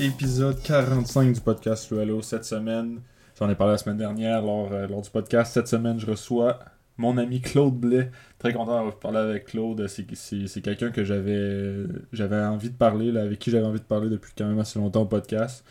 épisode 0.00 0.60
45 0.62 1.32
du 1.32 1.40
podcast 1.40 1.90
Hello 1.92 2.22
cette 2.22 2.44
semaine. 2.44 3.00
J'en 3.38 3.48
ai 3.50 3.54
parlé 3.54 3.72
la 3.72 3.78
semaine 3.78 3.96
dernière 3.96 4.42
lors, 4.42 4.72
euh, 4.72 4.86
lors 4.86 5.02
du 5.02 5.10
podcast. 5.10 5.52
Cette 5.54 5.68
semaine, 5.68 5.98
je 5.98 6.06
reçois 6.06 6.58
mon 6.96 7.16
ami 7.18 7.40
Claude 7.40 7.74
Blais. 7.74 8.10
Très 8.38 8.52
content 8.52 8.86
de 8.86 8.90
parler 8.92 9.18
avec 9.18 9.46
Claude. 9.46 9.86
C'est- 9.88 10.60
quelqu'un 10.60 10.90
que 10.90 11.04
j'avais 11.04 12.36
envie 12.36 12.70
de 12.70 12.76
parler, 12.76 13.12
là, 13.12 13.22
avec 13.22 13.38
qui 13.38 13.50
j'avais 13.50 13.66
envie 13.66 13.80
de 13.80 13.84
parler 13.84 14.08
depuis 14.08 14.32
quand 14.36 14.46
même 14.46 14.58
assez 14.58 14.78
longtemps 14.78 15.02
au 15.02 15.06
podcast. 15.06 15.64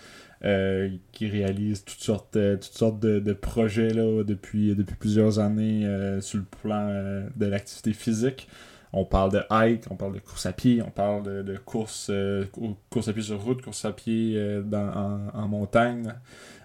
euh, 0.45 0.89
qui 1.13 1.27
réalise 1.27 1.83
toutes 1.83 1.97
sortes, 1.99 2.35
euh, 2.35 2.57
toutes 2.57 2.65
sortes 2.77 2.99
de, 2.99 3.17
de 3.17 3.33
projets 3.33 3.89
là, 3.89 4.23
depuis, 4.23 4.75
depuis 4.75 4.95
plusieurs 4.95 5.39
années 5.39 5.81
sur 6.21 6.37
le 6.37 6.43
plan 6.61 6.89
de 7.35 7.45
l'activité 7.47 7.91
physique. 7.91 8.47
On 8.93 9.05
parle 9.05 9.31
de 9.31 9.41
hike, 9.51 9.83
on 9.91 9.95
parle 9.95 10.13
de 10.13 10.19
course 10.19 10.45
à 10.45 10.53
pied, 10.53 10.81
on 10.81 10.89
parle 10.89 11.43
de, 11.43 11.57
course, 11.57 12.07
euh, 12.09 12.45
cou- 12.45 12.77
course 12.89 13.07
à 13.07 13.13
pied 13.13 13.21
sur 13.21 13.41
route, 13.41 13.61
course 13.61 13.83
à 13.85 13.91
pied 13.91 14.33
euh, 14.37 14.63
en, 15.33 15.47
montagne. 15.47 16.13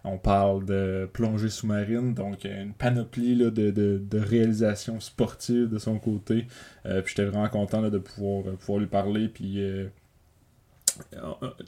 On 0.04 0.18
parle 0.18 0.64
de 0.64 1.08
plongée 1.12 1.48
sous-marine, 1.48 2.14
donc 2.14 2.44
euh, 2.44 2.62
une 2.62 2.74
panoplie 2.74 3.34
là, 3.34 3.50
de, 3.50 3.70
de, 3.70 4.00
de 4.02 4.18
réalisations 4.18 5.00
sportives 5.00 5.68
de 5.68 5.78
son 5.78 5.98
côté. 5.98 6.46
Puis 6.84 7.02
j'étais 7.06 7.24
vraiment 7.24 7.48
content 7.48 7.82
de 7.82 7.98
pouvoir, 7.98 8.44
pouvoir 8.56 8.78
lui 8.78 8.86
parler. 8.86 9.28
Puis 9.28 9.60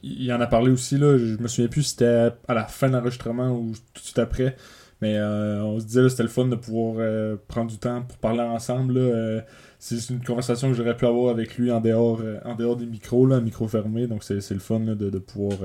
il 0.02 0.32
en 0.32 0.40
a 0.40 0.46
parlé 0.46 0.70
aussi, 0.70 0.98
là, 0.98 1.18
je 1.18 1.36
me 1.36 1.48
souviens 1.48 1.68
plus 1.68 1.82
si 1.82 1.90
c'était 1.90 2.30
à 2.48 2.54
la 2.54 2.64
fin 2.64 2.88
de 2.88 2.94
l'enregistrement 2.94 3.50
ou 3.50 3.72
tout 3.92 4.00
de 4.00 4.04
suite 4.04 4.18
après. 4.18 4.56
Mais 5.00 5.16
euh, 5.16 5.62
on 5.62 5.80
se 5.80 5.84
disait 5.84 6.08
c'était 6.08 6.22
le 6.22 6.28
fun 6.28 6.46
de 6.46 6.56
pouvoir 6.56 6.96
euh, 6.98 7.36
prendre 7.48 7.70
du 7.70 7.78
temps 7.78 8.02
pour 8.02 8.16
parler 8.18 8.40
ensemble. 8.40 8.96
Euh, 8.96 9.40
c'est 9.78 10.10
une 10.10 10.22
conversation 10.22 10.68
que 10.68 10.74
j'aurais 10.74 10.96
pu 10.96 11.06
avoir 11.06 11.30
avec 11.30 11.58
lui 11.58 11.70
en 11.70 11.80
dehors, 11.80 12.22
en 12.44 12.54
dehors 12.54 12.76
des 12.76 12.86
micros, 12.86 13.26
là, 13.26 13.40
micro 13.40 13.68
fermé. 13.68 14.06
Donc 14.06 14.22
c'est 14.24 14.50
le 14.50 14.58
fun 14.58 14.78
là, 14.80 14.94
de, 14.94 15.10
de 15.10 15.18
pouvoir, 15.18 15.58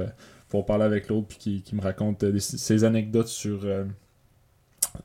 parler 0.65 0.83
avec 0.83 1.07
l'autre 1.07 1.27
puis 1.27 1.37
qui, 1.37 1.61
qui 1.61 1.75
me 1.75 1.81
raconte 1.81 2.25
ses 2.39 2.83
anecdotes 2.83 3.27
sur, 3.27 3.65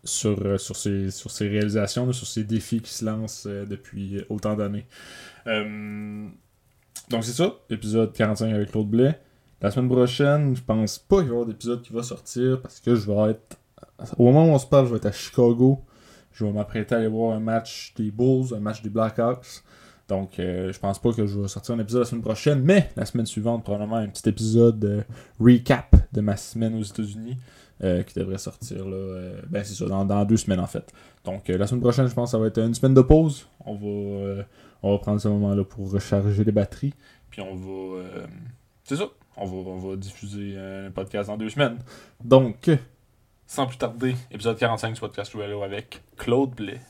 sur, 0.03 0.61
sur, 0.61 0.77
ses, 0.77 1.11
sur 1.12 1.31
ses 1.31 1.48
réalisations, 1.48 2.11
sur 2.12 2.27
ses 2.27 2.42
défis 2.42 2.81
qui 2.81 2.92
se 2.92 3.05
lancent 3.05 3.47
depuis 3.47 4.25
autant 4.31 4.56
d'années. 4.56 4.86
Donc 7.09 7.25
c'est 7.25 7.33
ça, 7.33 7.55
épisode 7.70 8.12
45 8.12 8.53
avec 8.53 8.70
Claude 8.70 8.88
Blais. 8.88 9.20
La 9.61 9.70
semaine 9.70 9.88
prochaine, 9.88 10.56
je 10.56 10.62
pense 10.62 10.98
pas 10.98 11.19
qu'il 11.20 11.28
y 11.28 11.31
avoir 11.31 11.47
d'épisode 11.47 11.83
qui 11.83 11.92
va 11.92 12.03
sortir 12.03 12.61
parce 12.61 12.81
que 12.81 12.94
je 12.94 13.11
vais 13.11 13.31
être. 13.31 13.59
Au 14.19 14.25
moment 14.25 14.45
où 14.45 14.50
on 14.50 14.59
se 14.59 14.67
parle, 14.67 14.87
je 14.87 14.91
vais 14.91 14.97
être 14.97 15.06
à 15.06 15.12
Chicago. 15.12 15.83
Je 16.33 16.45
vais 16.45 16.53
m'apprêter 16.53 16.95
à 16.95 16.98
aller 16.98 17.06
voir 17.06 17.37
un 17.37 17.41
match 17.41 17.95
des 17.97 18.11
Bulls, 18.11 18.55
un 18.55 18.61
match 18.61 18.83
des 18.83 18.91
Blackhawks. 18.91 19.62
Donc 20.09 20.39
euh, 20.39 20.73
je 20.73 20.78
pense 20.78 20.98
pas 20.98 21.12
que 21.12 21.27
je 21.27 21.41
vais 21.41 21.48
sortir 21.48 21.75
un 21.75 21.78
épisode 21.78 22.00
la 22.00 22.06
semaine 22.06 22.22
prochaine, 22.22 22.61
mais 22.62 22.91
la 22.97 23.06
semaine 23.06 23.25
suivante, 23.25 23.65
probablement 23.65 23.97
un 23.97 24.09
petit 24.09 24.28
épisode 24.28 24.84
euh, 24.84 25.03
recap 25.41 25.97
de 26.12 26.20
ma 26.20 26.37
semaine 26.37 26.75
aux 26.78 26.83
États-Unis 26.83 27.39
euh, 27.83 28.03
qui 28.03 28.19
devrait 28.19 28.39
sortir 28.39 28.84
euh, 28.87 29.41
ben 29.48 29.65
c'est 29.65 29.75
ça, 29.75 29.87
dans, 29.87 30.05
dans 30.05 30.25
deux 30.25 30.37
semaines 30.37 30.61
en 30.61 30.67
fait. 30.67 30.92
Donc 31.25 31.48
euh, 31.48 31.56
la 31.56 31.67
semaine 31.67 31.81
prochaine, 31.81 32.06
je 32.06 32.15
pense 32.15 32.28
que 32.28 32.33
ça 32.33 32.39
va 32.39 32.48
être 32.48 32.59
une 32.59 32.75
semaine 32.75 32.95
de 32.95 33.00
pause. 33.00 33.48
On 33.65 33.75
va, 33.75 34.45
on 34.83 34.92
va 34.92 34.98
prendre 34.98 35.20
ce 35.20 35.28
moment-là 35.28 35.65
pour 35.65 35.91
recharger 35.91 36.45
les 36.45 36.53
batteries. 36.53 36.95
Puis 37.31 37.41
on 37.41 37.55
va. 37.55 38.03
c'est 38.84 38.97
ça. 38.97 39.09
On 39.37 39.47
va, 39.47 39.70
on 39.70 39.78
va 39.78 39.97
diffuser 39.97 40.56
un 40.56 40.91
podcast 40.92 41.28
dans 41.28 41.37
deux 41.37 41.50
semaines. 41.50 41.78
Donc, 42.22 42.70
sans 43.47 43.67
plus 43.67 43.78
tarder, 43.78 44.14
épisode 44.31 44.59
45 44.59 44.95
du 44.95 45.00
podcast 45.00 45.33
Hello 45.34 45.62
avec 45.62 46.03
Claude 46.16 46.50
Blais. 46.50 46.81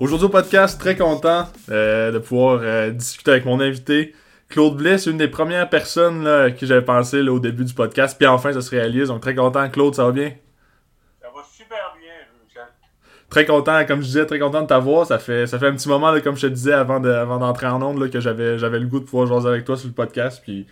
Aujourd'hui 0.00 0.26
au 0.26 0.28
podcast, 0.28 0.78
très 0.78 0.96
content 0.96 1.48
euh, 1.70 2.12
de 2.12 2.18
pouvoir 2.18 2.60
euh, 2.62 2.90
discuter 2.90 3.30
avec 3.30 3.46
mon 3.46 3.60
invité. 3.60 4.14
Claude 4.54 4.76
Blais, 4.76 4.98
c'est 4.98 5.10
une 5.10 5.16
des 5.16 5.26
premières 5.26 5.68
personnes 5.68 6.22
là, 6.22 6.48
qui 6.52 6.64
j'avais 6.68 6.84
pensé 6.84 7.20
là, 7.24 7.32
au 7.32 7.40
début 7.40 7.64
du 7.64 7.74
podcast. 7.74 8.16
Puis 8.16 8.24
enfin, 8.28 8.52
ça 8.52 8.60
se 8.60 8.70
réalise. 8.70 9.08
Donc 9.08 9.20
très 9.20 9.34
content. 9.34 9.68
Claude, 9.68 9.96
ça 9.96 10.04
va 10.04 10.12
bien? 10.12 10.30
Ça 11.20 11.26
va 11.34 11.42
super 11.42 11.96
bien, 11.98 12.12
Michel. 12.46 12.62
Très 13.28 13.46
content, 13.46 13.84
comme 13.84 14.00
je 14.00 14.06
disais, 14.06 14.26
très 14.26 14.38
content 14.38 14.62
de 14.62 14.68
t'avoir. 14.68 15.06
Ça 15.06 15.18
fait, 15.18 15.48
ça 15.48 15.58
fait 15.58 15.66
un 15.66 15.74
petit 15.74 15.88
moment, 15.88 16.12
là, 16.12 16.20
comme 16.20 16.36
je 16.36 16.42
te 16.42 16.52
disais 16.52 16.72
avant, 16.72 17.00
de, 17.00 17.10
avant 17.10 17.38
d'entrer 17.38 17.66
en 17.66 17.82
onde, 17.82 18.08
que 18.08 18.20
j'avais, 18.20 18.56
j'avais 18.56 18.78
le 18.78 18.86
goût 18.86 19.00
de 19.00 19.04
pouvoir 19.06 19.26
jaser 19.26 19.48
avec 19.48 19.64
toi 19.64 19.76
sur 19.76 19.88
le 19.88 19.94
podcast. 19.94 20.40
Puis 20.40 20.68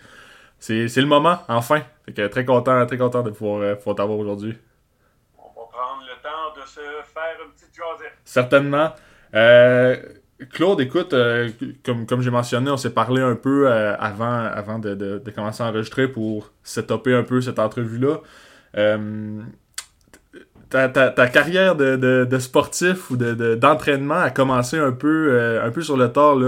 c'est, 0.61 0.87
c'est 0.87 1.01
le 1.01 1.09
moment, 1.09 1.39
enfin. 1.49 1.81
Fait 2.07 2.13
que 2.13 2.29
très 2.29 2.45
content, 2.45 2.87
très 2.87 2.99
content 2.99 3.25
de 3.25 3.31
pouvoir, 3.31 3.63
euh, 3.63 3.75
pouvoir 3.75 3.97
t'avoir 3.97 4.17
aujourd'hui. 4.17 4.57
On 5.37 5.61
va 5.61 5.67
prendre 5.73 6.03
le 6.03 6.23
temps 6.23 6.55
de 6.55 6.65
se 6.69 6.79
faire 6.79 7.45
une 7.45 7.51
petite 7.51 7.75
jasette. 7.75 8.17
Certainement. 8.23 8.93
Euh, 9.35 9.97
Claude, 10.51 10.81
écoute, 10.81 11.13
euh, 11.15 11.51
comme, 11.85 12.07
comme 12.07 12.21
j'ai 12.23 12.31
mentionné, 12.31 12.71
on 12.71 12.77
s'est 12.77 12.93
parlé 12.95 13.21
un 13.23 13.35
peu 13.37 13.71
euh, 13.71 13.95
avant, 13.99 14.45
avant 14.45 14.79
de, 14.79 14.95
de- 14.95 15.19
commencer 15.31 15.63
à 15.63 15.67
enregistrer 15.67 16.09
pour 16.09 16.51
setuper 16.63 17.15
un 17.15 17.23
peu 17.23 17.41
cette 17.41 17.59
entrevue-là. 17.59 18.21
Euh, 18.77 19.41
ta, 20.71 20.89
ta- 20.89 21.11
ta 21.11 21.29
carrière 21.29 21.77
de, 21.77 21.97
de- 21.97 22.25
sportif 22.39 23.11
ou 23.11 23.17
de, 23.17 23.35
de- 23.35 23.55
d'entraînement 23.55 24.15
a 24.21 24.31
commencé 24.31 24.79
un 24.79 24.93
peu, 24.93 25.61
un 25.63 25.71
peu 25.71 25.83
sur 25.83 25.97
le 25.99 26.11
tard. 26.11 26.39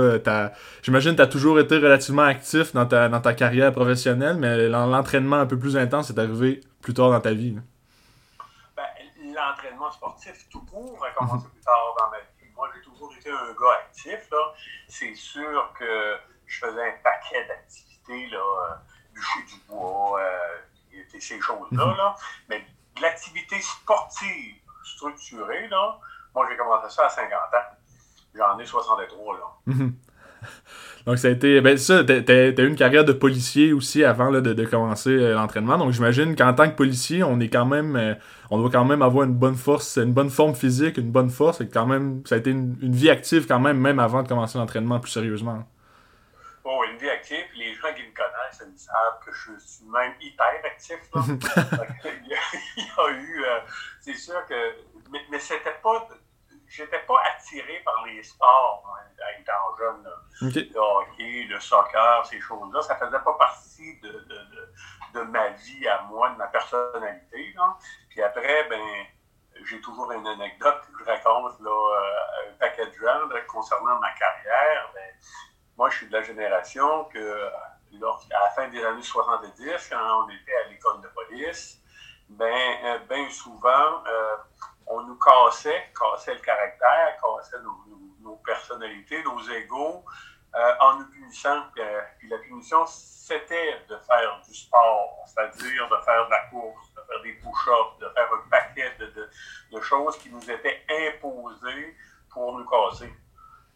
J'imagine 0.82 1.10
que 1.12 1.16
tu 1.16 1.22
as 1.22 1.26
toujours 1.26 1.60
été 1.60 1.76
relativement 1.76 2.22
actif 2.22 2.72
dans 2.72 2.86
ta, 2.86 3.08
dans 3.10 3.20
ta 3.20 3.34
carrière 3.34 3.72
professionnelle, 3.72 4.36
mais 4.38 4.68
l'en- 4.68 4.86
l'entraînement 4.86 5.36
un 5.36 5.46
peu 5.46 5.58
plus 5.58 5.76
intense 5.76 6.08
est 6.10 6.18
arrivé 6.18 6.60
plus 6.80 6.94
tard 6.94 7.10
dans 7.10 7.20
ta 7.20 7.32
vie. 7.32 7.54
là. 7.54 7.60
Ben, 8.76 8.82
l'entraînement 9.34 9.90
sportif 9.90 10.46
tout 10.50 10.62
court 10.62 10.98
a 11.04 11.10
commencé 11.18 11.46
plus 11.52 11.60
tard 11.62 11.94
dans 11.98 12.10
ma 12.10 12.16
vie. 12.18 12.24
Un 13.26 13.52
gars 13.52 13.72
actif. 13.86 14.30
C'est 14.88 15.14
sûr 15.14 15.72
que 15.78 16.18
je 16.46 16.58
faisais 16.58 16.88
un 16.88 16.96
paquet 17.02 17.46
d'activités, 17.46 18.28
là, 18.28 18.38
euh, 18.38 18.74
bûcher 19.12 19.42
du 19.44 19.60
bois, 19.68 20.20
euh, 20.20 20.58
ces 21.18 21.40
choses-là. 21.40 21.86
Mhm. 21.86 21.96
Là. 21.96 22.16
Mais 22.48 22.66
de 22.96 23.02
l'activité 23.02 23.60
sportive 23.60 24.56
structurée, 24.84 25.68
là, 25.68 25.98
moi, 26.34 26.46
j'ai 26.50 26.56
commencé 26.56 26.94
ça 26.94 27.06
à 27.06 27.08
50 27.08 27.32
ans. 27.32 27.76
J'en 28.34 28.58
ai 28.58 28.66
63, 28.66 29.38
là. 29.38 29.74
Donc 31.06 31.18
ça 31.18 31.28
a 31.28 31.30
été. 31.32 31.60
Ben 31.60 31.76
ça, 31.76 32.02
t'as 32.02 32.14
eu 32.62 32.66
une 32.66 32.76
carrière 32.76 33.04
de 33.04 33.12
policier 33.12 33.72
aussi 33.74 34.02
avant 34.04 34.30
là, 34.30 34.40
de, 34.40 34.54
de 34.54 34.64
commencer 34.64 35.10
euh, 35.10 35.34
l'entraînement. 35.34 35.76
Donc 35.76 35.92
j'imagine 35.92 36.34
qu'en 36.34 36.54
tant 36.54 36.68
que 36.70 36.74
policier, 36.76 37.22
on 37.22 37.40
est 37.40 37.48
quand 37.50 37.66
même. 37.66 37.94
euh, 37.96 38.14
on 38.50 38.58
doit 38.58 38.70
quand 38.70 38.84
même 38.86 39.02
avoir 39.02 39.24
une 39.24 39.34
bonne 39.34 39.54
force, 39.56 39.98
une 39.98 40.12
bonne 40.14 40.30
forme 40.30 40.54
physique, 40.54 40.96
une 40.96 41.10
bonne 41.10 41.28
force. 41.30 41.60
Et 41.60 41.68
quand 41.68 41.84
même. 41.86 42.22
Ça 42.24 42.36
a 42.36 42.38
été 42.38 42.50
une, 42.50 42.76
une 42.80 42.94
vie 42.94 43.10
active 43.10 43.46
quand 43.46 43.60
même, 43.60 43.78
même 43.78 43.98
avant 43.98 44.22
de 44.22 44.28
commencer 44.28 44.56
l'entraînement 44.56 44.98
plus 44.98 45.10
sérieusement. 45.12 45.64
Oh, 46.64 46.80
une 46.90 46.96
vie 46.98 47.10
active. 47.10 47.44
Puis 47.50 47.58
Les 47.60 47.74
gens 47.74 47.92
qui 47.94 48.02
me 48.02 48.14
connaissent, 48.14 48.62
ils 48.74 48.78
savent 48.78 49.20
que 49.26 49.30
je 49.30 49.60
suis 49.62 49.84
même 49.92 50.12
hyper 50.22 50.46
actif. 50.64 50.96
Là. 51.14 51.22
il, 52.24 52.30
y 52.30 52.34
a, 52.34 52.38
il 52.78 52.82
y 52.82 52.86
a 52.96 53.10
eu. 53.20 53.44
euh, 53.44 53.58
c'est 54.00 54.14
sûr 54.16 54.34
que. 54.48 54.54
Mais, 55.12 55.20
mais 55.30 55.38
c'était 55.38 55.76
pas. 55.82 56.08
J'étais 56.76 57.00
pas 57.00 57.20
attiré 57.34 57.80
par 57.84 58.04
les 58.06 58.22
sports 58.22 58.82
moi, 58.86 58.98
étant 59.38 59.76
jeune. 59.78 60.02
là. 60.02 60.10
Le 60.40 60.78
hockey, 60.78 61.46
le 61.48 61.60
soccer, 61.60 62.26
ces 62.26 62.40
choses-là. 62.40 62.82
Ça 62.82 62.96
faisait 62.96 63.20
pas 63.20 63.34
partie 63.34 64.00
de, 64.00 64.08
de, 64.10 64.18
de, 64.18 64.72
de 65.14 65.20
ma 65.22 65.48
vie 65.50 65.86
à 65.88 66.02
moi, 66.02 66.30
de 66.30 66.36
ma 66.36 66.48
personnalité. 66.48 67.52
Là. 67.56 67.76
Puis 68.10 68.22
après, 68.22 68.68
ben. 68.68 69.06
J'ai 69.66 69.80
toujours 69.80 70.10
une 70.10 70.26
anecdote 70.26 70.82
que 70.98 71.04
je 71.04 71.08
raconte 71.08 71.60
là, 71.60 71.70
euh, 71.70 72.50
un 72.50 72.54
paquet 72.58 72.86
de 72.86 72.92
gens 72.92 73.26
là, 73.28 73.40
concernant 73.42 74.00
ma 74.00 74.10
carrière. 74.14 74.90
Ben, 74.92 75.14
moi, 75.76 75.88
je 75.90 75.98
suis 75.98 76.08
de 76.08 76.12
la 76.12 76.22
génération 76.22 77.04
que, 77.04 77.50
lors- 77.92 78.20
à 78.34 78.40
la 78.46 78.50
fin 78.50 78.66
des 78.68 78.84
années 78.84 79.00
70, 79.00 79.88
quand 79.90 80.24
on 80.24 80.28
était 80.30 80.56
à 80.56 80.68
l'école 80.70 81.00
de 81.02 81.08
police, 81.08 81.78
ben, 82.30 82.52
euh, 82.84 82.98
ben 83.08 83.30
souvent, 83.30 84.02
euh, 84.08 84.36
on 84.86 85.02
nous 85.02 85.18
cassait, 85.18 85.92
cassait 85.98 86.34
le 86.34 86.40
caractère, 86.40 87.16
cassait 87.22 87.58
nos, 87.62 87.70
nos- 88.20 88.36
personnalités, 88.44 89.22
nos 89.22 89.40
égaux, 89.50 90.04
euh, 90.54 90.74
en 90.80 90.98
nous 90.98 91.10
punissant. 91.10 91.62
Euh, 91.78 92.00
puis 92.18 92.28
la 92.28 92.36
punition, 92.38 92.84
c'était 92.86 93.80
de 93.88 93.96
faire 93.98 94.40
du 94.46 94.54
sport, 94.54 95.24
c'est-à-dire 95.26 95.88
de 95.88 95.96
faire 96.04 96.26
de 96.26 96.30
la 96.30 96.40
course, 96.50 96.92
de 96.94 97.00
faire 97.00 97.22
des 97.22 97.32
push-ups, 97.34 97.98
de 98.00 98.08
faire 98.10 98.28
un 98.32 98.48
paquet 98.50 98.92
de, 98.98 99.06
de- 99.06 99.30
de 99.72 99.80
choses 99.80 100.18
qui 100.18 100.30
nous 100.30 100.50
étaient 100.50 100.82
imposées 100.90 101.96
pour 102.30 102.58
nous 102.58 102.66
casser. 102.68 103.12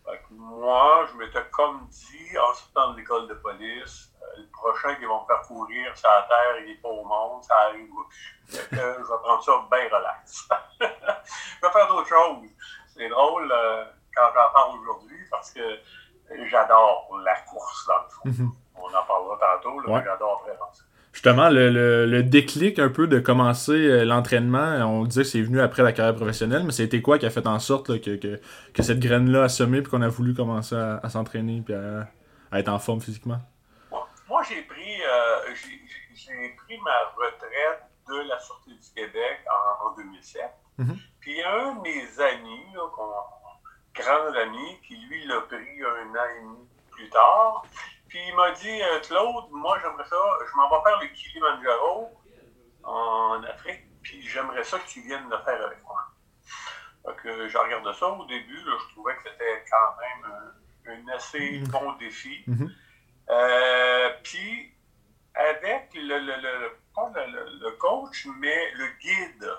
Fait 0.09 0.19
que 0.21 0.33
moi, 0.33 1.07
je 1.11 1.19
m'étais 1.19 1.45
comme 1.53 1.87
dit, 1.89 2.39
en 2.39 2.55
sortant 2.55 2.93
de 2.93 2.99
l'école 2.99 3.29
de 3.29 3.35
police, 3.35 4.11
euh, 4.23 4.41
le 4.43 4.47
prochain 4.51 4.95
qui 4.95 5.05
va 5.05 5.21
me 5.21 5.27
faire 5.27 5.43
courir 5.47 5.97
sur 5.97 6.09
la 6.09 6.23
terre, 6.23 6.61
il 6.61 6.67
n'est 6.69 6.77
pas 6.81 6.89
au 6.89 7.05
monde, 7.05 7.43
ça 7.45 7.55
arrive. 7.69 7.91
Fait 8.47 8.69
que, 8.71 8.77
euh, 8.81 8.95
je 8.95 9.03
vais 9.03 9.19
prendre 9.23 9.43
ça 9.43 9.53
bien 9.71 9.85
relax. 9.97 10.49
je 10.81 10.87
vais 11.67 11.73
faire 11.73 11.89
d'autres 11.89 12.09
choses. 12.09 12.49
C'est 12.87 13.09
drôle 13.09 13.53
euh, 13.53 13.85
quand 14.17 14.29
j'en 14.35 14.51
parle 14.53 14.79
aujourd'hui 14.79 15.19
parce 15.31 15.51
que 15.53 15.79
j'adore 16.47 17.09
la 17.23 17.41
course, 17.43 17.87
dans 17.87 18.03
le 18.03 18.09
fond. 18.09 18.43
Mhm. 18.45 18.53
On 18.77 18.95
en 18.95 19.05
parlera 19.05 19.37
tantôt, 19.59 19.81
là, 19.81 19.93
Ouais. 19.93 20.05
j'adore 20.05 20.43
faire 20.45 20.55
ça. 20.73 20.85
Justement, 21.19 21.49
le, 21.49 21.69
le, 21.71 22.07
le 22.07 22.23
déclic 22.23 22.79
un 22.79 22.91
peu 22.91 23.09
de 23.09 23.19
commencer 23.19 23.73
euh, 23.73 24.05
l'entraînement, 24.05 24.77
on 24.87 25.03
disait 25.03 25.23
que 25.23 25.29
c'est 25.29 25.43
venu 25.43 25.61
après 25.61 25.83
la 25.83 25.93
carrière 25.93 26.15
professionnelle, 26.15 26.63
mais 26.63 26.71
c'était 26.71 27.03
quoi 27.03 27.19
qui 27.19 27.27
a 27.27 27.31
fait 27.31 27.45
en 27.49 27.59
sorte 27.59 27.89
là, 27.89 27.99
que, 27.99 28.15
que, 28.15 28.41
que 28.73 28.83
cette 28.85 29.01
graine-là 29.01 29.43
a 29.43 29.49
semé 29.49 29.83
puis 29.83 29.91
qu'on 29.91 30.03
a 30.03 30.07
voulu 30.07 30.33
commencer 30.33 30.77
à, 30.77 31.01
à 31.03 31.11
s'entraîner 31.11 31.61
puis 31.65 31.75
à, 31.75 32.07
à 32.53 32.61
être 32.61 32.69
en 32.69 32.79
forme 32.79 33.01
physiquement? 33.01 33.41
Moi, 34.29 34.43
j'ai 34.49 34.63
pris, 34.63 35.03
euh, 35.03 35.55
j'ai- 36.15 36.55
pris 36.57 36.79
ma 36.85 36.93
retraite 37.17 37.83
de 38.09 38.29
la 38.29 38.39
Sûreté 38.39 38.71
du 38.71 38.89
Québec 38.95 39.41
en, 39.83 39.89
en 39.89 39.97
2007. 39.97 40.41
Mhm. 40.79 40.97
Puis 41.19 41.43
un 41.43 41.75
de 41.75 41.81
mes 41.81 42.23
amis, 42.23 42.63
là, 42.77 42.83
grand 43.93 44.41
ami, 44.41 44.79
qui 44.87 44.95
lui 45.11 45.27
l'a 45.27 45.41
pris 45.41 45.83
un 45.83 46.11
an 46.11 46.25
et 46.39 46.43
demi 46.45 46.69
plus 46.93 47.09
tard. 47.11 47.65
Puis 48.09 48.19
il 48.27 48.35
m'a 48.37 48.51
dit, 48.53 48.83
euh, 48.83 49.01
Claude, 49.01 49.47
moi 49.51 49.79
j'aimerais 49.83 50.05
ça, 50.09 50.17
je 50.51 50.57
m'en 50.57 50.69
vais 50.71 50.83
faire 50.91 51.01
le 51.01 51.07
Kilimanjaro 51.09 52.11
en 52.85 53.43
Afrique, 53.45 53.83
puis 54.03 54.23
j'aimerais 54.23 54.65
ça 54.65 54.79
que 54.79 54.87
tu 54.89 55.01
viennes 55.03 55.29
le 55.29 55.39
faire 55.39 55.63
avec 55.67 55.83
moi. 55.85 56.01
Fait 57.07 57.17
que 57.23 57.49
je 57.49 57.59
regardais 57.59 57.93
ça 57.95 58.09
au 58.09 58.25
début, 58.27 58.63
là, 58.65 58.73
je 58.81 58.93
trouvais 58.95 59.15
que 59.17 59.23
c'était 59.25 59.65
quand 59.71 59.97
même 60.01 60.33
un, 60.33 60.93
un 61.13 61.15
assez 61.17 61.61
Mhm. 61.61 61.69
bon 61.69 61.93
défi. 61.93 62.45
Mhm. 62.47 62.71
Euh, 63.31 64.11
puis, 64.23 64.75
avec 65.35 65.91
le, 65.95 66.19
le, 66.19 66.37
le- 66.41 66.79
pas 66.95 67.11
le, 67.15 67.31
le- 67.31 67.59
le 67.61 67.71
coach, 67.73 68.27
mais 68.39 68.73
le 68.73 68.87
guide, 69.01 69.53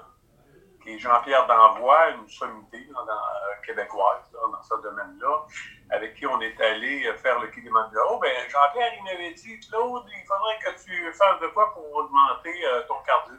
qui 0.84 0.96
est 0.96 0.98
Jean-Pierre 1.00 1.46
Danvois, 1.48 2.10
une 2.12 2.28
sommité 2.30 2.80
là, 2.92 3.00
dans, 3.06 3.12
euh, 3.14 3.62
québécoise 3.66 4.24
là, 4.34 4.40
dans 4.52 4.64
ce 4.64 4.82
domaine-là, 4.82 5.46
avec 5.92 6.16
qui 6.16 6.26
on 6.26 6.40
est 6.42 6.60
allé 6.62 7.06
euh, 7.08 7.16
faire 7.16 7.40
le 7.40 7.48
Kilimanjaro, 7.48 8.20
ben, 8.20 8.32
Jean-Pierre, 8.50 8.94
il 8.98 9.04
m'avait 9.04 9.34
dit, 9.34 9.60
Claude, 9.62 10.06
il 10.08 10.26
faudrait 10.26 10.60
que 10.60 10.84
tu 10.84 11.14
fasses 11.14 11.40
de 11.42 11.48
quoi 11.48 11.74
pour 11.74 11.92
augmenter 11.94 12.54
euh, 12.66 12.84
ton 12.88 13.00
cardio 13.06 13.36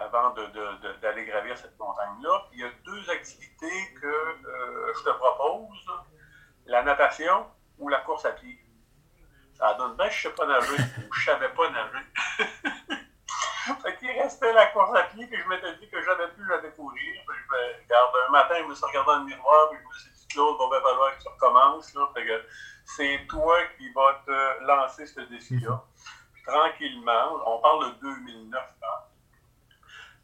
avant 0.00 0.34
d'aller 1.00 1.24
gravir 1.26 1.56
cette 1.56 1.78
montagne-là. 1.78 2.46
Il 2.52 2.60
y 2.60 2.64
a 2.64 2.70
deux 2.84 3.10
activités 3.10 3.94
que 4.00 4.06
euh, 4.06 4.92
je 4.94 5.04
te 5.04 5.10
propose, 5.10 5.86
la 6.66 6.82
natation 6.82 7.46
ou 7.78 7.88
la 7.88 8.00
course 8.00 8.24
à 8.24 8.32
pied. 8.32 8.58
Ça 9.54 9.74
donne 9.74 9.96
bien, 9.96 10.08
je 10.08 10.28
ne 10.28 10.32
sais 10.32 10.36
pas 10.36 10.46
nager 10.46 10.82
ou 11.08 11.12
je 11.12 11.24
savais 11.24 11.48
pas 11.50 11.70
nager. 11.70 12.04
fait 13.82 13.96
qu'il 13.98 14.10
restait 14.10 14.52
la 14.52 14.66
course 14.68 14.96
à 14.96 15.04
pied, 15.04 15.26
puis 15.26 15.40
je 15.40 15.48
m'étais 15.48 15.76
dit 15.76 15.88
que 15.88 16.02
j'avais 16.02 16.28
plus 16.28 16.52
à 16.52 16.58
courir. 16.58 17.22
Je 17.28 17.30
me 17.30 17.82
regarde, 17.82 18.10
un 18.26 18.30
matin, 18.32 18.54
je 18.58 18.64
me 18.64 18.74
suis 18.74 18.86
regardé 18.86 19.06
dans 19.06 19.18
le 19.18 19.24
miroir, 19.26 19.70
puis 19.70 19.78
je 19.80 19.88
me 19.88 19.92
suis 19.92 20.13
Claude, 20.34 20.56
il 20.60 20.68
va 20.70 20.80
falloir 20.82 21.16
que 21.16 21.22
tu 21.22 21.28
recommences. 21.28 21.94
Là. 21.94 22.08
Fait 22.14 22.26
que 22.26 22.44
c'est 22.84 23.26
toi 23.28 23.56
qui 23.78 23.90
vas 23.92 24.20
te 24.26 24.64
lancer 24.64 25.06
ce 25.06 25.20
défi-là. 25.20 25.80
Puis 26.34 26.42
tranquillement, 26.44 27.40
on 27.46 27.58
parle 27.60 27.94
de 27.94 28.00
2009, 28.00 28.60
hein. 28.82 28.86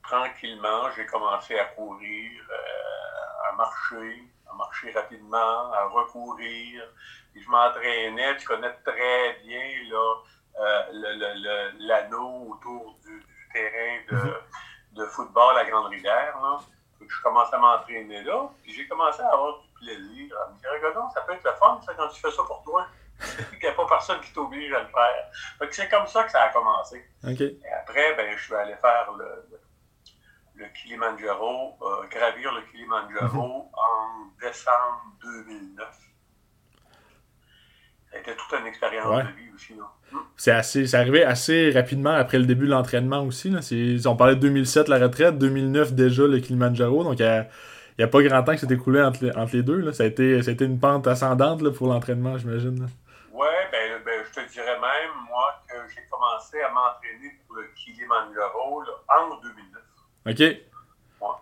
tranquillement, 0.03 0.91
j'ai 0.97 1.07
commencé 1.07 1.59
à 1.59 1.65
courir, 1.67 2.31
euh, 2.51 3.49
à 3.51 3.53
marcher, 3.57 4.25
à 4.51 4.55
marcher 4.55 4.91
rapidement, 4.93 5.73
à 5.73 5.85
recourir. 5.87 6.83
Puis 7.33 7.43
je 7.43 7.49
m'entraînais, 7.49 8.37
tu 8.37 8.47
connais 8.47 8.73
très 8.85 9.35
bien 9.45 9.63
là, 9.91 10.15
euh, 10.59 10.83
le- 10.93 11.15
le- 11.15 11.43
le- 11.45 11.87
l'anneau 11.87 12.53
autour 12.53 12.99
du, 13.05 13.21
du 13.21 13.49
terrain 13.53 13.99
de, 14.11 15.01
de 15.01 15.07
football 15.07 15.57
à 15.59 15.65
Grande-Rivière. 15.65 16.37
là. 16.43 16.59
Je 17.01 17.23
commençais 17.23 17.55
à 17.55 17.59
m'entraîner 17.59 18.23
là, 18.25 18.51
puis 18.63 18.73
j'ai 18.73 18.87
commencé 18.87 19.21
à 19.23 19.29
avoir 19.33 19.59
du 19.61 19.69
plaisir. 19.81 20.35
Me 20.63 20.89
regarde, 20.89 21.11
ça 21.13 21.21
peut 21.23 21.33
être 21.33 21.45
le 21.45 21.53
fun 21.53 21.81
ça, 21.85 21.93
quand 21.97 22.09
tu 22.09 22.21
fais 22.21 22.31
ça 22.31 22.43
pour 22.47 22.63
toi. 22.65 22.87
Il 23.53 23.59
n'y 23.63 23.69
a 23.69 23.73
pas 23.73 23.87
personne 23.87 24.21
qui 24.21 24.33
t'oblige 24.33 24.73
à 24.73 24.81
le 24.81 24.87
faire. 24.89 25.31
Fait 25.59 25.69
que 25.69 25.75
c'est 25.75 25.89
comme 25.89 26.07
ça 26.07 26.25
que 26.25 26.31
ça 26.31 26.43
a 26.43 26.49
commencé. 26.51 27.05
Et 27.25 27.59
après, 27.83 28.15
ben, 28.17 28.35
je 28.37 28.43
suis 28.43 28.55
allé 28.55 28.75
faire 28.77 29.09
le, 29.19 29.27
le, 30.55 30.67
Kilimanjaro, 30.75 31.77
euh, 31.83 32.07
gravir 32.11 32.53
le 32.55 32.63
Kilimanjaro 32.71 33.71
en 33.75 34.31
décembre 34.41 35.03
2009. 35.23 35.89
Ça 38.11 38.17
a 38.17 38.21
été 38.21 38.33
toute 38.35 38.59
une 38.59 38.67
expérience 38.67 39.07
Ouais. 39.07 39.23
de 39.23 39.29
vie 39.29 39.51
aussi. 39.55 39.75
Hum. 39.75 40.23
C'est 40.37 40.51
assez, 40.51 40.87
c'est 40.87 40.97
arrivé 40.97 41.23
assez 41.23 41.71
rapidement 41.71 42.15
après 42.15 42.39
le 42.39 42.47
début 42.47 42.67
de 42.67 42.71
l'entraînement 42.71 43.23
aussi. 43.23 43.51
Là. 43.51 43.61
On 44.07 44.17
parlait 44.17 44.35
de 44.35 44.41
2007 44.41 44.89
la 44.89 44.99
retraite, 44.99 45.39
2009 45.39 45.93
déjà 45.93 46.27
le 46.27 46.39
Kilimanjaro, 46.41 47.05
donc 47.05 47.21
n'y 47.99 48.05
a, 48.05 48.09
pas 48.09 48.23
grand 48.23 48.43
temps 48.43 48.53
qui 48.53 48.59
s'est 48.59 48.73
écoulé 48.73 49.03
entre 49.03 49.25
les, 49.25 49.37
entre 49.37 49.55
les 49.57 49.63
deux. 49.63 49.79
Là. 49.81 49.93
Ça, 49.93 50.05
a 50.05 50.07
été, 50.07 50.43
ça 50.43 50.51
a 50.51 50.55
été 50.55 50.65
une 50.65 50.79
pente 50.81 51.07
ascendante 51.07 51.63
là, 51.63 51.71
pour 51.71 51.89
l'entraînement, 51.89 52.39
j'imagine. 52.39 52.89
Ouais, 53.33 53.69
ben, 53.73 54.01
ben, 54.05 54.25
je 54.29 54.41
te 54.41 54.49
dirais 54.53 54.79
même, 54.79 55.11
moi, 55.29 55.61
que 55.69 55.75
j'ai 55.95 56.03
commencé 56.11 56.61
à 56.63 56.71
m'entraîner 56.71 57.39
pour 57.47 57.57
le 57.57 57.65
Kilimanjaro 57.77 58.83
là, 58.83 58.93
en 59.21 59.37
2009. 59.41 59.83
OK. 60.27 60.43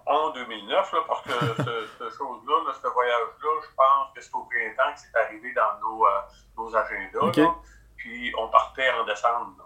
En 0.07 0.31
2009, 0.31 0.93
là, 0.93 0.99
parce 1.07 1.23
que 1.23 1.31
ce, 1.63 1.87
ce 1.99 2.17
chose-là, 2.17 2.55
là, 2.67 2.73
ce 2.83 2.89
voyage-là, 2.89 3.49
je 3.63 3.75
pense 3.77 4.15
que 4.15 4.21
c'est 4.21 4.35
au 4.35 4.43
printemps 4.45 4.93
que 4.93 5.01
c'est 5.01 5.17
arrivé 5.21 5.53
dans 5.55 5.79
nos, 5.81 6.05
euh, 6.05 6.11
nos 6.57 6.75
agendas. 6.75 7.41
Là. 7.43 7.55
Puis 7.97 8.33
on 8.39 8.49
partait 8.49 8.91
en 8.91 9.05
décembre. 9.05 9.55
là. 9.59 9.65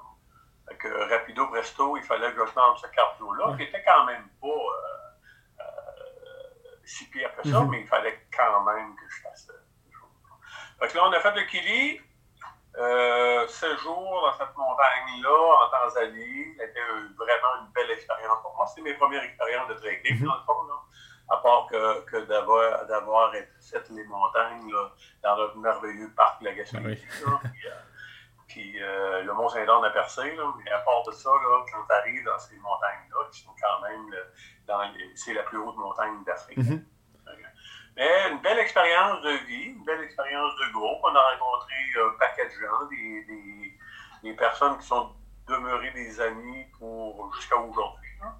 Fait 0.69 0.77
que 0.77 1.11
rapido 1.11 1.47
presto, 1.49 1.97
il 1.97 2.03
fallait 2.03 2.33
que 2.33 2.45
je 2.47 2.51
ce 2.51 2.87
cardio-là, 2.95 3.49
Ouais. 3.51 3.57
qui 3.57 3.63
était 3.65 3.83
quand 3.85 4.05
même 4.07 4.25
pas 4.41 4.47
euh, 4.49 5.12
si 6.93 7.09
pire 7.11 7.35
que 7.37 7.49
ça, 7.49 7.61
Mhm. 7.61 7.71
mais 7.71 7.81
il 7.81 7.87
fallait 7.87 8.27
quand 8.37 8.65
même 8.65 8.95
que 8.97 9.03
je 9.09 9.23
fasse 9.23 9.47
choses-là. 9.93 10.35
Fait 10.81 10.89
que 10.93 10.97
là, 10.97 11.05
on 11.07 11.13
a 11.13 11.21
fait 11.21 11.35
le 11.35 11.43
Kili. 11.47 12.01
Euh, 12.79 13.47
séjour 13.49 14.23
dans 14.23 14.33
cette 14.33 14.57
montagne-là, 14.57 15.67
en 15.67 15.71
Tanzanie, 15.71 16.55
c'était 16.59 16.81
vraiment 17.19 17.61
une 17.67 17.73
belle 17.75 17.91
expérience 17.91 18.41
pour 18.41 18.57
moi. 18.57 18.67
C'était 18.67 18.81
mes 18.81 18.95
premières 18.95 19.23
expériences 19.23 19.69
de 19.69 19.75
trekking, 19.75 20.21
Mhm. 20.21 20.27
dans 20.27 20.35
le 20.37 20.43
fond, 20.43 20.63
là. 20.69 20.75
à 21.29 21.37
part 21.39 21.67
que, 21.67 22.01
que 22.11 22.17
d'avoir, 22.27 22.85
fait 23.61 23.89
les 23.91 24.05
montagnes 24.05 24.71
là, 24.71 24.91
dans 25.23 25.37
le 25.37 25.55
merveilleux 25.61 26.13
parc 26.15 26.41
de 26.41 26.47
la 26.47 26.53
Gaspésie. 26.55 27.07
Puis, 28.49 28.83
euh, 28.83 28.83
euh, 28.83 29.23
le 29.23 29.33
Mont-Saint-Anne 29.33 29.85
à 29.85 29.91
percé, 29.91 30.35
là, 30.37 30.53
mais 30.63 30.71
à 30.71 30.81
part 30.81 31.03
de 31.07 31.13
ça, 31.13 31.31
là, 31.31 31.65
quand 31.73 31.85
tu 31.89 31.93
arrives 31.95 32.25
dans 32.25 32.39
ces 32.39 32.57
montagnes-là, 32.57 33.29
qui 33.33 33.41
sont 33.43 33.55
quand 33.63 33.89
même 33.89 34.11
le- 34.11 34.27
dans 34.67 34.83
les- 34.83 35.13
c'est 35.17 35.33
la 35.33 35.43
plus 35.45 35.57
haute 35.59 35.77
montagne 35.77 36.23
d'Afrique. 36.25 36.59
Mhm. 36.59 36.85
Mais 37.97 38.31
une 38.31 38.39
belle 38.41 38.59
expérience 38.59 39.21
de 39.23 39.31
vie, 39.47 39.65
une 39.65 39.85
belle 39.85 40.03
expérience 40.03 40.53
de 40.57 40.73
groupe. 40.73 40.99
On 41.03 41.15
a 41.15 41.21
rencontré 41.33 41.75
un 41.97 42.19
paquet 42.19 42.47
de 42.47 42.51
gens, 42.61 42.87
des, 42.91 43.25
des, 43.25 43.79
des 44.23 44.33
personnes 44.35 44.79
qui 44.79 44.87
sont 44.87 45.15
demeurées 45.47 45.91
des 45.93 46.21
amis 46.21 46.65
pour 46.79 47.33
jusqu'à 47.35 47.57
aujourd'hui. 47.59 48.11
hein. 48.23 48.33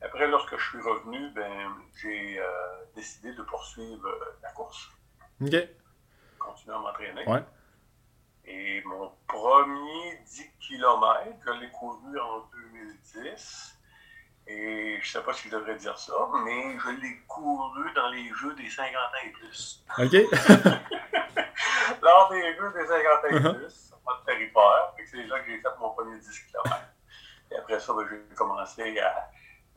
Après, 0.00 0.28
lorsque 0.28 0.56
je 0.56 0.68
suis 0.68 0.80
revenu, 0.80 1.30
ben, 1.30 1.74
j'ai 2.00 2.38
euh, 2.38 2.84
décidé 2.94 3.32
de 3.34 3.42
poursuivre 3.42 4.06
euh, 4.06 4.38
la 4.42 4.52
course, 4.52 4.88
OK. 5.40 5.56
continuer 6.38 6.76
à 6.76 6.78
m'entraîner. 6.78 7.26
Ouais. 7.26 7.42
Et 8.44 8.80
mon 8.84 9.12
premier 9.26 10.18
10 10.24 10.50
km, 10.60 11.24
je 11.44 11.50
l'ai 11.60 11.70
couru 11.70 12.18
en 12.20 12.40
2010. 12.52 13.77
Et 14.50 14.98
je 15.02 15.06
ne 15.06 15.12
sais 15.20 15.22
pas 15.22 15.32
si 15.34 15.48
je 15.48 15.54
devrais 15.56 15.74
dire 15.76 15.98
ça, 15.98 16.14
mais 16.42 16.78
je 16.78 16.88
l'ai 17.02 17.18
couru 17.28 17.92
dans 17.92 18.08
les 18.08 18.32
Jeux 18.32 18.54
des 18.54 18.70
50 18.70 18.94
ans 18.94 18.98
et 19.26 19.30
plus. 19.30 19.84
OK. 19.98 20.12
Lors 22.02 22.28
des 22.30 22.56
Jeux 22.56 22.72
des 22.72 22.86
50 22.86 23.24
ans 23.24 23.28
et 23.28 23.34
Uh-huh. 23.34 23.54
plus, 23.58 23.92
en 23.92 24.10
mode 24.10 24.24
territoire. 24.24 24.94
C'est 25.10 25.24
là 25.24 25.40
que 25.40 25.46
j'ai 25.50 25.60
fait 25.60 25.68
mon 25.78 25.90
premier 25.90 26.18
10 26.18 26.40
km. 26.46 26.76
Et 27.50 27.56
après 27.56 27.78
ça, 27.80 27.92
ben, 27.94 28.06
j'ai 28.10 28.34
commencé 28.34 28.98
à, 29.00 29.28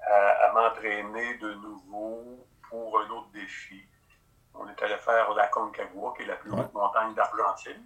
à- 0.06 0.50
à 0.50 0.54
m'entraîner 0.54 1.36
de 1.38 1.54
nouveau 1.56 2.48
pour 2.70 3.00
un 3.02 3.10
autre 3.10 3.30
défi. 3.34 3.84
On 4.54 4.68
est 4.70 4.82
allé 4.84 4.98
faire 4.98 5.34
la 5.34 5.48
Concagua, 5.48 6.14
qui 6.16 6.24
est 6.24 6.28
la 6.28 6.36
plus 6.36 6.52
haute 6.52 6.74
montagne 6.74 7.14
d'Argentine. 7.14 7.86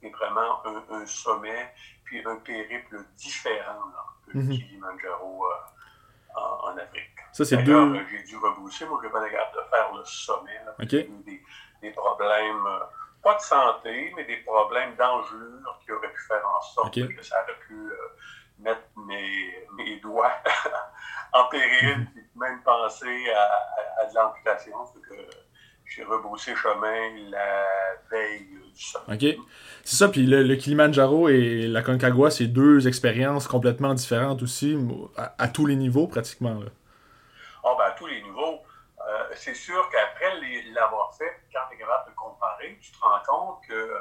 C'est 0.00 0.10
vraiment 0.10 0.64
un, 0.66 0.82
un 0.94 1.06
sommet, 1.06 1.74
puis 2.04 2.24
un 2.26 2.36
périple 2.36 3.04
différent 3.16 3.86
là, 3.92 4.04
Kilimanjaro 4.32 5.44
euh, 5.46 6.40
en, 6.40 6.70
en 6.72 6.76
Afrique. 6.78 7.10
Ça, 7.32 7.44
c'est 7.44 7.58
deux. 7.58 8.06
j'ai 8.10 8.22
dû 8.24 8.36
rebousser. 8.36 8.86
Moi, 8.86 8.98
je 9.02 9.06
n'ai 9.06 9.12
pas 9.12 9.20
la 9.20 9.28
garde 9.30 9.54
de 9.54 9.62
faire 9.70 9.92
le 9.94 10.04
sommet. 10.04 10.54
là, 10.64 10.72
parce 10.76 10.82
OK. 10.84 10.88
qu'il 10.88 10.98
y 10.98 11.02
a 11.02 11.04
eu 11.04 11.22
des, 11.24 11.42
des 11.82 11.90
problèmes, 11.92 12.66
euh, 12.66 12.80
pas 13.22 13.34
de 13.34 13.40
santé, 13.40 14.12
mais 14.16 14.24
des 14.24 14.38
problèmes 14.38 14.94
d'engelure 14.96 15.78
qui 15.84 15.92
auraient 15.92 16.12
pu 16.12 16.22
faire 16.26 16.42
en 16.46 16.60
sorte 16.60 16.94
que 16.94 17.22
ça 17.22 17.42
aurait 17.42 17.58
pu 17.66 17.74
euh, 17.74 17.96
mettre 18.58 18.82
mes, 18.96 19.68
mes 19.76 19.96
doigts 20.00 20.32
en 21.32 21.44
péril, 21.48 21.98
Mhm. 21.98 22.06
puis 22.12 22.22
même 22.36 22.62
penser 22.62 23.30
à, 23.32 23.42
à- 23.42 24.02
à 24.02 24.06
de 24.06 24.14
l'amputation. 24.14 24.84
Que 25.08 25.14
J'ai 25.90 26.04
rebroussé 26.04 26.54
chemin 26.54 27.30
la 27.30 27.66
veille 28.12 28.46
du 28.72 28.80
sommet. 28.80 29.14
OK. 29.14 29.46
C'est 29.82 29.96
ça, 29.96 30.08
puis 30.08 30.24
le, 30.24 30.44
le 30.44 30.54
Kilimanjaro 30.54 31.28
et 31.28 31.66
la 31.66 31.82
Concagua, 31.82 32.30
c'est 32.30 32.46
deux 32.46 32.86
expériences 32.86 33.48
complètement 33.48 33.92
différentes 33.94 34.40
aussi, 34.42 34.78
à, 35.16 35.34
à 35.36 35.48
tous 35.48 35.66
les 35.66 35.74
niveaux 35.74 36.06
pratiquement. 36.06 36.60
Là. 36.60 36.70
Ah, 37.64 37.74
ben, 37.76 37.84
à 37.86 37.90
tous 37.90 38.06
les 38.06 38.22
niveaux. 38.22 38.60
Euh, 39.00 39.24
c'est 39.34 39.54
sûr 39.54 39.88
qu'après 39.90 40.32
l'avoir 40.72 41.12
fait, 41.16 41.40
quand 41.52 41.60
tu 41.68 41.74
es 41.74 41.78
capable 41.78 42.10
de 42.10 42.14
comparer, 42.14 42.78
tu 42.80 42.92
te 42.92 42.98
rends 43.00 43.22
compte 43.26 43.58
que 43.66 43.96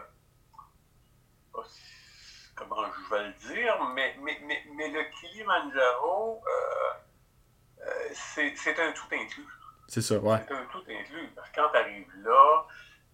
comment 2.55 2.85
je 2.85 3.15
vais 3.15 3.27
le 3.29 3.33
dire, 3.55 3.83
mais, 3.95 4.15
mais, 4.21 4.39
mais, 4.45 4.63
mais 4.75 4.89
le 4.89 5.03
Kilimanjaro, 5.19 6.39
euh, 6.45 7.87
euh, 7.87 8.09
c'est 8.13 8.79
un 8.79 8.91
tout 8.91 9.07
inclus. 9.11 9.47
C'est 9.89 10.01
ça, 10.01 10.19
ouais. 10.19 10.37
C'est 10.47 10.53
un 10.53 10.65
tout 10.71 10.83
inclus. 10.87 11.29
Parce 11.35 11.49
que 11.49 11.55
quand 11.59 11.69
tu 11.69 11.77
arrives 11.77 12.13
là, 12.23 12.65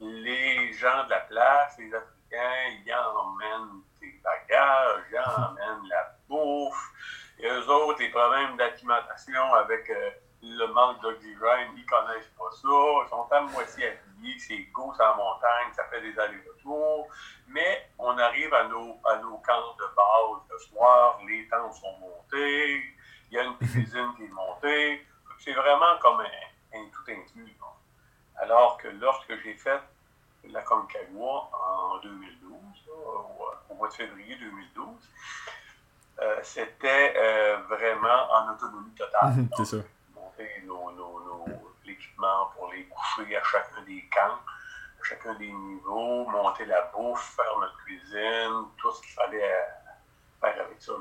les 0.01 0.73
gens 0.73 1.05
de 1.05 1.09
la 1.09 1.21
place, 1.21 1.77
les 1.79 1.93
Africains, 1.93 2.83
ils 2.85 2.93
emmènent 2.93 3.81
tes 3.97 4.21
bagages, 4.21 5.03
ils 5.09 5.17
emmènent 5.41 5.87
la 5.89 6.17
bouffe. 6.27 6.91
Et 7.39 7.47
eux 7.47 7.69
autres, 7.69 7.99
les 7.99 8.09
problèmes 8.09 8.57
d'acclimatation 8.57 9.53
avec 9.53 9.89
euh, 9.89 10.09
le 10.41 10.65
manque 10.67 11.01
d'oxygène, 11.01 11.69
ils 11.77 11.85
connaissent 11.85 12.31
pas 12.37 12.51
ça. 12.51 12.67
Ils 12.67 13.07
sont 13.09 13.27
à 13.31 13.41
moitié 13.41 13.87
habillés, 13.87 14.37
c'est 14.37 14.67
sur 14.73 14.93
la 14.99 15.15
montagne, 15.15 15.71
ça 15.73 15.85
fait 15.85 16.01
des 16.01 16.19
allers-retours. 16.19 17.07
Mais 17.47 17.89
on 17.97 18.17
arrive 18.17 18.53
à 18.53 18.65
nos, 18.65 18.99
à 19.05 19.15
nos 19.19 19.37
camps 19.37 19.75
de 19.79 19.85
base 19.95 20.43
le 20.51 20.59
soir, 20.59 21.21
les 21.25 21.47
tentes 21.47 21.73
sont 21.75 21.97
montées, 21.99 22.83
il 23.31 23.35
y 23.35 23.39
a 23.39 23.43
une 23.43 23.57
cuisine 23.59 24.13
qui 24.17 24.25
est 24.25 24.27
montée. 24.27 25.05
C'est 25.39 25.53
vraiment 25.53 25.97
comme 26.01 26.19
un 26.19 26.54
tout 26.91 27.11
inclus. 27.11 27.55
Alors 28.37 28.77
que 28.77 28.87
lorsque 28.87 29.33
j'ai 29.43 29.53
fait 29.55 29.79
la 30.49 30.61
Concagua 30.61 31.49
en 31.53 31.99
2012, 31.99 32.51
au, 33.69 33.75
mois 33.75 33.87
de 33.87 33.93
février 33.93 34.35
2012, 34.35 34.87
euh, 36.19 36.39
c'était 36.43 37.13
euh, 37.17 37.57
vraiment 37.67 38.31
en 38.31 38.53
autonomie 38.53 38.91
totale. 38.91 39.33
C'est 39.57 39.65
ça. 39.65 39.77
Monter 40.13 40.63
nos, 40.65 40.91
nos, 40.91 41.19
nos, 41.23 41.45
l'équipement 41.85 42.51
pour 42.55 42.71
les 42.71 42.85
coucher 42.85 43.35
à 43.35 43.43
chacun 43.43 43.81
des 43.85 44.07
camps, 44.13 44.39
à 44.99 45.03
chacun 45.03 45.33
des 45.35 45.51
niveaux, 45.51 46.25
monter 46.25 46.65
la 46.65 46.81
bouffe, 46.93 47.35
faire 47.35 47.59
notre 47.59 47.77
cuisine, 47.83 48.65
tout 48.77 48.91
ce 48.91 49.01
qu'il 49.01 49.11
fallait 49.11 49.43
euh, 49.43 49.84
faire 50.53 50.65
avec 50.65 50.81
ça. 50.81 50.93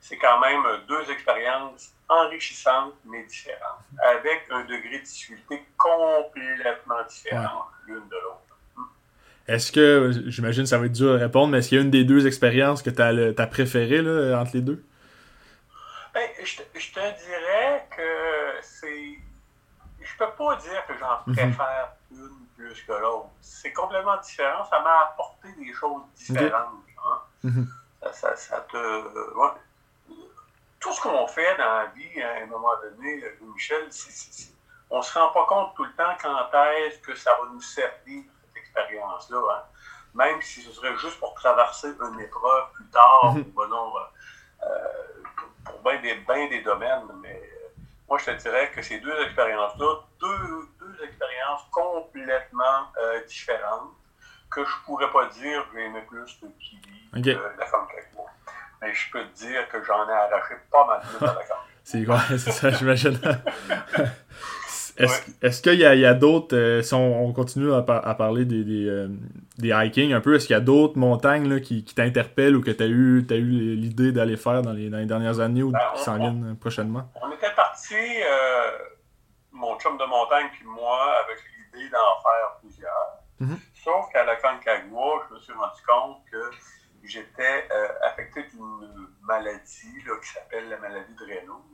c'est 0.00 0.16
quand 0.16 0.40
même 0.40 0.62
deux 0.88 1.10
expériences 1.10 1.94
enrichissantes 2.08 2.94
mais 3.04 3.24
différentes, 3.24 3.80
avec 4.02 4.46
un 4.50 4.64
degré 4.64 4.98
de 4.98 5.04
difficulté 5.04 5.64
complètement 5.76 7.02
différent 7.08 7.66
l'une 7.86 8.08
de 8.08 8.16
l'autre. 8.16 8.38
Est-ce 9.48 9.72
que, 9.72 10.12
j'imagine 10.26 10.66
ça 10.66 10.78
va 10.78 10.86
être 10.86 10.92
dur 10.92 11.14
à 11.14 11.18
répondre, 11.18 11.48
mais 11.48 11.58
est-ce 11.58 11.70
qu'il 11.70 11.78
y 11.78 11.80
a 11.80 11.84
une 11.84 11.90
des 11.90 12.04
deux 12.04 12.26
expériences 12.26 12.82
que 12.82 12.90
tu 12.90 13.02
as, 13.02 13.46
préférée 13.46 14.02
là, 14.02 14.38
entre 14.40 14.52
les 14.54 14.60
deux? 14.60 14.84
Ben, 16.14 16.28
je, 16.44 16.56
te, 16.58 16.62
je, 16.78 16.92
te 16.92 17.00
dirais 17.00 17.86
que 17.96 18.60
c'est. 18.60 19.18
Je 20.00 20.16
peux 20.18 20.30
pas 20.36 20.56
dire 20.56 20.86
que 20.86 20.92
j'en 20.98 21.22
mhm. 21.26 21.34
préfère 21.34 21.92
une 22.10 22.46
plus 22.56 22.82
que 22.82 22.92
l'autre. 22.92 23.30
C'est 23.40 23.72
complètement 23.72 24.18
différent. 24.20 24.64
Ça 24.68 24.80
m'a 24.80 25.10
apporté 25.10 25.48
des 25.58 25.72
choses 25.72 26.02
différentes. 26.14 26.84
Hein. 27.04 27.20
Mhm. 27.44 27.68
Ça, 28.12 28.36
ça, 28.36 28.60
te. 28.62 28.76
Ouais. 29.36 29.50
Tout 30.80 30.92
ce 30.92 31.00
qu'on 31.00 31.26
fait 31.28 31.56
dans 31.56 31.64
la 31.64 31.86
vie, 31.86 32.20
à 32.22 32.42
un 32.42 32.46
moment 32.46 32.74
donné, 32.82 33.22
Michel, 33.40 33.88
on 34.90 34.98
ne 34.98 35.02
se 35.02 35.18
rend 35.18 35.28
pas 35.28 35.46
compte 35.46 35.74
tout 35.76 35.84
le 35.84 35.92
temps 35.92 36.16
quand 36.20 36.50
est-ce 36.72 36.98
que 36.98 37.14
ça 37.14 37.30
va 37.40 37.48
nous 37.52 37.60
servir 37.60 38.24
expérience-là. 38.72 39.40
Hein. 39.50 39.62
Même 40.14 40.42
si 40.42 40.62
ce 40.62 40.72
serait 40.72 40.96
juste 40.96 41.18
pour 41.18 41.34
traverser 41.34 41.88
une 41.88 42.20
épreuve 42.20 42.72
plus 42.74 42.86
tard, 42.86 43.34
mhm. 43.34 43.52
ou 43.56 43.66
non, 43.66 43.92
euh, 44.62 44.66
pour 45.64 45.78
bien 45.80 46.00
des, 46.00 46.14
bien 46.16 46.48
des 46.48 46.60
domaines. 46.62 47.08
Mais 47.20 47.40
euh, 47.42 47.80
moi, 48.08 48.18
je 48.18 48.26
te 48.26 48.42
dirais 48.42 48.70
que 48.70 48.82
ces 48.82 48.98
deux 48.98 49.22
expériences-là, 49.24 50.00
deux, 50.20 50.68
deux 50.80 51.04
expériences 51.04 51.62
complètement 51.70 52.92
euh, 53.00 53.24
différentes, 53.24 53.92
que 54.54 54.64
je 54.64 54.70
ne 54.70 54.84
pourrais 54.84 55.10
pas 55.10 55.26
dire 55.26 55.66
que 55.70 55.78
j'aimais 55.78 56.02
plus 56.02 56.40
de 56.42 56.48
Kiwi 56.58 56.80
okay. 57.16 57.34
que 57.34 57.40
la 57.40 57.66
moi. 58.14 58.26
Mais 58.80 58.92
je 58.92 59.10
peux 59.10 59.24
te 59.24 59.34
dire 59.34 59.68
que 59.68 59.82
j'en 59.82 60.08
ai 60.08 60.12
arraché 60.12 60.54
pas 60.70 60.86
mal 60.86 61.00
plus 61.00 61.26
à 61.26 61.34
la 61.34 61.40
C'est 61.84 62.04
quoi, 62.04 62.20
c'est 62.28 62.52
ça, 62.52 62.70
j'imagine. 62.70 63.18
Est-ce 64.98 65.62
qu'il 65.62 65.74
y 65.74 65.84
a, 65.84 66.10
a 66.10 66.14
d'autres, 66.14 66.54
euh, 66.54 66.82
si 66.82 66.94
on, 66.94 67.32
continue 67.32 67.72
à, 67.72 67.82
parler 67.82 68.44
des, 68.44 68.62
des, 68.62 68.86
euh, 68.86 69.08
des, 69.58 69.70
hiking 69.70 70.12
un 70.12 70.20
peu, 70.20 70.34
est-ce 70.34 70.46
qu'il 70.46 70.54
y 70.54 70.56
a 70.56 70.60
d'autres 70.60 70.98
montagnes 70.98 71.48
là, 71.48 71.60
qui, 71.60 71.82
qui 71.82 71.94
t'interpellent 71.94 72.56
ou 72.56 72.62
que 72.62 72.70
tu 72.70 72.82
as 72.82 72.86
eu, 72.86 73.26
as 73.30 73.34
eu 73.34 73.74
l'idée 73.74 74.12
d'aller 74.12 74.36
faire 74.36 74.62
dans 74.62 74.72
les, 74.72 74.90
dans 74.90 74.98
les, 74.98 75.06
dernières 75.06 75.40
années 75.40 75.62
ou 75.62 75.70
ben, 75.70 75.80
qui 75.96 76.02
s'en 76.02 76.18
viennent 76.18 76.56
prochainement? 76.60 77.10
On 77.22 77.32
était 77.32 77.52
parti, 77.56 77.94
euh, 77.94 78.70
mon 79.50 79.78
chum 79.78 79.96
de 79.96 80.04
montagne 80.04 80.48
puis 80.52 80.66
moi, 80.66 81.16
avec 81.24 81.38
l'idée 81.74 81.88
d'en 81.88 82.22
faire 82.22 82.58
plusieurs. 82.60 83.22
Mm-hmm. 83.40 83.71
Sauf 83.82 84.10
qu'à 84.12 84.24
la 84.24 84.36
Concagua, 84.36 85.26
je 85.28 85.34
me 85.34 85.40
suis 85.40 85.52
rendu 85.52 85.82
compte 85.86 86.24
que 86.30 86.50
j'étais 87.02 87.68
affecté 88.02 88.44
d'une 88.44 89.08
maladie 89.22 90.02
là, 90.06 90.14
qui 90.22 90.28
s'appelle 90.28 90.68
la 90.68 90.78
maladie 90.78 91.14
de 91.14 91.24
Raynaud. 91.24 91.64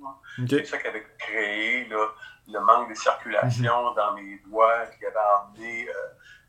C'est 0.49 0.65
ça 0.65 0.79
qui 0.79 0.87
avait 0.87 1.07
créé 1.19 1.87
là, 1.87 2.07
le 2.49 2.61
manque 2.61 2.88
de 2.88 2.95
circulation 2.95 3.91
mhm. 3.91 3.97
dans 3.97 4.12
mes 4.15 4.38
doigts 4.47 4.87
qui 4.87 5.05
avait 5.05 5.17
amené 5.17 5.88
euh, 5.88 5.93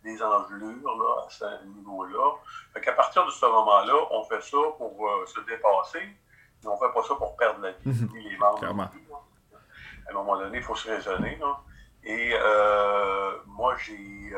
des 0.03 0.21
engelures 0.21 0.97
là, 0.97 1.25
à 1.25 1.29
ce 1.29 1.65
niveau-là. 1.65 2.35
Fait 2.73 2.81
qu'à 2.81 2.93
partir 2.93 3.25
de 3.25 3.31
ce 3.31 3.45
moment-là, 3.45 3.95
on 4.11 4.23
fait 4.23 4.41
ça 4.41 4.57
pour 4.77 5.09
euh, 5.09 5.25
se 5.25 5.39
dépasser, 5.41 6.07
mais 6.63 6.69
on 6.69 6.75
ne 6.75 6.79
fait 6.79 6.93
pas 6.93 7.03
ça 7.03 7.15
pour 7.15 7.35
perdre 7.35 7.61
la 7.61 7.71
vie, 7.71 8.07
ni 8.13 8.29
les 8.29 8.37
membres. 8.37 8.63
À 8.63 10.11
un 10.11 10.13
moment 10.13 10.37
donné, 10.37 10.57
il 10.57 10.63
faut 10.63 10.75
se 10.75 10.89
raisonner. 10.89 11.37
Et 12.03 12.31
euh, 12.33 13.37
moi, 13.45 13.75
j'ai. 13.77 14.33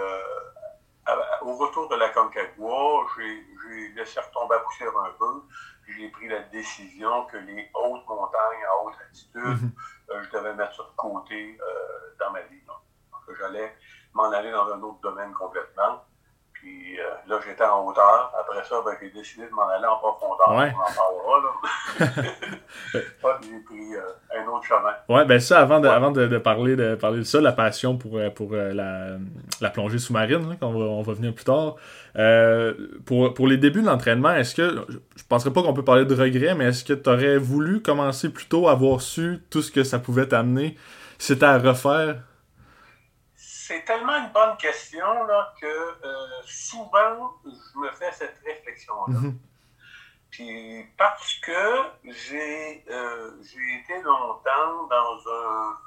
Au 1.42 1.56
retour 1.56 1.90
de 1.90 1.96
la 1.96 2.10
Concagua, 2.10 3.06
j'ai 3.18 3.90
laissé 3.96 4.20
retomber 4.20 4.56
à 4.56 4.60
poussière 4.60 4.96
un 4.98 5.12
peu. 5.18 5.44
J'ai 5.88 6.10
pris 6.10 6.28
la 6.28 6.40
décision 6.44 7.26
que 7.26 7.38
les 7.38 7.70
hautes 7.74 8.08
montagnes 8.08 8.64
à 8.70 8.84
haute 8.84 8.96
altitude, 9.08 9.64
mhm. 9.64 9.72
Euh, 10.12 10.22
je 10.24 10.38
devais 10.38 10.54
mettre 10.56 10.76
ça 10.76 10.84
de 10.84 10.96
côté 10.98 11.58
euh, 11.62 12.16
dans 12.20 12.32
ma 12.32 12.42
vie. 12.42 12.62
Donc, 12.68 13.38
j'allais 13.40 13.74
m'en 14.14 14.30
aller 14.32 14.52
dans 14.52 14.68
un 14.74 14.82
autre 14.82 15.00
domaine 15.00 15.32
complètement. 15.34 16.04
Puis 16.62 17.00
euh, 17.00 17.04
là, 17.28 17.40
j'étais 17.44 17.64
en 17.64 17.88
hauteur. 17.88 18.32
Après 18.40 18.64
ça, 18.64 18.76
ben, 18.86 18.92
j'ai 19.02 19.10
décidé 19.10 19.48
de 19.48 19.52
m'en 19.52 19.68
aller 19.68 19.86
en 19.86 19.98
profondeur. 19.98 20.50
Ouais. 20.50 20.72
On 20.78 20.82
en 20.82 20.94
parlera. 20.94 21.42
Là. 21.42 23.02
j'ai 23.42 23.60
pris 23.66 23.96
un 24.38 24.48
autre 24.48 24.66
chemin. 24.66 24.94
Ouais, 25.10 25.26
ben 25.26 25.40
ça, 25.40 25.60
avant 25.60 25.80
de, 25.80 25.88
avant 25.88 26.12
de, 26.12 26.38
parler, 26.38 26.76
de 26.76 26.94
parler 26.94 27.20
de 27.20 27.24
ça, 27.24 27.42
la 27.42 27.52
passion 27.52 27.98
pour, 27.98 28.20
pour 28.36 28.54
la, 28.54 29.18
la, 29.60 29.70
plongée 29.72 29.98
sous-marine, 29.98 30.56
qu'on 30.60 30.72
va, 30.72 30.86
on 30.86 31.02
va 31.02 31.14
venir 31.14 31.34
plus 31.34 31.46
tard. 31.46 31.78
pour, 33.06 33.34
pour 33.34 33.48
les 33.48 33.58
débuts 33.58 33.82
de 33.82 33.88
l'entraînement, 33.88 34.34
est-ce 34.34 34.54
que, 34.54 34.86
je 35.16 35.24
penserais 35.28 35.52
pas 35.52 35.64
qu'on 35.64 35.74
peut 35.74 35.84
parler 35.84 36.06
de 36.06 36.14
regret, 36.14 36.54
mais 36.54 36.66
est-ce 36.66 36.86
que 36.86 36.94
tu 36.94 37.10
aurais 37.10 37.40
voulu 37.40 37.82
commencer 37.82 38.30
plus 38.30 38.46
tôt, 38.46 38.68
avoir 38.68 39.02
su 39.02 39.40
tout 39.50 39.64
ce 39.64 39.72
que 39.72 39.84
ça 39.84 39.98
pouvait 39.98 40.28
t'amener, 40.28 40.78
c'était 41.18 41.46
à 41.46 41.58
refaire? 41.58 42.18
C'est 43.72 43.86
tellement 43.86 44.18
une 44.18 44.34
bonne 44.34 44.58
question 44.58 45.24
là, 45.24 45.54
que 45.62 45.66
euh, 45.66 46.28
souvent, 46.44 47.38
je 47.46 47.80
me 47.80 47.90
fais 47.92 48.12
cette 48.12 48.38
réflexion-là. 48.46 49.18
Mhm. 49.18 49.40
Puis 50.30 50.86
parce 50.98 51.36
que 51.36 51.84
j'ai 52.04 52.84
euh, 52.90 53.32
été 53.80 54.02
longtemps 54.02 54.88
dans 54.90 55.20
un, 55.32 55.78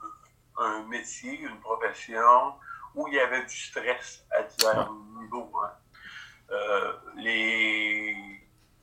un, 0.64 0.83
métier, 0.85 1.38
une 1.41 1.61
profession 1.61 2.55
où 2.95 3.07
il 3.09 3.14
y 3.14 3.21
avait 3.21 3.45
du 3.45 3.55
stress 3.55 4.25
à 4.31 4.45
divers 4.45 4.91
niveaux. 5.21 5.53
Hein. 5.62 5.73
Euh, 6.53 6.93
les 7.17 8.17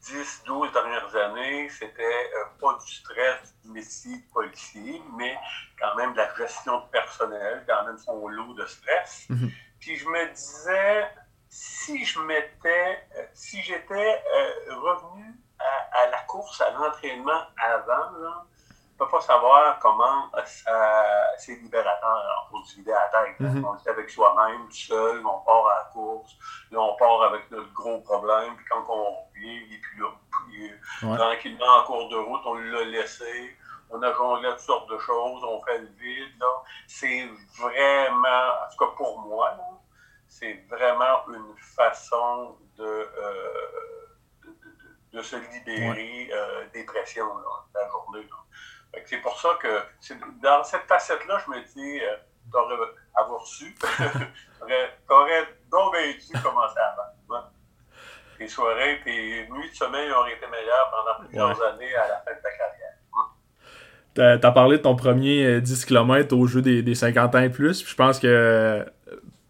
10, 0.01 0.43
12 0.45 0.71
dernières 0.71 1.15
années, 1.15 1.69
c'était 1.69 2.03
euh, 2.03 2.45
pas 2.59 2.77
du 2.83 2.91
stress 2.91 3.55
du 3.63 3.71
métier 3.71 4.17
de 4.17 4.33
policier, 4.33 5.01
mais 5.15 5.37
quand 5.79 5.95
même 5.95 6.13
de 6.13 6.17
la 6.17 6.33
gestion 6.35 6.79
de 6.79 6.85
personnel, 6.89 7.63
quand 7.67 7.85
même 7.85 7.97
son 7.97 8.27
lot 8.27 8.53
de 8.53 8.65
stress. 8.65 9.27
Mhm. 9.29 9.51
Puis 9.79 9.95
je 9.97 10.07
me 10.07 10.33
disais, 10.33 11.07
si 11.49 12.03
je 12.03 12.19
m'étais, 12.19 13.07
euh, 13.17 13.25
si 13.33 13.61
j'étais 13.61 14.23
euh, 14.35 14.75
revenu 14.75 15.35
à, 15.59 16.09
la 16.09 16.21
course, 16.23 16.59
à 16.61 16.71
l'entraînement 16.71 17.43
avant, 17.57 18.17
là, 18.19 18.45
peux 19.01 19.09
pas 19.09 19.21
savoir 19.21 19.79
comment 19.79 20.29
c'est 21.37 21.55
libérateur 21.55 22.47
pour 22.51 22.65
se 22.65 22.75
vider 22.75 22.91
la 22.91 23.09
tête. 23.09 23.39
Mhm. 23.39 23.65
On 23.65 23.75
est 23.75 23.89
avec 23.89 24.09
soi-même, 24.09 24.69
seul, 24.71 25.25
on 25.25 25.39
part 25.39 25.67
à 25.67 25.75
la 25.79 25.83
course, 25.91 26.37
là 26.71 26.79
on 26.79 26.95
part 26.97 27.23
avec 27.23 27.49
notre 27.49 27.73
gros 27.73 27.99
problème, 28.01 28.55
puis 28.55 28.65
quand 28.69 28.85
on 28.89 29.23
revient, 29.25 29.65
il 29.67 29.73
est 29.73 29.79
plus 29.79 30.01
là. 30.01 30.09
Puis, 30.29 30.71
euh, 30.71 31.15
Tranquillement, 31.15 31.79
en 31.79 31.83
cours 31.85 32.09
de 32.09 32.17
route, 32.17 32.41
on 32.45 32.53
l'a 32.55 32.83
laissé, 32.83 33.57
on 33.89 34.01
a 34.03 34.13
jonglé 34.13 34.49
toutes 34.51 34.59
sortes 34.59 34.89
de 34.89 34.97
choses, 34.99 35.43
on 35.43 35.61
fait 35.63 35.79
le 35.79 35.87
vide. 35.99 36.43
C'est 36.87 37.27
vraiment, 37.57 38.49
en 38.65 38.69
tout 38.71 38.85
cas 38.85 38.91
pour 38.95 39.19
moi, 39.21 39.57
c'est 40.27 40.63
vraiment 40.69 41.27
une 41.29 41.55
façon 41.57 42.55
de, 42.77 42.83
euh, 42.83 43.71
de, 45.11 45.21
se 45.21 45.35
libérer 45.35 46.29
euh, 46.31 46.65
des 46.73 46.83
pressions 46.83 47.27
la 47.73 47.89
journée. 47.89 48.27
C'est 49.05 49.21
pour 49.21 49.39
ça 49.39 49.49
que 49.61 49.67
dans 50.41 50.63
cette 50.63 50.83
facette-là, 50.87 51.41
je 51.45 51.51
me 51.51 51.59
dis, 51.73 51.99
euh, 51.99 52.15
t'aurais 52.51 52.75
avoir 53.15 53.45
su, 53.45 53.75
t'aurais 55.07 55.47
donc 55.71 55.95
dû 55.95 56.41
commencer 56.41 56.79
avant. 56.79 57.47
Et 58.39 58.47
soirées, 58.47 58.99
tes 59.03 59.47
nuits 59.51 59.69
de 59.69 59.75
sommeil 59.75 60.11
auraient 60.11 60.33
été 60.33 60.47
meilleures 60.47 60.91
pendant 60.91 61.25
plusieurs 61.25 61.73
années 61.73 61.95
à 61.95 62.07
la 62.07 62.17
fin 62.25 62.31
de 62.31 62.41
ta 62.41 62.49
carrière. 62.49 64.39
Tu 64.39 64.45
as 64.47 64.51
parlé 64.51 64.77
de 64.77 64.81
ton 64.81 64.95
premier 64.95 65.61
10 65.61 65.85
km 65.85 66.35
au 66.35 66.47
jeu 66.47 66.61
des, 66.61 66.81
des 66.81 66.95
50 66.95 67.35
ans 67.35 67.39
et 67.39 67.49
plus. 67.49 67.87
je 67.87 67.95
pense 67.95 68.19
que 68.19 68.83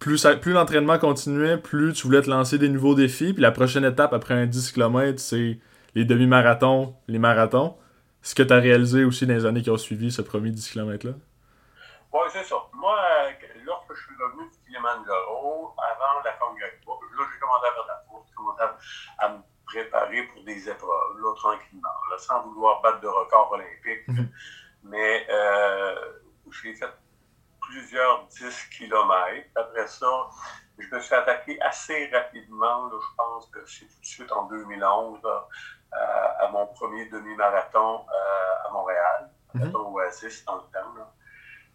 plus, 0.02 0.28
plus 0.42 0.52
l'entraînement 0.52 0.98
continuait, 0.98 1.58
plus 1.58 1.94
tu 1.94 2.08
voulais 2.08 2.22
te 2.22 2.30
lancer 2.30 2.58
des 2.58 2.68
nouveaux 2.68 2.96
défis. 2.96 3.34
Puis 3.34 3.42
la 3.42 3.52
prochaine 3.52 3.86
étape 3.86 4.14
après 4.14 4.34
un 4.34 4.48
10 4.48 4.74
km, 4.74 5.20
c'est 5.20 5.60
les 5.96 6.06
demi-marathons, 6.06 6.96
les 7.08 7.20
marathons. 7.20 7.76
Ce 8.22 8.36
que 8.36 8.44
tu 8.44 8.54
as 8.54 8.58
réalisé 8.58 9.04
aussi 9.04 9.26
dans 9.26 9.34
les 9.34 9.46
années 9.46 9.62
qui 9.62 9.70
ont 9.70 9.78
suivi 9.78 10.12
ce 10.12 10.22
premier 10.22 10.52
10 10.52 10.72
km-là? 10.72 11.14
Oui, 12.14 12.22
c'est 12.32 12.44
ça. 12.44 12.56
Moi, 12.74 12.98
lorsque 13.66 13.94
je 13.94 14.02
suis 14.02 14.16
revenu 14.22 14.44
du 14.50 14.58
Kilimanjaro, 14.66 15.74
avant 15.78 16.22
la 16.24 16.34
congrès, 16.34 16.80
là, 16.86 17.26
j'ai 17.34 17.40
commencé 17.40 17.68
à 17.68 17.74
faire 17.74 17.84
de 17.84 17.88
la 17.88 18.04
course, 18.10 18.28
j'ai 18.30 18.36
commencé 18.36 18.62
à, 19.18 19.30
me 19.30 19.40
préparer 19.66 20.24
pour 20.24 20.44
des 20.44 20.70
épreuves, 20.70 21.18
là, 21.24 21.34
tranquillement, 21.36 21.90
sans 22.18 22.42
vouloir 22.42 22.82
battre 22.82 23.00
de 23.00 23.08
record 23.08 23.52
olympique. 23.54 24.08
Mhm. 24.08 24.30
Mais 24.84 25.26
euh, 25.30 25.96
j'ai 26.52 26.74
fait 26.76 26.90
plusieurs 27.62 28.28
10 28.28 28.70
kilomètres. 28.78 29.50
Après 29.56 29.88
ça, 29.88 30.30
je 30.78 30.96
me 30.96 31.00
suis 31.00 31.16
attaqué 31.16 31.62
assez 31.62 32.10
rapidement, 32.14 32.90
je 32.90 33.16
pense 33.16 33.48
que 33.48 33.60
c'est 33.66 33.86
tout 33.86 34.00
de 34.02 34.06
suite 34.06 34.32
en 34.32 34.48
2011, 34.48 35.20
euh, 35.24 35.40
à 35.92 36.48
mon 36.52 36.68
premier 36.68 37.06
demi-marathon 37.06 38.06
euh, 38.08 38.68
à 38.68 38.72
Montréal, 38.72 39.30
mm 39.54 39.76
Oasis 39.76 40.46
dans 40.46 40.56
le 40.56 40.62
temps, 40.62 41.12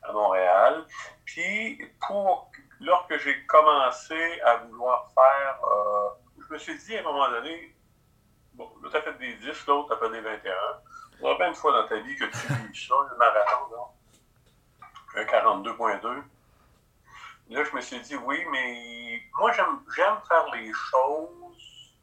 à 0.02 0.12
Montréal. 0.12 0.84
Puis, 1.24 1.80
pour, 2.06 2.50
lorsque 2.80 3.18
j'ai 3.18 3.44
commencé 3.46 4.40
à 4.42 4.56
vouloir 4.56 5.10
faire, 5.12 5.58
euh, 5.64 6.08
je 6.48 6.52
me 6.54 6.58
suis 6.58 6.78
dit 6.78 6.96
à 6.96 7.00
un 7.00 7.04
moment 7.04 7.30
donné, 7.30 7.74
bon, 8.54 8.70
là, 8.82 8.88
tu 8.90 8.96
as 8.96 9.02
fait 9.02 9.18
des 9.18 9.34
10, 9.34 9.66
l'autre, 9.66 9.88
tu 9.88 9.94
as 9.94 10.08
fait 10.08 10.12
des 10.12 10.20
21. 10.20 10.54
Il 11.18 11.20
y 11.20 11.24
aura 11.24 11.36
bien 11.36 11.48
une 11.48 11.54
fois 11.54 11.72
dans 11.72 11.88
ta 11.88 11.96
vie 11.96 12.16
que 12.16 12.24
tu 12.24 12.52
vis 12.52 12.88
ça, 12.88 12.94
le 13.10 13.16
marathon, 13.16 13.70
là 13.70 13.78
un 15.16 15.24
42.2. 15.24 16.22
Là, 17.48 17.64
je 17.64 17.76
me 17.76 17.80
suis 17.80 18.00
dit, 18.00 18.16
oui, 18.16 18.44
mais 18.50 19.22
moi, 19.38 19.52
j'aime 19.52 19.80
faire 20.28 20.46
les 20.54 20.72
choses 20.72 21.94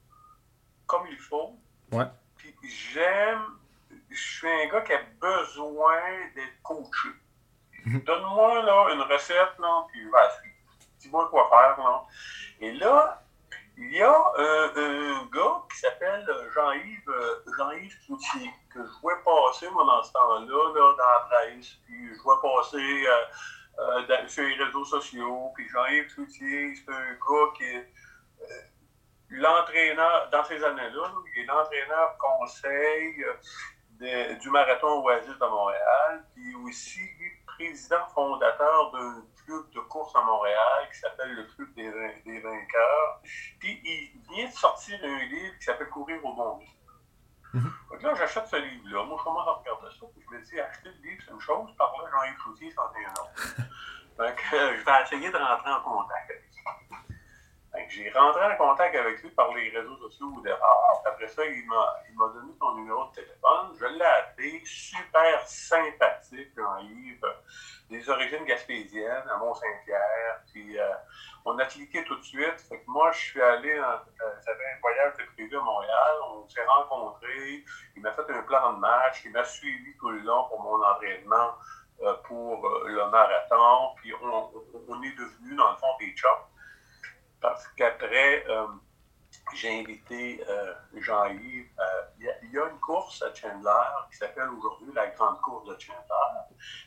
comme 0.87 1.05
il 1.07 1.17
faut. 1.17 1.59
Ouais. 1.93 2.05
Puis 2.37 2.55
j'aime, 2.63 3.45
je 4.09 4.19
suis 4.19 4.47
un 4.47 4.67
gars 4.67 4.81
qui 4.81 4.93
a 4.93 5.01
besoin 5.21 6.01
d'être 6.35 6.61
coaché. 6.63 7.09
Mhm. 7.85 8.01
Donne-moi 8.01 8.63
là, 8.63 8.93
une 8.93 9.01
recette, 9.01 9.59
là, 9.59 9.85
puis 9.91 10.09
vas-y, 10.09 10.49
dis-moi 10.99 11.27
quoi 11.29 11.47
faire. 11.49 11.77
Là. 11.77 12.05
Et 12.61 12.71
là, 12.73 13.21
il 13.77 13.91
y 13.91 14.01
a 14.01 14.11
un 14.11 15.25
gars 15.31 15.61
qui 15.71 15.77
s'appelle 15.77 16.25
Jean-Yves 16.53 17.09
euh, 17.09 17.43
Jean-Yves 17.57 17.97
Cloutier, 18.05 18.51
que 18.73 18.79
je 18.83 19.01
vois 19.01 19.17
passer, 19.23 19.69
moi, 19.69 19.83
dans 19.85 20.03
ce 20.03 20.11
temps-là, 20.13 20.45
là, 20.45 20.95
dans 20.97 20.97
la 20.97 21.19
presse, 21.29 21.73
puis 21.85 22.15
je 22.15 22.21
vois 22.21 22.41
passer 22.41 23.07
euh, 23.07 23.99
euh, 23.99 24.27
sur 24.27 24.43
les 24.43 24.55
réseaux 24.55 24.85
sociaux, 24.85 25.51
puis 25.55 25.67
Jean-Yves 25.69 26.13
Cloutier, 26.13 26.75
c'est 26.75 26.91
un 26.91 27.13
gars 27.13 27.51
qui 27.57 27.63
est 27.63 27.93
l'entraîneur, 29.39 30.29
dans 30.29 30.43
ces 30.43 30.63
années-là, 30.63 31.11
il 31.35 31.41
est 31.41 31.45
l'entraîneur 31.45 32.17
conseil 32.17 33.25
du 34.39 34.49
marathon 34.49 35.03
Oasis 35.03 35.37
de 35.37 35.45
Montréal, 35.45 36.25
puis 36.33 36.55
aussi 36.55 36.99
président 37.57 38.05
fondateur 38.13 38.91
d'un 38.91 39.23
club 39.45 39.69
de 39.71 39.79
course 39.81 40.15
à 40.15 40.21
Montréal 40.21 40.89
qui 40.91 40.99
s'appelle 40.99 41.33
le 41.33 41.43
Club 41.43 41.73
des, 41.73 41.91
des, 42.25 42.39
vainqueurs. 42.39 43.21
Puis 43.59 43.79
il 43.83 44.21
vient 44.29 44.47
de 44.47 44.53
sortir 44.53 44.99
un 45.03 45.19
livre 45.25 45.57
qui 45.57 45.63
s'appelle 45.63 45.89
Courir 45.89 46.23
au 46.25 46.33
bon 46.33 46.59
mm 47.53 47.59
Donc 47.91 48.01
là, 48.01 48.15
j'achète 48.15 48.47
ce 48.47 48.55
livre-là. 48.55 49.03
Moi, 49.03 49.17
je 49.19 49.23
commence 49.23 49.47
à 49.47 49.51
regarder 49.51 49.87
ça. 49.99 50.05
Puis 50.13 50.25
je 50.27 50.35
me 50.35 50.41
dis, 50.41 50.59
acheter 50.59 50.89
le 50.89 51.09
livre, 51.09 51.23
c'est 51.25 51.31
une 51.31 51.41
chose. 51.41 51.69
Par 51.77 51.93
là, 51.97 52.09
Jean-Yves 52.11 52.37
Cloutier, 52.37 52.71
c'en 52.71 52.91
est 52.93 53.05
un 53.05 53.11
autre. 53.11 53.55
Donc, 54.17 54.43
euh, 54.53 54.77
je 54.77 54.85
vais 54.85 55.01
essayer 55.03 55.31
de 55.31 55.37
rentrer 55.37 55.71
en 55.71 55.81
contact 55.81 56.31
avec. 56.31 56.52
J'ai 57.89 58.09
rentré 58.11 58.43
en 58.45 58.55
contact 58.55 58.95
avec 58.95 59.21
lui 59.21 59.29
par 59.31 59.53
les 59.53 59.69
réseaux 59.69 59.97
sociaux 59.97 60.31
au 60.37 60.41
départ. 60.41 61.01
Après 61.05 61.27
ça, 61.27 61.43
il 61.45 61.65
m'a 61.67 62.27
donné 62.33 62.53
son 62.59 62.75
numéro 62.75 63.05
de 63.07 63.15
téléphone. 63.15 63.75
Je 63.79 63.85
l'ai 63.85 64.05
appelé. 64.05 64.61
Super 64.63 65.47
sympathique, 65.47 66.51
Jean-Yves 66.55 67.25
des 67.93 68.09
origines 68.09 68.43
gaspésiennes 68.45 69.27
à 69.29 69.37
Mont-Saint-Pierre. 69.37 70.41
Puis 70.51 70.79
euh, 70.79 70.93
on 71.45 71.57
a 71.59 71.65
cliqué 71.65 72.03
tout 72.05 72.15
de 72.15 72.23
suite. 72.23 72.69
Moi, 72.87 73.11
je 73.11 73.19
suis 73.19 73.41
allé, 73.41 73.71
euh, 73.71 73.97
j'avais 74.45 74.65
un 74.65 74.79
voyage 74.81 75.13
de 75.17 75.23
prévu 75.35 75.57
à 75.57 75.61
Montréal. 75.61 76.13
On 76.29 76.47
s'est 76.49 76.65
rencontrés. 76.65 77.63
Il 77.95 78.01
m'a 78.01 78.11
fait 78.11 78.29
un 78.29 78.41
plan 78.43 78.73
de 78.73 78.79
match. 78.79 79.21
Il 79.25 79.31
m'a 79.31 79.43
suivi 79.43 79.95
tout 79.97 80.09
le 80.09 80.19
long 80.19 80.45
pour 80.49 80.61
mon 80.61 80.83
entraînement 80.83 81.55
euh, 82.01 82.13
pour 82.23 82.67
le 82.85 83.09
marathon. 83.09 83.95
Puis 83.97 84.13
on, 84.21 85.03
est 85.03 85.15
devenus, 85.15 85.55
dans 85.55 85.71
le 85.71 85.77
fond, 85.77 85.87
des 85.99 86.15
chops. 86.15 86.49
Parce 87.43 87.67
qu'après, 87.77 88.45
j'ai 89.53 89.81
invité 89.81 90.43
Jean-Yves. 90.95 91.69
Il 92.19 92.51
y, 92.51 92.57
a 92.57 92.65
une 92.69 92.79
course 92.79 93.21
à 93.21 93.33
Chandler 93.33 93.69
qui 94.09 94.17
s'appelle 94.17 94.49
aujourd'hui 94.49 94.93
la 94.95 95.07
Grande 95.07 95.41
Course 95.41 95.67
de 95.67 95.77
Chandler 95.77 96.23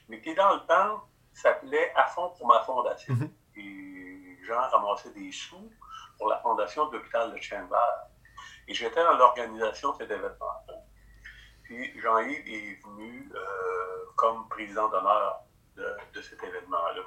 mais 0.08 0.20
qui 0.20 0.34
dans 0.34 0.54
le 0.54 0.60
temps 0.66 1.08
s'appelait 1.32 1.92
À 1.94 2.06
fond 2.06 2.30
pour 2.30 2.46
ma 2.46 2.62
fondation. 2.62 3.14
Mhm. 3.14 3.30
Et 3.56 4.38
Jean 4.44 4.60
ramassait 4.70 5.10
des 5.10 5.30
sous 5.32 5.70
pour 6.18 6.28
la 6.28 6.38
fondation 6.38 6.88
de 6.88 6.96
l'hôpital 6.96 7.32
de 7.32 7.40
Chandler. 7.40 7.76
Et 8.68 8.74
j'étais 8.74 9.02
dans 9.02 9.16
l'organisation 9.16 9.92
de 9.92 9.98
cet 9.98 10.10
événement-là. 10.10 10.74
Puis 11.64 12.00
Jean-Yves 12.00 12.48
est 12.48 12.82
venu 12.84 13.30
euh, 13.34 14.04
comme 14.16 14.48
président 14.48 14.88
d'honneur 14.88 15.42
de, 15.76 16.22
cet 16.22 16.42
événement-là. 16.42 17.02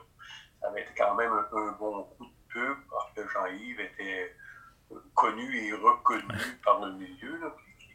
Ça 0.61 0.67
avait 0.67 0.81
été 0.81 0.91
quand 0.95 1.15
même 1.15 1.31
un, 1.31 1.71
bon 1.71 2.03
coup 2.03 2.25
de 2.25 2.31
parce 2.89 3.11
que 3.13 3.27
Jean-Yves 3.27 3.79
était 3.79 4.35
connu 5.13 5.67
et 5.67 5.73
reconnu 5.73 6.35
par 6.63 6.79
le 6.85 6.93
milieu. 6.93 7.37
Là, 7.37 7.51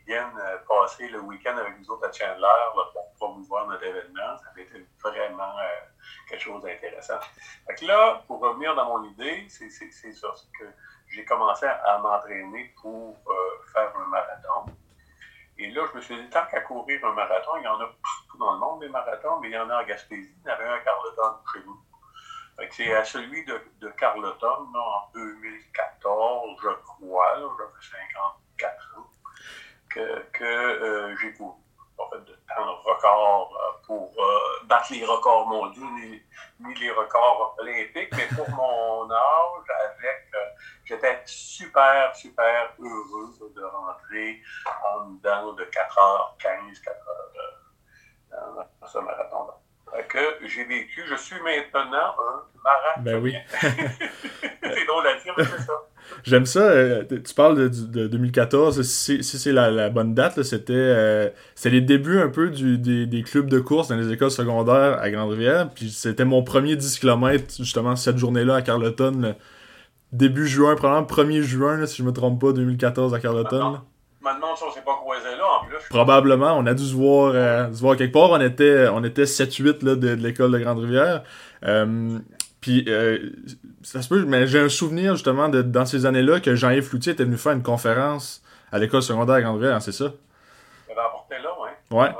viennent 0.06 0.38
euh, 0.38 0.58
passer 0.68 1.08
le 1.08 1.20
week-end 1.20 1.56
avec 1.56 1.78
nous 1.78 1.90
autres 1.90 2.08
à 2.08 2.12
Chandler 2.12 2.46
pour 2.92 3.12
promouvoir 3.14 3.66
notre 3.66 3.84
événement. 3.84 4.36
Ça 4.38 4.50
avait 4.50 4.62
été 4.62 4.86
vraiment 5.02 5.58
euh, 5.58 5.64
quelque 6.28 6.42
chose 6.42 6.62
d'intéressant. 6.62 7.18
Là, 7.82 8.22
pour 8.26 8.40
revenir 8.40 8.74
dans 8.74 8.86
mon 8.86 9.04
idée, 9.04 9.46
c'est 9.48 9.70
ça, 9.70 10.28
que 10.58 10.64
j'ai 11.08 11.24
commencé 11.24 11.66
à, 11.66 11.98
m'entraîner 11.98 12.74
pour 12.80 13.16
euh, 13.26 13.32
faire 13.72 13.92
un 13.96 14.06
marathon. 14.06 14.66
Et 15.56 15.70
là, 15.70 15.84
je 15.90 15.96
me 15.96 16.02
suis 16.02 16.16
dit, 16.16 16.28
tant 16.30 16.44
qu'à 16.46 16.60
courir 16.62 17.04
un 17.04 17.12
marathon, 17.12 17.52
il 17.58 17.64
y 17.64 17.68
en 17.68 17.80
a 17.80 17.86
partout 17.86 18.38
dans 18.38 18.54
le 18.54 18.58
monde 18.58 18.80
des 18.80 18.88
marathons, 18.88 19.38
mais 19.40 19.48
il 19.48 19.54
y 19.54 19.58
en 19.58 19.70
a 19.70 19.82
en 19.82 19.86
Gaspésie. 19.86 20.34
Il 20.44 20.48
y 20.48 20.50
en 20.50 20.54
avait 20.54 20.64
un 20.64 20.74
à 20.74 20.78
Carleton 20.80 21.36
chez 21.52 21.60
nous. 21.64 21.80
C'est 22.70 22.92
à 22.92 23.04
celui 23.04 23.44
de, 23.44 23.60
de 23.80 23.88
Carleton, 23.90 24.66
en 24.74 25.10
2014, 25.14 26.60
je 26.60 26.68
crois, 26.82 27.36
j'avais 27.36 28.02
54 28.10 28.98
ans 28.98 29.10
que, 30.32 30.44
euh, 30.44 31.16
j'ai 31.18 31.32
couru. 31.34 31.54
En 31.96 32.10
fait, 32.10 32.24
de 32.24 32.34
temps 32.48 32.74
record 32.82 33.56
euh, 33.56 33.86
pour 33.86 34.12
euh, 34.18 34.66
battre 34.66 34.92
les 34.92 35.04
records 35.04 35.46
mondiaux 35.46 35.88
ni, 35.92 36.20
les 36.74 36.90
records 36.90 37.54
olympiques, 37.60 38.12
mais 38.16 38.26
pour 38.34 38.50
mon 38.50 39.08
âge, 39.08 39.70
avec, 39.84 40.32
j'étais 40.84 41.22
super, 41.24 42.14
super 42.16 42.74
heureux 42.80 43.52
de 43.54 43.62
rentrer 43.62 44.42
en 44.84 45.10
dedans 45.10 45.52
de 45.52 45.64
4h15, 45.66 46.82
4h 46.82 48.64
dans, 48.80 48.86
ce 48.88 48.98
marathon-là 48.98 49.54
que 50.08 50.18
j'ai 50.46 50.64
vécu. 50.64 51.02
Je 51.08 51.14
suis 51.16 51.36
maintenant 51.36 51.80
un 51.80 52.42
marathon. 52.62 53.02
Ben 53.02 53.22
oui. 53.22 53.34
c'est 53.60 54.86
drôle 54.86 55.06
à 55.06 55.14
dire, 55.22 55.34
c'est 55.36 55.62
ça. 55.62 55.72
J'aime 56.22 56.46
ça. 56.46 56.60
Euh, 56.60 57.04
tu 57.04 57.34
parles 57.34 57.70
de, 57.70 58.06
2014. 58.06 58.82
Si, 58.82 59.22
c'est 59.22 59.52
la, 59.52 59.90
bonne 59.90 60.14
date, 60.14 60.38
euh, 60.38 61.30
c'était 61.54 61.70
les 61.70 61.80
débuts 61.80 62.20
un 62.20 62.28
peu 62.28 62.50
des, 62.50 63.22
clubs 63.22 63.48
de 63.48 63.60
course 63.60 63.88
dans 63.88 63.96
les 63.96 64.12
écoles 64.12 64.30
secondaires 64.30 64.98
à 65.00 65.10
Grande-Rivière. 65.10 65.70
Puis 65.74 65.90
c'était 65.90 66.24
mon 66.24 66.42
premier 66.42 66.76
10 66.76 66.98
km, 66.98 67.44
justement, 67.58 67.96
cette 67.96 68.18
journée-là 68.18 68.56
à 68.56 68.62
Carleton. 68.62 69.34
début 70.12 70.46
juin, 70.46 70.76
probablement 70.76 71.06
1er 71.06 71.42
juin, 71.42 71.86
si 71.86 71.98
je 71.98 72.02
me 72.02 72.12
trompe 72.12 72.40
pas, 72.40 72.52
2014 72.52 73.14
à 73.14 73.20
Carleton. 73.20 73.80
Maintenant, 74.24 74.48
on 74.52 74.70
s'est 74.72 74.80
pas 74.80 74.94
croisé 74.94 75.36
là, 75.36 75.44
en 75.60 75.66
plus. 75.66 75.76
Probablement, 75.90 76.56
on 76.56 76.64
a 76.66 76.72
dû 76.72 76.84
se 76.84 76.94
voir, 76.94 77.32
euh, 77.34 77.70
se 77.72 77.80
voir 77.80 77.96
quelque 77.96 78.14
part. 78.14 78.30
On 78.30 78.40
était, 78.40 78.88
on 78.88 79.04
était 79.04 79.24
7-8 79.24 79.84
de, 79.84 79.94
de 79.94 80.14
l'école 80.14 80.50
de 80.52 80.58
Grande-Rivière. 80.58 81.22
Puis, 82.64 82.82
euh, 82.88 83.18
ça 83.82 84.00
se 84.00 84.08
peut, 84.08 84.24
mais 84.26 84.46
j'ai 84.46 84.58
un 84.58 84.70
souvenir 84.70 85.16
justement 85.16 85.50
de, 85.50 85.60
dans 85.60 85.84
ces 85.84 86.06
années-là 86.06 86.40
que 86.40 86.54
Jean-Yves 86.54 86.84
Floutier 86.84 87.12
était 87.12 87.24
venu 87.24 87.36
faire 87.36 87.52
une 87.52 87.62
conférence 87.62 88.42
à 88.72 88.78
l'école 88.78 89.02
secondaire 89.02 89.34
à 89.34 89.42
Grande 89.42 89.62
hein, 89.62 89.80
c'est 89.80 89.92
ça? 89.92 90.06
Il 90.88 90.92
avait 90.92 91.02
apporté 91.02 91.34
là, 91.42 91.50
ouais. 91.60 91.98
Ouais. 91.98 92.10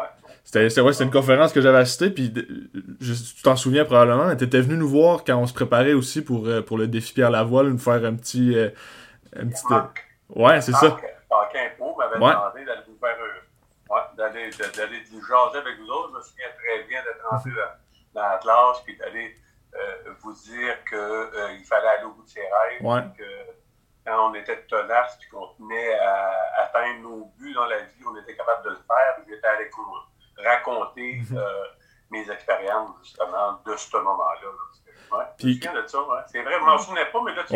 C'était 0.45 0.83
ouais, 0.83 0.93
une 1.01 1.11
conférence 1.11 1.51
que 1.55 1.63
j'avais 1.63 1.79
assistée, 1.79 2.11
puis 2.11 2.31
tu 2.31 3.43
t'en 3.43 3.57
souviens 3.57 3.87
probablement, 3.87 4.27
mais 4.27 4.37
tu 4.37 4.45
étais 4.45 4.61
venu 4.61 4.77
nous 4.77 4.87
voir 4.87 5.25
quand 5.25 5.39
on 5.39 5.47
se 5.47 5.55
préparait 5.55 5.95
aussi 5.95 6.21
pour, 6.21 6.47
euh, 6.47 6.61
pour 6.61 6.77
le 6.77 6.89
défi 6.89 7.15
Pierre 7.15 7.31
Lavoie, 7.31 7.63
nous 7.63 7.79
faire 7.79 8.05
un 8.05 8.15
petit. 8.15 8.55
Euh, 8.55 8.69
un 9.35 9.47
petit 9.47 9.65
Ouais, 10.29 10.61
c'est 10.61 10.73
ça. 10.73 10.99
Demandé 12.15 12.65
d'aller 12.65 12.83
vous 12.87 12.99
faire 12.99 13.17
ouais, 13.91 14.01
d'aller, 14.17 14.51
d'aller 14.51 15.05
jaser 15.05 15.59
avec 15.59 15.79
vous 15.79 15.89
autres. 15.89 16.11
Je 16.13 16.19
me 16.19 16.23
souviens 16.23 16.47
très 16.59 16.83
bien 16.85 17.03
d'être 17.03 17.27
rentré 17.29 17.51
dans, 17.51 18.21
dans 18.21 18.29
la 18.29 18.39
classe 18.39 18.81
puis 18.85 18.97
d'aller 18.97 19.35
euh, 19.75 20.13
vous 20.21 20.33
dire 20.33 20.85
qu'il 20.85 20.99
euh, 20.99 21.65
fallait 21.65 21.89
aller 21.89 22.05
au 22.05 22.13
bout 22.13 22.23
de 22.23 22.29
ses 22.29 22.41
rêves. 22.41 22.83
Ouais. 22.83 23.03
Que, 23.17 23.25
quand 24.07 24.31
on 24.31 24.35
était 24.35 24.63
tenace 24.67 25.19
et 25.23 25.31
qu'on 25.31 25.49
tenait 25.55 25.99
à 25.99 26.63
atteindre 26.63 27.01
nos 27.01 27.33
buts 27.39 27.55
dans 27.55 27.67
la 27.67 27.79
vie, 27.79 28.05
on 28.07 28.17
était 28.19 28.37
capable 28.37 28.65
de 28.65 28.71
le 28.71 28.77
faire. 28.77 29.25
J'étais 29.27 29.47
allé 29.47 29.71
raconter 30.45 31.23
mhm. 31.31 31.39
euh, 31.39 31.65
mes 32.11 32.31
expériences, 32.31 32.91
justement, 33.03 33.61
de 33.65 33.77
ce 33.77 33.97
moment-là. 33.97 34.49
Puis, 35.39 35.57
de 35.57 35.63
ça, 35.87 35.99
ouais. 35.99 36.21
C'est 36.31 36.43
vrai, 36.43 36.53
je 36.61 36.65
m'en 36.65 36.79
souvenais 36.79 37.07
pas, 37.13 37.19
mais 37.25 37.35
là, 37.35 37.43
tu 37.47 37.55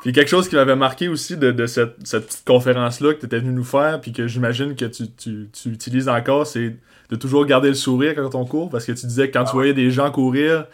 puis 0.00 0.12
quelque 0.12 0.28
chose 0.28 0.48
qui 0.48 0.54
m'avait 0.54 0.76
marqué 0.76 1.08
aussi 1.08 1.36
de, 1.36 1.50
de 1.50 1.66
cette, 1.66 2.06
cette, 2.06 2.26
petite 2.26 2.46
conférence-là 2.46 3.14
que 3.14 3.20
tu 3.20 3.26
étais 3.26 3.38
venu 3.38 3.52
nous 3.52 3.64
faire, 3.64 4.00
puis 4.00 4.12
que 4.12 4.26
j'imagine 4.26 4.76
que 4.76 4.84
tu, 4.84 5.10
tu, 5.10 5.48
tu, 5.52 5.68
utilises 5.70 6.08
encore, 6.08 6.46
c'est 6.46 6.76
de 7.10 7.16
toujours 7.16 7.46
garder 7.46 7.68
le 7.68 7.74
sourire 7.74 8.14
quand 8.14 8.34
on 8.34 8.44
court, 8.44 8.70
parce 8.70 8.84
que 8.84 8.92
tu 8.92 9.06
disais 9.06 9.28
que 9.28 9.32
quand 9.32 9.44
ah 9.44 9.50
tu 9.50 9.52
voyais 9.52 9.74
des 9.74 9.90
gens 9.90 10.10
courir, 10.10 10.66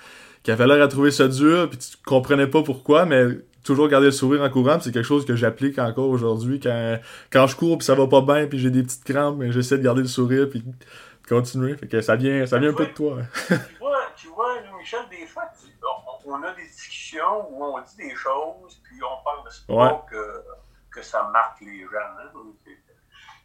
qui 0.42 0.51
avaient 0.51 0.66
l'air 0.66 0.83
à 0.83 0.88
trouver 0.88 1.11
ça 1.11 1.29
dur, 1.29 1.68
puis 1.68 1.79
tu 1.79 1.97
comprenais 2.05 2.47
pas 2.47 2.62
pourquoi, 2.62 3.07
mais 3.07 3.27
toujours 3.64 3.88
garder 3.88 4.07
le 4.07 4.12
sourire 4.12 4.42
en 4.42 4.51
courant, 4.51 4.79
c'est 4.81 4.92
quelque 4.92 5.07
chose 5.07 5.25
que 5.25 5.37
j'applique 5.37 5.79
encore 5.79 6.09
aujourd'hui 6.09 6.59
quand, 6.61 6.99
quand 7.31 7.47
je 7.47 7.57
cours 7.57 7.79
puis 7.79 7.85
ça 7.85 7.95
va 7.95 8.07
pas 8.07 8.21
bien 8.21 8.47
puis 8.47 8.59
j'ai 8.59 8.71
des 8.71 8.83
petites 8.83 9.05
crampes, 9.05 9.37
mais 9.38 9.53
j'essaie 9.53 9.79
de 9.79 9.85
garder 9.85 10.03
le 10.03 10.09
sourire 10.09 10.49
puis 10.51 10.61
de 10.61 11.29
continuer. 11.29 11.77
Fait 11.77 11.87
que 11.87 12.01
ça 12.01 12.16
vient, 12.16 12.45
ça 12.47 12.59
vient 12.59 12.71
un 12.71 12.75
peu 12.75 12.87
de 12.87 12.92
toi. 12.92 13.18
on, 16.33 16.42
a 16.42 16.53
des 16.53 16.66
discussions 16.66 17.49
où 17.51 17.64
on 17.64 17.81
dit 17.81 17.97
des 17.97 18.14
choses 18.14 18.81
puis 18.85 19.03
on 19.03 19.23
parle 19.23 19.45
de 19.45 19.51
sport 19.51 20.07
que, 20.07 20.45
que 20.90 21.03
ça 21.03 21.25
marque 21.25 21.61
les 21.61 21.83
gens. 21.83 22.12
Hein? 22.18 22.33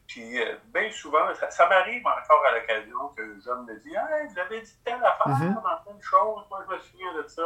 Puis, 0.07 0.41
euh, 0.41 0.55
bien 0.73 0.89
souvent, 0.91 1.27
ça, 1.49 1.67
m'arrive 1.67 2.05
encore 2.07 2.43
à 2.49 2.57
l'occasion 2.57 3.09
que 3.09 3.21
les 3.21 3.47
hommes 3.47 3.65
me 3.65 3.75
disent 3.79 3.93
Hey, 3.93 4.27
vous 4.27 4.39
avez 4.39 4.61
dit 4.61 4.77
telle 4.85 5.03
affaire 5.03 5.27
mm 5.27 5.53
-hmm. 5.53 5.61
dans 5.61 5.83
telle 5.85 6.01
chose, 6.01 6.45
moi 6.49 6.63
je 6.65 6.75
me 6.75 6.79
souviens 6.79 7.13
de 7.13 7.27
ça. 7.27 7.43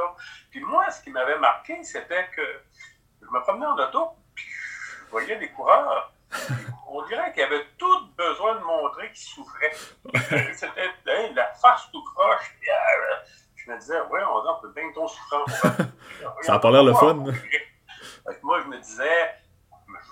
Puis 0.51 0.59
moi, 0.61 0.89
ce 0.91 1.01
qui 1.03 1.09
m'avait 1.09 1.39
marqué, 1.39 1.83
c'était 1.83 2.29
que 2.35 2.45
je 3.21 3.27
me 3.27 3.41
promenais 3.41 3.65
en 3.65 3.77
auto, 3.77 4.11
puis 4.35 4.45
je 4.47 5.09
voyais 5.09 5.37
des 5.37 5.51
coureurs. 5.51 6.13
On 6.87 7.01
dirait 7.07 7.31
qu'ils 7.33 7.43
avaient 7.43 7.67
tous 7.77 8.01
besoin 8.15 8.55
de 8.55 8.63
montrer 8.63 9.07
qu'ils 9.13 9.29
souffraient. 9.35 9.75
C'était 10.61 11.33
la 11.33 11.53
face 11.53 11.89
tout 11.91 12.03
croche. 12.03 12.47
Puis, 12.59 12.69
euh, 12.69 13.15
je 13.65 13.71
me 13.71 13.77
disais, 13.79 13.99
ouais, 14.11 14.21
on, 14.23 14.49
on 14.49 14.61
peut 14.61 14.71
bien 14.75 14.91
trop 14.91 15.07
souffrant. 15.07 15.45
ça 16.41 16.55
a 16.55 16.59
pas 16.59 16.71
l'air 16.71 16.83
le 16.83 16.93
fun. 16.93 17.13
moi, 17.13 18.61
je 18.61 18.67
me 18.67 18.77
disais, 18.77 19.35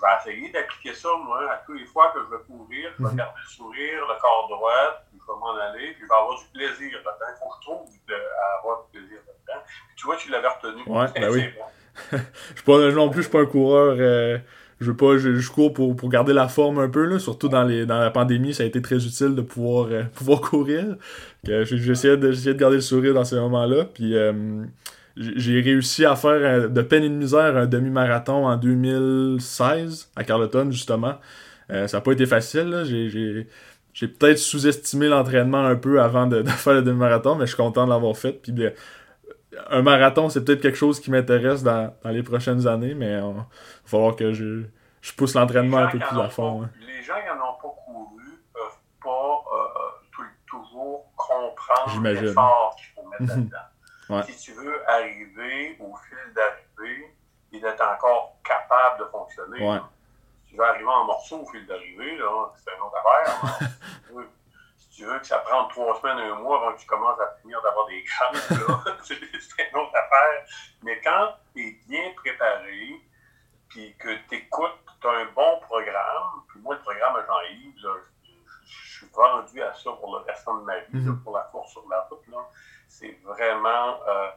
vais 0.00 0.32
essayer 0.32 0.52
d'appliquer 0.52 0.94
ça, 0.94 1.08
moi, 1.24 1.50
à 1.50 1.56
tous 1.66 1.74
les 1.74 1.86
fois 1.86 2.12
que 2.12 2.20
je 2.20 2.36
vais 2.36 2.42
courir. 2.44 2.92
Je 2.98 3.04
vais 3.04 3.10
mhm. 3.10 3.16
garder 3.16 3.40
le 3.42 3.48
sourire, 3.48 4.00
le 4.08 4.20
corps 4.20 4.48
droit, 4.48 5.04
puis 5.10 5.20
je 5.20 5.32
vais 5.32 5.38
m'en 5.38 5.56
aller, 5.56 5.92
puis 5.92 6.02
je 6.02 6.08
vais 6.08 6.14
avoir 6.14 6.38
du 6.38 6.46
plaisir 6.52 6.98
là-dedans. 7.04 7.26
Il 7.28 7.38
faut 7.38 7.48
que 7.48 7.56
je 7.56 7.66
trouve 7.66 7.88
de, 8.08 8.16
avoir 8.58 8.84
du 8.84 8.98
plaisir 8.98 9.18
là-dedans. 9.26 9.64
tu 9.96 10.06
vois, 10.06 10.16
tu 10.16 10.30
l'avais 10.30 10.48
retenu. 10.48 10.82
Ouais, 10.86 11.06
ben 11.14 11.30
oui. 11.32 11.44
je 12.54 12.62
pas, 12.62 12.90
non 12.92 13.10
plus, 13.10 13.22
je 13.22 13.28
suis 13.28 13.32
pas 13.32 13.40
un 13.40 13.46
coureur. 13.46 13.96
Euh, 13.98 14.38
je 14.80 14.86
veux 14.86 14.96
pas, 14.96 15.18
je, 15.18 15.50
cours 15.50 15.74
pour, 15.74 15.94
pour, 15.94 16.08
garder 16.08 16.32
la 16.32 16.48
forme 16.48 16.78
un 16.78 16.88
peu, 16.88 17.04
là, 17.04 17.18
surtout 17.18 17.48
dans, 17.48 17.64
les, 17.64 17.84
dans 17.84 17.98
la 17.98 18.10
pandémie, 18.10 18.54
ça 18.54 18.62
a 18.62 18.66
été 18.66 18.80
très 18.80 18.96
utile 18.96 19.34
de 19.34 19.42
pouvoir, 19.42 19.88
euh, 19.90 20.04
pouvoir 20.14 20.40
courir. 20.40 20.96
J'essayais 21.44 22.16
de, 22.16 22.30
de 22.30 22.52
garder 22.54 22.76
le 22.76 22.82
sourire 22.82 23.12
dans 23.12 23.24
ces 23.24 23.36
moments-là. 23.36 23.84
Puis 23.84 24.16
euh, 24.16 24.64
j'ai 25.16 25.60
réussi 25.60 26.06
à 26.06 26.16
faire 26.16 26.70
de 26.70 26.82
peine 26.82 27.04
et 27.04 27.08
de 27.10 27.14
misère 27.14 27.56
un 27.56 27.66
demi-marathon 27.66 28.46
en 28.46 28.56
2016 28.56 30.10
à 30.16 30.24
Carleton, 30.24 30.70
justement. 30.70 31.16
Euh, 31.70 31.86
ça 31.86 31.98
n'a 31.98 32.00
pas 32.00 32.12
été 32.12 32.24
facile. 32.24 32.84
J'ai 33.92 34.08
peut-être 34.08 34.38
sous-estimé 34.38 35.08
l'entraînement 35.08 35.64
un 35.66 35.76
peu 35.76 36.00
avant 36.00 36.26
de, 36.28 36.42
faire 36.44 36.74
le 36.74 36.82
demi-marathon, 36.82 37.34
mais 37.34 37.44
je 37.44 37.54
suis 37.54 37.62
content 37.62 37.84
de 37.84 37.90
l'avoir 37.90 38.16
fait. 38.16 38.32
Puis 38.32 38.54
un 39.68 39.82
marathon, 39.82 40.28
c'est 40.28 40.44
peut-être 40.44 40.60
quelque 40.60 40.78
chose 40.78 41.00
qui 41.00 41.10
m'intéresse 41.10 41.62
dans, 41.62 41.92
les 42.04 42.22
prochaines 42.22 42.66
années, 42.66 42.94
mais 42.94 43.14
il 43.14 43.20
va 43.20 43.46
falloir 43.84 44.16
que 44.16 44.32
je, 44.32 44.64
je 45.00 45.12
pousse 45.12 45.34
l'entraînement 45.34 45.78
un 45.78 45.88
peu 45.88 45.98
plus 45.98 46.20
à 46.20 46.28
fond. 46.28 46.62
Hein. 46.62 46.70
Les 46.80 47.02
gens 47.02 47.14
qui 47.20 47.26
n'en 47.26 47.50
ont 47.50 47.54
pas 47.54 47.74
couru 47.86 48.42
peuvent 48.52 48.80
pas 49.02 49.44
euh, 49.52 50.24
toujours 50.46 51.10
comprendre 51.16 52.02
l'effort 52.02 52.76
qu'il 52.76 52.86
faut 52.94 53.08
mettre 53.08 53.36
là-dedans. 53.36 54.22
Si 54.26 54.36
tu 54.38 54.52
veux 54.52 54.88
arriver 54.90 55.76
au 55.80 55.94
fil 55.96 56.34
d'arrivée 56.34 57.14
et 57.52 57.60
d'être 57.60 57.82
encore 57.82 58.36
capable 58.44 59.00
de 59.00 59.04
fonctionner, 59.10 59.80
si 60.46 60.52
tu 60.52 60.56
veux 60.56 60.64
arriver 60.64 60.88
en 60.88 61.04
morceaux 61.04 61.42
au 61.42 61.46
fil 61.46 61.66
d'arrivée, 61.66 62.18
c'est 62.56 62.70
une 62.74 62.82
autre 62.82 62.96
affaire. 62.98 63.70
tu 65.00 65.06
veux 65.06 65.18
que 65.18 65.26
ça 65.26 65.38
prenne 65.38 65.66
trois 65.70 65.98
semaines, 65.98 66.18
un 66.18 66.34
mois 66.34 66.58
avant 66.58 66.76
que 66.76 66.80
tu 66.80 66.86
commences 66.86 67.18
à 67.18 67.34
finir 67.40 67.62
d'avoir 67.62 67.86
des 67.86 68.04
crampes, 68.04 68.36
c'est 69.02 69.14
une 69.16 69.78
autre 69.78 69.96
affaire. 69.96 70.44
Mais 70.82 71.00
quand 71.00 71.36
tu 71.54 71.68
es 71.68 71.80
bien 71.88 72.12
préparé, 72.16 73.00
puis 73.70 73.96
que 73.98 74.14
tu 74.28 74.34
écoutes, 74.34 74.78
tu 75.00 75.08
as 75.08 75.12
un 75.12 75.24
bon 75.34 75.58
programme, 75.62 76.42
puis 76.48 76.60
moi, 76.60 76.74
le 76.74 76.82
programme 76.82 77.16
à 77.16 77.24
Jean-Yves, 77.24 77.82
je 78.62 78.98
suis 78.98 79.06
vendu 79.14 79.62
à 79.62 79.72
ça 79.72 79.90
pour 79.92 80.18
le 80.18 80.22
restant 80.24 80.58
de 80.58 80.64
ma 80.64 80.78
vie, 80.80 80.98
mm-hmm. 80.98 81.22
pour 81.22 81.34
la 81.34 81.44
course 81.44 81.72
sur 81.72 81.88
la 81.88 82.02
route. 82.02 82.20
C'est 82.86 83.18
vraiment 83.22 84.00
euh, 84.06 84.30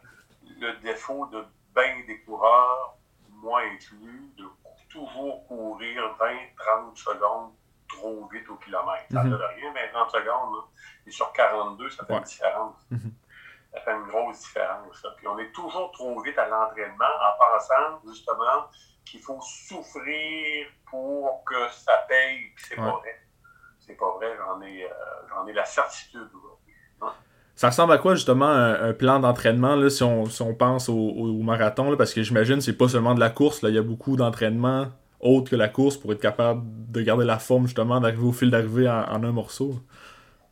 le 0.62 0.78
défaut 0.78 1.26
de 1.26 1.43
bien 1.76 2.06
des 2.08 2.21
coureurs, 2.21 2.95
moi 3.32 3.63
inclus, 3.63 4.32
de 4.38 4.45
toujours 4.88 5.45
courir 5.47 6.15
20-30 6.17 6.95
secondes 6.95 7.52
trop 7.95 8.27
vite 8.32 8.49
au 8.49 8.56
kilomètre. 8.56 9.06
Ça 9.12 9.23
ne 9.23 9.36
mm 9.36 9.41
rien, 9.56 9.73
20-30 9.73 10.10
secondes. 10.12 10.63
Et 11.06 11.12
sur 11.12 11.32
42, 11.34 11.89
ça 11.89 12.06
fait 12.06 12.13
une 12.13 12.23
différence. 12.23 12.75
Mhm. 12.91 13.13
Ça 13.73 13.82
fait 13.82 13.93
une 13.93 14.08
grosse 14.08 14.39
différence. 14.39 15.06
Puis 15.17 15.27
on 15.27 15.39
est 15.39 15.51
toujours 15.51 15.91
trop 15.91 16.21
vite 16.21 16.38
à 16.38 16.47
l'entraînement 16.47 17.06
en 17.06 17.58
pensant 17.58 18.08
justement 18.08 18.69
qu'il 19.06 19.19
faut 19.19 19.39
souffrir 19.41 20.67
pour 20.89 21.43
que 21.45 21.69
ça 21.69 22.06
paye. 22.08 22.51
c'est 22.58 22.75
pas 22.75 22.91
vrai. 22.91 23.19
C'est 23.79 23.95
pas 23.95 24.12
vrai, 24.15 24.38
j'en 24.38 24.62
ai, 24.62 24.86
euh, 24.86 25.45
ai 25.47 25.53
la 25.53 25.65
certitude. 25.65 26.29
Ça 27.56 27.69
ressemble 27.69 27.93
à 27.93 27.97
quoi 27.97 28.15
justement 28.15 28.49
un, 28.49 28.93
plan 28.93 29.19
d'entraînement 29.19 29.89
si 29.89 30.03
on, 30.03 30.25
si 30.25 30.41
on 30.41 30.56
pense 30.56 30.89
au, 30.89 31.41
marathon? 31.43 31.95
parce 31.97 32.13
que 32.13 32.23
j'imagine 32.23 32.56
que 32.56 32.62
c'est 32.62 32.77
pas 32.77 32.88
seulement 32.88 33.13
de 33.13 33.19
la 33.19 33.29
course, 33.29 33.62
là, 33.62 33.69
il 33.69 33.75
y 33.75 33.77
a 33.77 33.84
beaucoup 33.84 34.15
d'entraînement 34.15 34.88
autre 35.23 35.51
que 35.51 35.55
la 35.55 35.69
course 35.69 35.97
pour 35.97 36.12
être 36.13 36.21
capable 36.21 36.62
de 36.65 37.01
garder 37.01 37.25
la 37.25 37.39
forme 37.39 37.65
justement, 37.65 37.99
d'arriver 37.99 38.23
au 38.23 38.31
fil 38.31 38.51
d'arrivée 38.51 38.89
en, 38.89 39.23
un 39.23 39.31
morceau. 39.31 39.75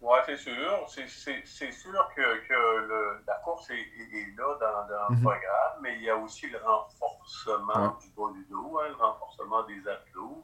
Oui, 0.01 0.17
c'est 0.25 0.37
sûr. 0.37 0.85
C'est 0.87 1.71
sûr 1.71 2.09
que, 2.15 2.47
que 2.47 3.23
la 3.27 3.35
course 3.43 3.69
est, 3.69 4.37
là 4.37 4.57
dans, 4.59 4.87
dans 4.87 5.09
le 5.09 5.15
mhm. 5.15 5.21
programme, 5.21 5.79
mais 5.81 5.95
il 5.97 6.03
y 6.03 6.09
a 6.09 6.17
aussi 6.17 6.49
le 6.49 6.57
renforcement 6.57 7.97
du 8.01 8.09
bas 8.09 8.31
du 8.33 8.45
dos, 8.49 8.79
hein, 8.79 8.89
le 8.89 8.95
renforcement 8.95 9.63
des 9.63 9.79
abdos. 9.87 10.43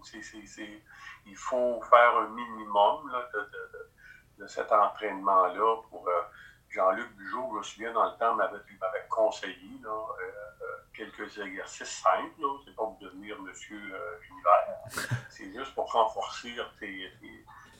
il 1.25 1.35
faut 1.35 1.81
faire 1.89 2.17
un 2.17 2.29
minimum 2.29 3.11
de, 3.33 4.43
de, 4.43 4.47
cet 4.47 4.71
entraînement-là 4.71 5.81
pour. 5.89 6.07
Euh, 6.07 6.21
Jean-Luc 6.69 7.15
Bugeaud, 7.15 7.49
je 7.51 7.57
me 7.57 7.63
souviens, 7.63 7.93
dans 7.93 8.05
le 8.05 8.17
temps, 8.17 8.35
m'avait 8.35 9.07
conseillé 9.09 9.79
là, 9.81 9.89
euh, 9.89 10.66
quelques 10.97 11.37
exercices 11.37 12.01
simples. 12.01 12.41
C'est 12.65 12.75
pas 12.75 12.83
pour 12.83 12.97
devenir 12.99 13.39
monsieur 13.41 13.79
euh, 13.93 14.19
univers. 14.29 15.19
C'est 15.29 15.51
juste 15.53 15.73
pour 15.75 15.91
renforcer 15.91 16.55
tes, 16.79 17.11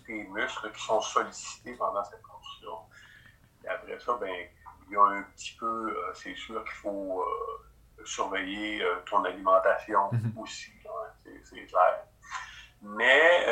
tes, 0.06 0.23
muscles 0.23 0.71
qui 0.71 0.82
sont 0.82 1.01
sollicités 1.01 1.73
pendant 1.75 2.03
cette 2.03 2.21
course-là. 2.21 2.77
Et 3.65 3.67
après 3.67 3.99
ça, 3.99 4.17
ben, 4.21 4.47
il 4.88 4.93
y 4.93 4.95
a 4.95 5.01
un 5.01 5.23
petit 5.23 5.58
peu, 5.60 5.93
c'est 6.13 6.34
sûr 6.36 6.63
qu'il 6.63 6.75
faut 6.75 7.21
surveiller 8.06 8.82
ton 9.06 9.25
alimentation 9.25 10.10
mm-hmm. 10.12 10.38
aussi. 10.41 10.71
C'est 11.43 11.65
clair. 11.65 12.03
Mais 12.82 13.45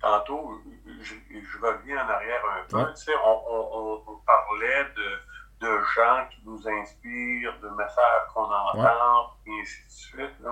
tantôt, 0.00 0.62
je, 1.00 1.58
reviens 1.60 2.04
en 2.04 2.08
arrière 2.08 2.42
un 2.50 2.62
peu. 2.68 2.92
Tu 2.94 3.04
sais, 3.04 3.12
on, 3.24 4.20
parlait 4.24 4.84
de, 4.96 5.18
de, 5.60 5.78
gens 5.94 6.26
qui 6.30 6.42
nous 6.44 6.68
inspirent, 6.68 7.58
de 7.60 7.68
messages 7.70 8.28
qu'on 8.34 8.42
entend, 8.42 9.32
et 9.46 9.60
ainsi 9.60 9.84
de 9.84 9.90
suite. 9.90 10.46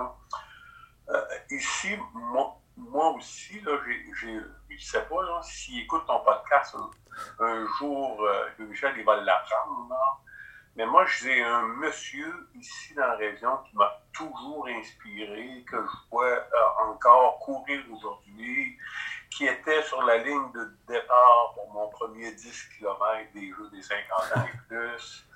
Euh, 1.09 1.21
ici, 1.51 1.95
moi, 2.13 2.57
moi 2.77 3.11
aussi, 3.11 3.59
là, 3.61 3.73
je 4.13 4.27
ne 4.27 4.77
sais 4.79 5.01
pas 5.03 5.41
s'il 5.43 5.83
écoute 5.83 6.05
ton 6.07 6.19
podcast 6.19 6.75
un, 7.39 7.65
jour, 7.79 8.21
euh, 8.21 8.49
Michel, 8.59 8.93
il 8.97 9.05
va 9.05 9.17
l'apprendre. 9.17 10.21
Mais 10.75 10.85
moi, 10.85 11.05
j'ai 11.05 11.41
un 11.41 11.61
monsieur 11.61 12.49
ici 12.55 12.93
dans 12.95 13.07
la 13.07 13.15
région 13.15 13.57
qui 13.69 13.77
m'a 13.77 14.01
toujours 14.11 14.67
inspiré, 14.67 15.63
que 15.69 15.77
je 15.77 16.09
vois 16.11 16.25
euh, 16.25 16.89
encore 16.89 17.39
courir 17.39 17.81
aujourd'hui, 17.91 18.77
qui 19.35 19.45
était 19.45 19.83
sur 19.83 20.01
la 20.03 20.17
ligne 20.17 20.51
de 20.53 20.77
départ 20.87 21.53
pour 21.55 21.69
mon 21.73 21.89
premier 21.89 22.31
10 22.31 22.69
km 22.77 23.33
des 23.33 23.49
Jeux 23.49 23.69
des 23.69 23.81
50 23.81 24.37
ans 24.37 24.45
et 24.45 24.57
plus. 24.67 25.27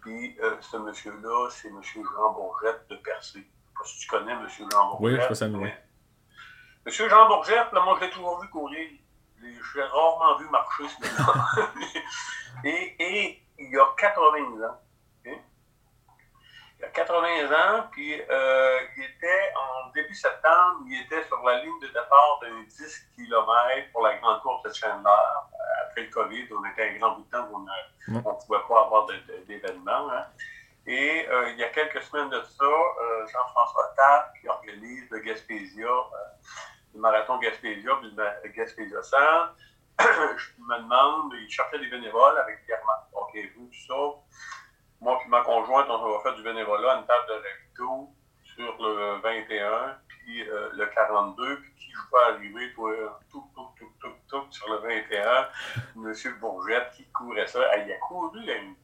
Puis 0.00 0.38
euh, 0.40 0.56
ce 0.60 0.76
monsieur-là, 0.76 1.48
c'est 1.50 1.68
M. 1.68 1.80
Jean 1.82 2.32
Bourgette 2.32 2.86
de 2.88 2.96
Percé. 2.96 3.44
pas 3.76 3.84
si 3.84 3.98
tu 3.98 4.06
connais 4.06 4.30
M. 4.30 4.46
Jean 4.48 4.90
Bourgette. 4.90 5.00
Oui, 5.00 5.16
je 5.20 5.28
sais 5.28 5.34
ça, 5.34 5.46
oui. 5.48 5.70
M. 6.86 6.92
Jean 6.92 7.26
Bourgette, 7.26 7.72
là, 7.72 7.80
moi, 7.80 7.96
je 8.00 8.04
l'ai 8.06 8.10
toujours 8.12 8.40
vu 8.40 8.48
courir. 8.48 8.90
Je 9.40 9.78
l'ai 9.78 9.84
rarement 9.84 10.36
vu 10.38 10.48
marcher, 10.50 10.84
ce 10.88 11.00
gars 11.02 11.70
et, 12.64 12.96
et 12.98 13.42
il 13.58 13.70
y 13.70 13.76
a 13.76 13.86
80 13.96 14.66
ans. 14.68 14.80
Il 16.78 16.82
y 16.82 16.84
a 16.84 16.90
80 16.90 17.18
ans, 17.50 17.88
puis 17.90 18.22
euh, 18.30 18.78
il 18.96 19.02
était, 19.02 19.52
en 19.56 19.90
début 19.90 20.14
septembre, 20.14 20.84
il 20.86 21.02
était 21.02 21.24
sur 21.24 21.42
la 21.44 21.60
ligne 21.60 21.80
de 21.80 21.88
départ 21.88 22.38
d'un 22.40 22.62
10 22.68 23.08
km 23.16 23.92
pour 23.92 24.02
la 24.02 24.16
grande 24.18 24.40
course 24.42 24.62
de 24.62 24.72
Chandler. 24.72 25.10
Après 25.82 26.02
le 26.02 26.10
COVID, 26.10 26.46
on 26.52 26.64
était 26.70 26.90
un 26.90 26.98
grand 26.98 27.16
bout 27.16 27.24
de 27.24 27.30
temps 27.30 27.48
où 27.50 27.56
on 27.56 28.14
ne 28.14 28.20
pouvait 28.20 28.62
pas 28.68 28.84
avoir 28.84 29.06
d'événements. 29.48 30.12
Hein. 30.12 30.26
Et 30.86 31.26
euh, 31.28 31.50
il 31.50 31.58
y 31.58 31.64
a 31.64 31.68
quelques 31.70 32.00
semaines 32.02 32.30
de 32.30 32.40
ça, 32.42 32.64
euh, 32.64 33.26
Jean-François 33.26 33.92
Tapp, 33.96 34.34
qui 34.40 34.48
organise 34.48 35.10
le 35.10 35.18
Gaspésia, 35.18 35.88
le 36.94 37.00
marathon 37.00 37.38
Gaspésia, 37.38 37.90
puis 37.96 38.14
le 38.16 38.48
Gaspésia 38.50 39.02
Centre, 39.02 39.56
je 40.00 40.62
me 40.62 40.78
demande, 40.78 41.34
il 41.34 41.50
cherchait 41.50 41.80
des 41.80 41.88
bénévoles 41.88 42.38
avec 42.38 42.64
Pierre-Marc, 42.66 43.08
OK, 43.14 43.36
vous, 43.56 43.66
tout 43.66 43.86
ça 43.88 44.48
moi 45.00 45.20
et 45.24 45.28
ma 45.28 45.42
conjointe, 45.42 45.86
on 45.88 46.12
va 46.12 46.20
faire 46.20 46.34
du 46.34 46.42
bénévolat 46.42 46.92
à 46.92 46.98
une 46.98 47.06
table 47.06 47.26
de 47.28 47.34
recto 47.34 48.10
sur 48.42 48.82
le 48.82 49.20
21, 49.20 49.98
puis 50.08 50.48
euh, 50.48 50.70
le 50.72 50.86
42, 50.86 51.60
puis 51.60 51.74
qui 51.74 51.90
je 51.92 51.98
vais 52.12 52.34
arriver, 52.34 52.72
toi, 52.74 53.20
tout, 53.30 53.44
tout, 53.54 53.68
tout, 53.78 53.92
tout, 54.00 54.14
tout, 54.28 54.46
sur 54.50 54.68
le 54.70 54.78
21, 54.78 55.48
M. 55.96 56.38
Bourgette 56.40 56.90
qui 56.92 57.08
courait 57.10 57.46
ça. 57.46 57.60
il 57.78 57.92
a 57.92 57.98
couru 57.98 58.40
un 58.50 58.74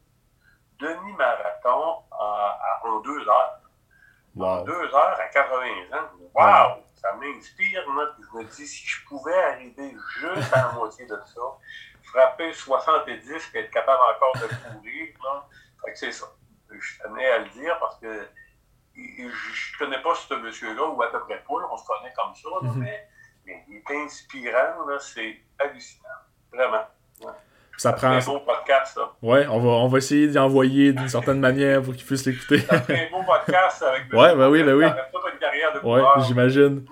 demi-marathon 0.79 2.03
en 2.11 3.00
deux 3.00 3.29
heures. 3.29 3.61
En 4.38 4.62
deux 4.62 4.94
heures 4.94 5.20
à 5.20 5.29
80 5.29 5.57
ans. 5.92 6.09
Wow! 6.35 6.85
Ça 6.96 7.12
m'inspire, 7.14 7.85
moi. 7.88 8.07
je 8.18 8.38
me 8.38 8.44
dis, 8.44 8.66
si 8.66 8.87
je 8.87 9.05
pouvais 9.07 9.38
arriver 9.44 9.94
juste 10.18 10.53
à 10.53 10.68
la 10.68 10.72
moitié 10.72 11.07
de 11.07 11.16
ça, 11.27 11.40
frapper 12.03 12.53
70 12.53 13.50
et 13.55 13.59
être 13.59 13.70
capable 13.70 14.00
encore 14.14 14.33
de 14.35 14.46
courir, 14.48 15.09
là, 15.22 15.46
c'est 15.94 16.12
ça. 16.12 16.27
Je 16.70 17.03
tenais 17.03 17.31
à 17.31 17.38
le 17.38 17.49
dire 17.51 17.77
parce 17.79 17.99
que 17.99 18.27
je 18.97 19.23
ne 19.23 19.79
connais 19.79 20.03
pas 20.03 20.14
ce 20.14 20.35
monsieur-là, 20.35 20.88
ou 20.88 21.03
à 21.03 21.11
peu 21.11 21.20
près 21.20 21.42
pas, 21.47 21.55
on 21.70 21.77
se 21.77 21.87
connaît 21.87 22.12
comme 22.16 22.35
ça, 22.35 22.49
mhm. 22.62 22.83
mais, 22.83 23.09
il 23.47 23.77
est 23.77 24.05
inspirant, 24.05 24.99
c'est 24.99 25.37
hallucinant. 25.59 26.09
Vraiment. 26.53 26.85
Ça 27.77 27.92
prend. 27.92 28.20
C'est 28.20 28.31
un 28.31 28.35
beau 28.35 28.40
podcast, 28.40 28.94
ça. 28.94 29.12
Ouais, 29.20 29.47
on 29.49 29.59
va, 29.59 29.68
on 29.68 29.88
va 29.88 29.99
essayer 29.99 30.29
d'y 30.29 30.38
envoyer 30.38 30.92
d'une 30.92 31.09
certaine 31.09 31.40
manière 31.40 31.83
pour 31.83 31.94
qu'il 31.94 32.07
puisse 32.07 32.25
l'écouter. 32.25 32.61
C'est 32.61 33.07
un 33.07 33.11
beau 33.11 33.23
podcast 33.25 33.83
avec. 33.83 34.05
ouais, 34.12 34.35
ben 34.37 34.49
oui, 34.49 34.62
ben 34.62 34.75
oui. 34.75 34.87
Ouais, 35.83 36.03
j'imagine. 36.27 36.87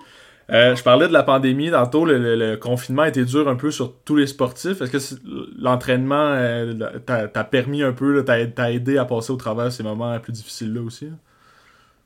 Euh, 0.50 0.74
je 0.74 0.82
parlais 0.82 1.08
de 1.08 1.12
la 1.12 1.22
pandémie 1.22 1.70
tantôt, 1.70 2.04
le, 2.04 2.56
confinement 2.56 3.02
a 3.02 3.08
été 3.08 3.24
dur 3.24 3.48
un 3.48 3.56
peu 3.56 3.70
sur 3.70 4.02
tous 4.02 4.16
les 4.16 4.26
sportifs. 4.26 4.80
Est-ce 4.80 5.14
que 5.14 5.20
l'entraînement 5.56 6.32
euh, 6.34 6.98
t'a 6.98 7.44
permis 7.44 7.82
un 7.82 7.92
peu, 7.92 8.24
t'a 8.24 8.70
aidé 8.70 8.98
à 8.98 9.04
passer 9.04 9.32
au 9.32 9.36
travers 9.36 9.66
de 9.66 9.70
ces 9.70 9.82
moments 9.82 10.18
plus 10.20 10.32
difficiles-là 10.32 10.80
aussi? 10.80 11.12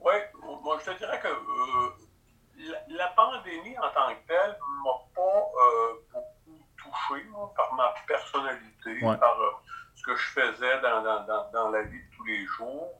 Oui, 0.00 0.14
moi 0.62 0.78
je 0.84 0.90
te 0.90 0.98
dirais 0.98 1.20
que 1.20 1.28
euh, 1.28 2.72
la, 2.90 3.08
pandémie 3.08 3.76
en 3.78 3.88
tant 3.94 4.12
que 4.14 4.28
telle 4.28 4.56
m'a 4.84 4.92
pas 5.14 6.12
beaucoup 6.12 6.64
touché 6.76 7.26
par 7.56 7.74
ma 7.74 7.94
personnalité, 8.06 9.00
par 9.00 9.62
ce 9.94 10.02
que 10.02 10.14
je 10.14 10.26
faisais 10.28 10.80
dans, 10.82 11.02
dans, 11.02 11.50
dans, 11.52 11.70
la 11.70 11.82
vie 11.82 11.98
de 11.98 12.16
tous 12.16 12.24
les 12.24 12.44
jours. 12.46 12.92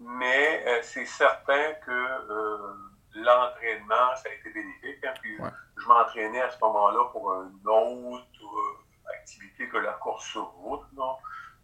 Mais 0.00 0.82
c'est 0.82 1.06
certain 1.06 1.74
que 1.84 2.91
l'entraînement, 3.14 4.16
ça 4.16 4.28
a 4.28 4.32
été 4.32 4.50
bénéfique. 4.50 5.04
Hein, 5.04 5.14
puis 5.20 5.36
je 5.76 5.86
m'entraînais 5.86 6.42
à 6.42 6.50
ce 6.50 6.58
moment-là 6.60 7.04
pour 7.12 7.32
une 7.42 7.68
autre 7.68 8.26
euh, 8.42 9.12
activité 9.14 9.68
que 9.68 9.78
la 9.78 9.92
course 9.92 10.26
sur 10.26 10.46
route, 10.46 10.86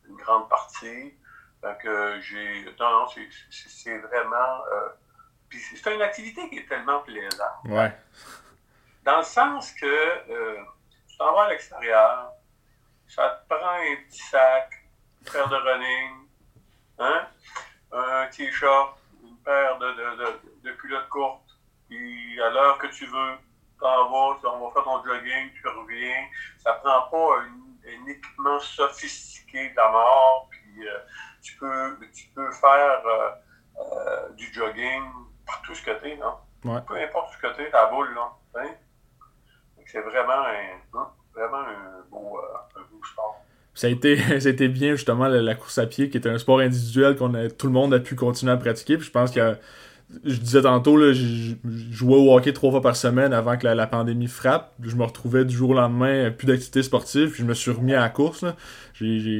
une 0.08 0.16
grande 0.16 0.48
partie. 0.48 1.14
Donc, 1.62 1.86
j'ai. 2.20 2.64
Non, 2.78 3.00
non, 3.00 3.06
c'est 3.08 3.98
vraiment. 3.98 4.64
Euh, 4.72 4.88
puis 5.48 5.58
c'est 5.58 5.94
une 5.94 6.02
activité 6.02 6.48
qui 6.50 6.58
est 6.58 6.68
tellement 6.68 7.00
plaisante. 7.00 7.64
Ouais. 7.64 7.92
Dans 9.04 9.18
le 9.18 9.24
sens 9.24 9.72
que 9.72 9.86
euh, 9.86 10.58
tu 11.08 11.16
t'en 11.16 11.32
vas 11.34 11.44
à 11.44 11.48
l'extérieur, 11.48 12.32
ça 13.06 13.30
te 13.30 13.54
prend 13.54 13.70
un 13.70 13.96
petit 14.06 14.22
sac, 14.22 14.70
une 15.20 15.32
paire 15.32 15.48
de 15.48 15.56
running, 15.56 16.28
hein, 16.98 17.26
un 17.92 18.26
t-shirt, 18.26 18.97
de, 19.48 19.86
de, 19.86 20.16
de, 20.16 20.70
de 20.70 20.72
culottes 20.76 21.08
courtes, 21.08 21.58
puis 21.88 22.40
à 22.42 22.50
l'heure 22.50 22.78
que 22.78 22.86
tu 22.88 23.06
veux, 23.06 23.36
t'en 23.80 24.10
vas, 24.10 24.38
on 24.44 24.66
va 24.66 24.72
faire 24.72 24.84
ton 24.84 25.02
jogging, 25.04 25.50
tu 25.54 25.68
reviens. 25.68 26.26
Ça 26.58 26.74
prend 26.74 27.02
pas 27.08 27.40
un, 27.40 28.06
équipement 28.06 28.60
sophistiqué 28.60 29.70
de 29.70 29.76
la 29.76 29.90
mort, 29.90 30.48
puis 30.50 30.86
euh, 30.86 30.98
tu, 31.42 31.56
peux, 31.56 31.98
tu 32.14 32.28
peux 32.34 32.50
faire 32.52 33.02
euh, 33.06 33.30
euh, 33.78 34.28
du 34.30 34.52
jogging 34.52 35.04
partout 35.46 35.74
ce 35.74 35.84
côté, 35.84 36.16
non? 36.16 36.36
Ouais. 36.64 36.80
Peu 36.86 36.96
importe 36.96 37.32
ce 37.34 37.40
côté, 37.40 37.70
ta 37.70 37.86
boule, 37.86 38.14
là. 38.14 38.30
Hein? 38.56 38.74
C'est 39.86 40.00
vraiment 40.02 40.44
un, 40.44 40.98
hein, 40.98 41.12
vraiment 41.32 41.60
un 41.60 42.02
beau, 42.10 42.38
un 42.76 42.82
beau 42.90 43.02
sport 43.04 43.40
ça 43.78 43.86
a 43.86 43.90
été 43.90 44.16
ça 44.40 44.48
a 44.48 44.50
été 44.50 44.68
bien 44.68 44.92
justement 44.96 45.28
la, 45.28 45.54
course 45.54 45.78
à 45.78 45.86
pied 45.86 46.10
qui 46.10 46.18
est 46.18 46.26
un 46.26 46.38
sport 46.38 46.58
individuel 46.58 47.16
qu'on 47.16 47.34
a 47.34 47.48
tout 47.48 47.68
le 47.68 47.72
monde 47.72 47.94
a 47.94 48.00
pu 48.00 48.16
continuer 48.16 48.52
à 48.52 48.56
pratiquer 48.56 48.96
puis 48.96 49.06
je 49.06 49.12
pense 49.12 49.36
a 49.36 49.54
je 50.24 50.36
disais 50.36 50.62
tantôt, 50.62 50.96
là, 50.96 51.12
je 51.12 51.54
jouais 51.90 52.16
au 52.16 52.34
hockey 52.34 52.52
trois 52.54 52.70
fois 52.70 52.80
par 52.80 52.96
semaine 52.96 53.34
avant 53.34 53.58
que 53.58 53.66
la, 53.66 53.86
pandémie 53.86 54.26
frappe. 54.26 54.72
Je 54.82 54.96
me 54.96 55.04
retrouvais 55.04 55.44
du 55.44 55.54
jour 55.54 55.70
au 55.70 55.74
lendemain, 55.74 56.30
plus 56.30 56.46
d'activité 56.46 56.82
sportive, 56.82 57.30
puis 57.30 57.42
je 57.42 57.44
me 57.44 57.52
suis 57.52 57.70
remis 57.70 57.92
à 57.92 58.00
la 58.00 58.08
course. 58.08 58.44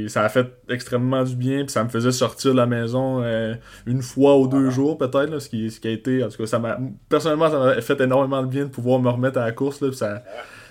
ça 0.08 0.22
a 0.22 0.28
fait 0.28 0.46
extrêmement 0.68 1.24
du 1.24 1.36
bien, 1.36 1.64
puis 1.64 1.70
ça 1.70 1.84
me 1.84 1.88
faisait 1.88 2.12
sortir 2.12 2.52
de 2.52 2.56
la 2.58 2.66
maison 2.66 3.22
euh, 3.22 3.54
une 3.86 4.02
fois 4.02 4.36
ou 4.38 4.46
deux 4.46 4.68
jours 4.68 4.98
peut-être, 4.98 5.38
ce, 5.38 5.48
qui, 5.48 5.70
ce 5.70 5.80
qui 5.80 5.88
a 5.88 5.90
été, 5.90 6.22
en 6.22 6.28
tout 6.28 6.36
cas, 6.36 6.46
ça 6.46 6.58
m'a, 6.58 6.78
personnellement, 7.08 7.50
ça 7.50 7.58
m'a 7.58 7.80
fait 7.80 8.00
énormément 8.02 8.42
de 8.42 8.48
bien 8.48 8.64
de 8.64 8.70
pouvoir 8.70 9.00
me 9.00 9.08
remettre 9.08 9.38
à 9.38 9.46
la 9.46 9.52
course. 9.52 9.80
Là, 9.80 9.90
ça, 9.92 10.22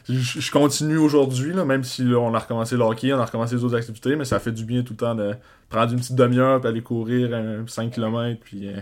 je, 0.09 0.51
continue 0.51 0.97
aujourd'hui, 0.97 1.53
même 1.53 1.83
si 1.83 2.03
on 2.15 2.33
a 2.33 2.39
recommencé 2.39 2.75
le 2.75 2.83
hockey, 2.83 3.13
on 3.13 3.19
a 3.19 3.25
recommencé 3.25 3.55
les 3.55 3.63
autres 3.63 3.75
activités, 3.75 4.15
mais 4.15 4.25
ça 4.25 4.39
fait 4.39 4.51
du 4.51 4.63
bien 4.63 4.83
tout 4.83 4.93
le 4.93 4.97
temps 4.97 5.15
de 5.15 5.35
prendre 5.69 5.91
une 5.91 5.99
petite 5.99 6.15
demi-heure, 6.15 6.59
puis 6.59 6.69
aller 6.69 6.81
courir 6.81 7.29
5 7.67 7.91
km, 7.91 8.39
puis... 8.43 8.69
Euh, 8.69 8.81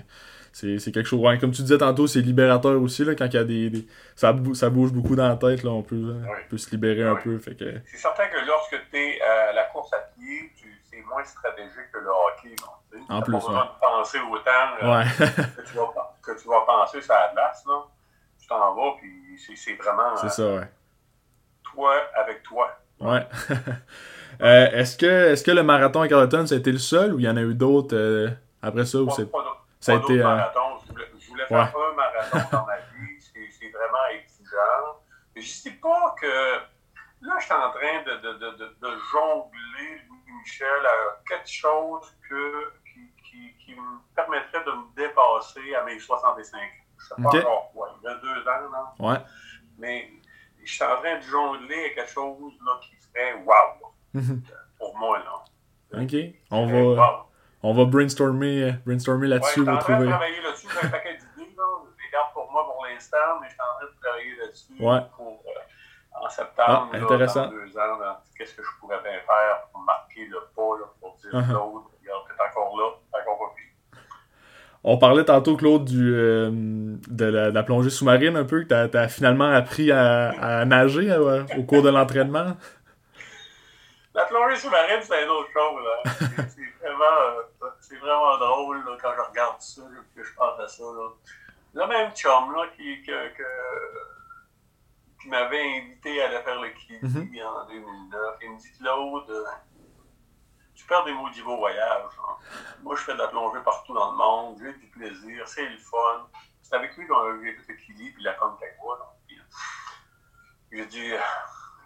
c'est 0.55 0.91
quelque 0.93 1.03
chose. 1.03 1.21
comme 1.41 1.51
tu 1.51 1.63
disais 1.63 1.77
tantôt, 1.77 2.07
c'est 2.07 2.21
libérateur 2.21 2.81
aussi, 2.81 3.03
là, 3.03 3.13
quand 3.13 3.25
il 3.25 3.33
y 3.33 3.37
a 3.37 3.43
des. 3.43 3.85
ça, 4.15 4.33
ça, 4.53 4.69
bouge 4.69 4.93
beaucoup 4.93 5.13
dans 5.17 5.27
la 5.27 5.35
tête, 5.35 5.63
là, 5.63 5.71
on 5.71 5.81
peut, 5.81 6.15
peut 6.49 6.57
se 6.57 6.71
libérer 6.71 7.03
un 7.03 7.17
peu. 7.17 7.37
Fait 7.39 7.55
que... 7.55 7.65
C'est 7.85 7.97
certain 7.97 8.27
que 8.27 8.47
lorsque 8.47 8.77
tu 8.89 8.97
es 8.97 9.21
à 9.21 9.51
la 9.51 9.65
course 9.65 9.91
à 9.93 9.97
pied, 10.17 10.53
c'est 10.83 11.01
moins 11.01 11.25
stratégique 11.25 11.91
que 11.91 11.99
le 11.99 12.07
hockey. 12.07 12.55
en 13.09 13.21
plus. 13.21 13.33
Pas 13.33 13.39
besoin 13.39 13.65
de 13.65 13.79
penser 13.81 14.19
autant 14.31 14.77
que, 14.79 15.61
tu 15.61 15.75
vas, 15.75 16.15
que 16.21 16.41
tu 16.41 16.47
vas 16.47 16.61
penser 16.61 17.01
sur 17.01 17.13
la 17.13 17.31
glace. 17.33 17.65
Là. 17.67 17.83
Tu 18.39 18.47
t'en 18.47 18.75
vas, 18.75 18.95
puis 18.97 19.57
c'est 19.57 19.73
vraiment. 19.73 20.15
C'est 20.15 20.29
ça, 20.29 20.53
ouais. 20.53 20.69
Toi 21.75 21.95
avec 22.15 22.43
toi. 22.43 22.79
Ouais. 22.99 23.27
euh, 24.41 24.71
est-ce 24.71 24.97
que, 24.97 25.33
est 25.33 25.45
que 25.45 25.51
le 25.51 25.63
marathon 25.63 26.01
à 26.01 26.07
Carleton, 26.07 26.45
été 26.45 26.71
le 26.71 26.77
seul 26.77 27.13
ou 27.13 27.19
il 27.19 27.25
y 27.25 27.29
en 27.29 27.37
a 27.37 27.41
eu 27.41 27.53
d'autres 27.53 27.95
euh, 27.95 28.29
après 28.61 28.85
ça? 28.85 28.99
Ou 28.99 29.09
c'est... 29.11 29.27
Ça 29.79 29.93
a 29.93 29.95
été. 29.97 30.21
Euh... 30.21 30.37
Je 31.19 31.29
voulais, 31.29 31.45
faire 31.45 31.73
un 31.75 31.95
marathon 31.95 32.57
dans 32.57 32.65
ma 32.65 32.77
vie. 32.77 33.19
C'est 33.19 33.69
vraiment 33.69 34.05
exigeant. 34.13 35.01
Je 35.35 35.41
ne 35.41 35.69
dis 35.71 35.77
pas 35.81 36.15
que. 36.19 36.25
Là, 37.21 37.35
je 37.39 37.45
suis 37.45 37.53
en 37.53 37.71
train 37.71 38.03
de, 38.05 38.21
de, 38.21 38.33
de, 38.33 38.65
de 38.81 38.97
jongler, 39.11 40.01
Michel, 40.39 40.67
à 40.67 41.19
quelque 41.27 41.49
chose 41.49 42.05
que, 42.29 42.73
qui, 42.85 43.11
qui, 43.23 43.55
qui, 43.65 43.75
me 43.75 43.97
permettrait 44.15 44.63
de 44.63 44.71
me 44.71 44.95
dépasser 44.95 45.75
à 45.75 45.83
mes 45.83 45.97
65 45.99 46.57
ans. 46.57 46.61
Je 46.97 47.23
ne 47.23 47.29
sais 47.29 47.41
pas 47.41 47.43
encore 47.43 47.71
quoi. 47.73 47.95
Il 48.01 48.05
y 48.05 48.07
a 48.07 48.15
deux 48.15 48.47
ans, 48.47 48.69
non? 48.99 49.09
Ouais. 49.09 49.17
Mais 49.77 50.09
je 50.65 50.73
suis 50.73 50.83
en 50.83 50.97
train 50.97 51.17
de 51.17 51.21
jongler 51.23 51.85
à 51.85 51.89
quelque 51.95 52.09
chose 52.11 52.53
là, 52.65 52.79
qui 52.81 52.95
serait 52.99 53.33
wow. 53.45 53.93
Mhm. 54.13 54.41
Pour 54.77 54.97
moi, 54.97 55.19
là. 55.19 56.01
OK. 56.01 56.15
On 56.51 56.65
va. 56.65 57.25
On 57.67 57.73
va 57.73 57.85
brainstormer, 57.85 58.63
euh, 58.63 58.71
brainstormer 58.85 59.27
là-dessus. 59.27 59.61
Ouais, 59.61 59.65
je 59.65 59.71
suis 59.71 59.77
en 59.77 59.79
train 59.79 59.99
de 59.99 60.05
travailler 60.07 60.41
là-dessus. 60.41 60.67
J'ai 60.69 60.85
un 60.87 60.89
paquet 60.91 61.17
d'idées. 61.17 61.49
Je 61.55 62.03
les 62.03 62.11
garde 62.11 62.31
pour 62.33 62.51
moi 62.51 62.63
pour 62.63 62.85
l'instant, 62.85 63.39
mais 63.41 63.47
je 63.47 63.53
suis 63.53 63.61
en 63.61 63.77
train 63.77 63.85
de 63.87 64.01
travailler 64.01 64.35
là-dessus 64.35 64.73
ouais. 64.79 65.01
pour, 65.15 65.41
euh, 65.47 66.21
en 66.25 66.29
septembre. 66.29 66.89
Ah, 66.93 66.97
intéressant. 66.97 67.45
dans 67.45 67.51
deux 67.51 67.77
ans, 67.77 68.17
qu'est-ce 68.37 68.53
que 68.53 68.61
je 68.63 68.69
pourrais 68.79 69.01
bien 69.01 69.19
faire 69.25 69.67
pour 69.71 69.81
marquer 69.81 70.25
le 70.27 70.39
pas, 70.55 70.77
là, 70.79 70.85
pour 71.01 71.15
dire 71.15 71.33
uh 71.33 71.37
-huh. 71.41 71.53
l'autre, 71.53 71.89
regarde, 71.99 72.23
t'es 72.27 72.59
encore 72.59 72.77
là, 72.77 72.87
t'es 73.11 73.19
encore 73.21 73.39
pas. 73.39 73.54
On 74.87 74.99
parlait 74.99 75.25
tantôt, 75.25 75.57
Claude, 75.57 75.83
du, 75.83 76.13
euh, 76.13 76.51
de, 76.51 77.25
la, 77.25 77.49
de, 77.49 77.55
la, 77.55 77.63
plongée 77.63 77.89
sous-marine 77.89 78.37
un 78.37 78.43
peu, 78.43 78.63
que 78.63 78.85
tu 78.87 78.97
as, 78.97 79.07
finalement 79.07 79.49
appris 79.49 79.91
à, 79.91 80.29
à 80.59 80.63
nager 80.65 81.11
euh, 81.11 81.43
au 81.57 81.63
cours 81.63 81.81
de 81.81 81.89
l'entraînement. 81.89 82.55
La 84.13 84.25
plongée 84.25 84.57
sous-marine, 84.57 84.99
c'est 85.01 85.23
une 85.23 85.29
autre 85.29 85.49
chose. 85.51 85.83
C'est 86.49 86.87
vraiment, 86.87 87.03
euh, 87.39 87.99
vraiment 87.99 88.37
drôle 88.37 88.77
là, 88.85 88.95
quand 89.01 89.09
je 89.17 89.29
regarde 89.31 89.59
ça, 89.59 89.81
que 90.15 90.23
je 90.23 90.33
pense 90.35 90.59
à 90.59 90.67
ça. 90.67 90.83
Là. 90.83 91.09
le 91.73 91.87
même 91.87 92.11
chum 92.11 92.53
là, 92.55 92.67
qui, 92.77 93.01
que, 93.01 93.29
que, 93.35 93.43
qui 95.19 95.29
m'avait 95.29 95.63
invité 95.79 96.21
à 96.21 96.27
aller 96.27 96.43
faire 96.43 96.61
le 96.61 96.69
Kili 96.69 96.99
Mhm. 97.01 97.41
en 97.43 97.67
2009, 97.67 98.37
il 98.43 98.51
me 98.51 98.57
dit 98.59 98.71
Claude, 98.79 99.45
perds 100.87 101.03
des 101.05 101.13
maudits 101.13 101.41
beaux 101.41 101.57
voyages. 101.57 102.03
hein. 102.27 102.35
Moi, 102.81 102.95
je 102.95 103.01
fais 103.01 103.13
de 103.13 103.17
la 103.19 103.27
plongée 103.27 103.59
partout 103.63 103.93
dans 103.93 104.11
le 104.11 104.17
monde, 104.17 104.57
j'ai 104.59 104.73
du 104.73 104.87
plaisir, 104.87 105.47
c'est 105.47 105.67
le 105.67 105.77
fun. 105.77 106.27
C'est 106.61 106.75
avec 106.75 106.95
lui 106.97 107.07
qu'on 107.07 107.19
a 107.19 107.31
vu 107.33 107.55
le 107.67 107.73
Kili 107.75 108.11
puis 108.11 108.23
la 108.23 108.33
Concagua. 108.33 108.97
J'ai 110.71 110.85
dit, 110.87 111.11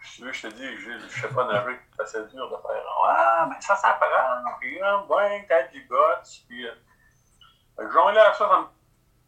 si 0.03 0.23
je 0.31 0.41
te 0.47 0.53
dis, 0.53 0.77
je 0.77 1.07
sais 1.21 1.27
pas 1.29 1.45
nager, 1.45 1.79
c'est 1.95 2.01
assez 2.03 2.23
dur 2.33 2.49
de 2.49 2.55
faire. 2.57 2.83
Ah, 3.05 3.47
mais 3.49 3.59
ça 3.61 3.75
s'apprend, 3.75 4.43
puis 4.59 4.81
hein, 4.81 5.05
ouais, 5.09 5.45
t'as 5.47 5.63
du 5.67 5.81
guts, 5.83 6.45
puis. 6.47 6.67
Euh, 6.67 6.73
fait 7.77 7.85
que 7.85 7.91
jonglais 7.91 8.19
à 8.19 8.33
ça, 8.33 8.47
ça 8.49 8.59
me 8.61 8.65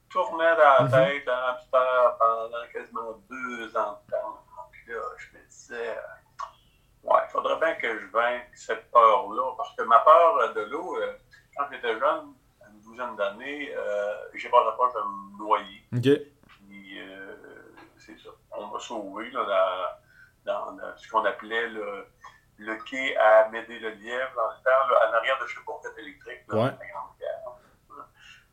tournait 0.10 0.56
dans 0.56 0.64
la 0.64 0.82
Mhm. 0.84 0.92
tête, 0.92 1.28
hamster, 1.28 2.18
pendant 2.18 2.68
quasiment 2.74 3.12
deux 3.30 3.78
ans 3.78 4.02
de 4.08 4.12
temps. 4.12 4.44
Puis 4.72 4.92
là, 4.94 5.00
je 5.18 5.38
me 5.38 5.44
disais, 5.46 5.98
ouais, 7.04 7.20
il 7.28 7.32
faudrait 7.32 7.60
bien 7.60 7.74
que 7.76 8.00
je 8.00 8.06
vainque 8.08 8.50
cette 8.54 8.90
peur-là, 8.92 9.54
parce 9.58 9.76
que 9.76 9.84
ma 9.84 10.00
peur 10.00 10.38
euh, 10.38 10.54
de 10.54 10.62
l'eau, 10.62 10.98
euh, 10.98 11.14
quand 11.56 11.66
j'étais 11.72 11.98
jeune, 12.00 12.34
une 12.72 12.82
douzaine 12.82 13.16
d'années, 13.16 13.74
euh, 13.76 14.16
j'ai 14.34 14.50
pas 14.50 14.64
la 14.64 14.72
peur 14.72 14.92
de 14.94 15.00
me 15.00 15.38
noyer. 15.38 15.84
Ok. 15.96 16.28
Puis, 16.48 17.02
euh, 17.02 17.36
c'est 17.98 18.18
ça. 18.20 18.30
On 18.52 18.68
m'a 18.68 18.80
sauvé 18.80 19.30
là, 19.32 19.98
dans, 20.46 20.72
dans- 20.76 20.98
ce 20.98 21.10
qu'on 21.10 21.24
appelait 21.26 21.68
le, 21.70 22.06
le 22.58 22.76
quai 22.84 23.16
à 23.18 23.50
Médée-le-Lièvre 23.50 24.32
dans 24.36 24.48
le 24.48 24.58
temps, 24.64 24.90
là, 24.90 25.10
en 25.10 25.14
arrière 25.14 25.38
de 25.42 25.48
chez 25.48 25.60
Bourquette 25.66 25.98
électrique. 25.98 26.42
Là, 26.50 26.56
Ouais. 26.58 26.72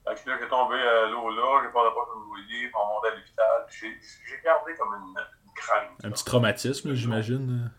la 0.07 0.15
que 0.15 0.31
là, 0.31 0.39
j'ai 0.41 0.49
tombé 0.49 0.75
à 0.77 1.07
l'eau 1.07 1.29
là, 1.31 1.61
j'ai 1.63 1.71
pas 1.71 1.83
pas 1.91 2.07
de 2.15 2.19
me 2.21 2.27
noyer, 2.29 2.69
puis 2.69 2.73
on 2.75 2.87
montait 2.95 3.09
à 3.09 3.15
l'hôpital. 3.15 3.67
J'ai 3.69 3.99
j'ai 4.27 4.41
gardé 4.43 4.75
comme 4.77 4.95
une, 4.95 5.19
une 5.45 5.53
crainte. 5.55 5.91
Un 6.03 6.09
là. 6.09 6.15
petit 6.15 6.25
traumatisme, 6.25 6.95
j'imagine. 6.95 7.71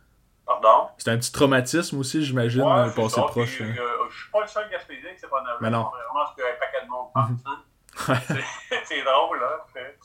Pardon? 0.49 0.89
C'est 0.97 1.11
un 1.11 1.17
petit 1.19 1.31
traumatisme 1.31 1.99
aussi, 1.99 2.25
j'imagine, 2.25 2.63
Ouais, 2.63 2.79
euh, 2.79 2.89
passer 2.89 3.15
ça, 3.15 3.21
proche. 3.21 3.55
puis, 3.57 3.65
hein. 3.65 3.75
euh, 3.77 4.09
je 4.09 4.17
suis 4.19 4.31
pas 4.31 4.41
le 4.41 4.47
seul 4.47 4.67
Gaspésien 4.71 5.13
qui 5.13 5.19
s'est 5.19 5.27
pas. 5.27 5.43
Mais 5.61 5.69
non. 5.69 5.83
Vraiment, 5.83 6.25
ce 6.25 6.35
qu'un 6.41 6.57
paquet 6.59 6.85
de 6.85 6.89
monde 6.89 7.09
pense. 7.13 7.29
Mhm. 7.29 7.39
hein. 7.45 7.63
C'est- 8.85 9.03
drôle, 9.03 9.43
hein? 9.43 9.59
fait. 9.71 9.99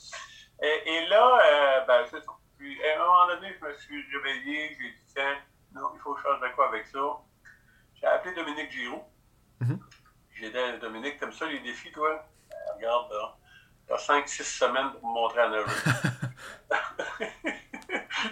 Et, 0.63 0.93
et 0.93 1.07
là, 1.09 1.39
euh, 1.41 1.81
ben, 1.87 2.05
c'est 2.11 2.21
ça. 2.21 2.33
Puis, 2.59 2.79
à 2.85 2.95
un 2.95 2.99
moment 2.99 3.27
donné, 3.29 3.57
je 3.59 3.67
me 3.67 3.73
suis 3.75 4.05
réveillé, 4.19 4.77
j'ai 4.79 4.91
dit, 4.91 5.05
tiens, 5.15 5.35
non, 5.75 5.91
il 5.95 6.01
faut 6.01 6.15
fasse 6.17 6.41
de 6.43 6.49
quoi 6.55 6.69
avec 6.69 6.87
ça. 6.89 6.99
J'ai 7.95 8.07
appelé 8.07 8.35
Dominique 8.35 8.71
Giroux. 8.71 9.03
Mhm. 9.61 9.79
J'ai 10.35 10.51
dit, 10.51 10.79
Dominique, 10.81 11.19
t'aimes 11.19 11.33
ça 11.33 11.47
les 11.47 11.61
défis, 11.61 11.91
toi? 11.93 12.11
Euh, 12.53 12.75
regarde, 12.77 13.11
là, 13.13 13.35
t'as 13.89 13.97
5-6 13.97 14.43
semaines 14.45 14.91
pour 14.93 15.09
me 15.09 15.15
montrer 15.15 15.41
à 15.41 15.49
nager. 15.49 15.65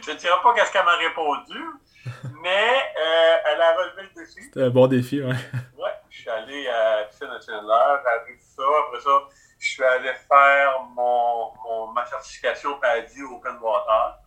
je 0.03 0.11
ne 0.11 0.16
dirai 0.16 0.35
pas 0.42 0.55
qu'est-ce 0.55 0.72
qu'elle 0.72 0.85
m'a 0.85 0.96
répondu, 0.96 1.61
mais 2.43 2.77
euh, 3.01 3.37
elle 3.47 3.61
a 3.62 3.77
relevé 3.77 4.03
le 4.03 4.21
défi. 4.21 4.43
C'était 4.43 4.62
un 4.65 4.71
bon 4.71 4.87
défi, 4.87 5.23
ouais. 5.23 5.35
Ouais, 5.79 5.93
je 6.11 6.21
suis 6.21 6.31
allé 6.31 6.67
à 6.69 6.97
la 7.01 7.05
piscine 7.05 7.29
j'ai 7.47 7.53
appris 7.55 8.37
tout 8.38 8.45
ça. 8.57 8.62
Après 8.87 9.01
ça, 9.01 9.11
je 9.59 9.69
suis 9.69 9.85
allé 9.85 10.12
faire 10.29 10.83
mon, 10.95 11.53
mon- 11.65 11.93
ma 11.93 12.05
certification 12.07 12.79
PADI 12.81 13.23
Open 13.23 13.57
Water. 13.61 14.19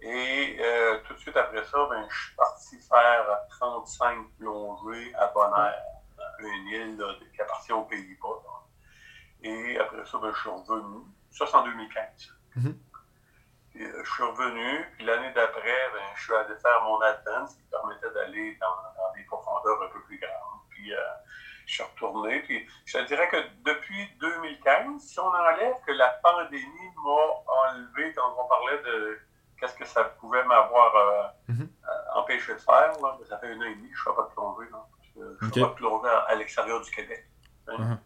Et 0.00 0.56
euh, 0.60 0.98
tout 1.06 1.14
de 1.14 1.18
suite 1.18 1.36
après 1.36 1.64
ça, 1.64 1.78
ben, 1.88 2.04
je 2.10 2.14
suis 2.26 2.34
parti 2.36 2.78
faire 2.80 3.26
35 3.50 4.18
plongées 4.38 5.14
à 5.14 5.28
Bonaire, 5.28 5.82
une 6.40 6.68
île 6.68 6.96
là, 6.98 7.14
qui 7.34 7.40
appartient 7.40 7.72
aux 7.72 7.84
Pays-Bas. 7.84 8.42
Et 9.42 9.78
après 9.78 10.04
ça, 10.04 10.18
ben, 10.20 10.32
je 10.34 10.40
suis 10.40 10.50
revenu. 10.50 11.04
Ça, 11.30 11.46
c'est 11.46 11.56
en 11.56 11.64
2015. 11.64 12.04
Mhm. 12.56 12.66
Et, 12.68 12.72
euh, 12.72 12.93
je 13.74 14.10
suis 14.10 14.22
revenu, 14.22 14.84
puis 14.96 15.04
l'année 15.04 15.32
d'après, 15.32 15.90
ben, 15.92 16.02
je 16.16 16.22
suis 16.22 16.34
allé 16.34 16.54
faire 16.56 16.82
mon 16.84 17.00
advance 17.00 17.54
qui 17.56 17.62
permettait 17.64 18.10
d'aller 18.12 18.56
dans, 18.60 18.66
dans 18.96 19.12
des 19.14 19.22
profondeurs 19.24 19.82
un 19.82 19.88
peu 19.88 20.00
plus 20.02 20.18
grandes. 20.18 20.60
Puis 20.70 20.92
euh, 20.94 20.98
je 21.66 21.74
suis 21.74 21.82
retourné, 21.82 22.40
puis 22.42 22.68
je 22.84 22.98
te 22.98 23.04
dirais 23.04 23.28
que 23.28 23.36
depuis 23.62 24.08
2015, 24.20 25.00
si 25.02 25.18
on 25.18 25.26
enlève 25.26 25.74
que 25.86 25.92
la 25.92 26.08
pandémie 26.22 26.90
m'a 27.04 27.70
enlevé 27.70 28.12
quand 28.14 28.34
on 28.38 28.46
parlait 28.46 28.78
de 28.82 29.18
qu'est-ce 29.58 29.74
que 29.74 29.84
ça 29.86 30.04
pouvait 30.04 30.44
m'avoir 30.44 30.94
euh, 30.96 31.28
Mhm. 31.48 31.68
euh, 31.88 32.18
empêché 32.20 32.54
de 32.54 32.58
faire, 32.60 32.92
là, 33.02 33.16
ben, 33.18 33.26
ça 33.26 33.38
fait 33.38 33.48
un 33.48 33.58
an 33.60 33.64
et 33.64 33.74
demi 33.74 33.90
que 33.90 33.96
je 33.96 34.08
ne 34.08 34.14
fais 34.14 34.20
pas 34.20 34.42
là, 34.70 34.86
que 35.14 35.36
je 35.40 35.44
ne 35.46 35.48
Ok. 35.50 35.60
pas 35.60 35.66
de 35.74 35.74
plongée 35.74 36.08
à, 36.08 36.18
à 36.20 36.34
l'extérieur 36.34 36.80
du 36.80 36.90
Québec. 36.90 37.24
hein. 37.68 37.76
Mhm. 37.78 37.98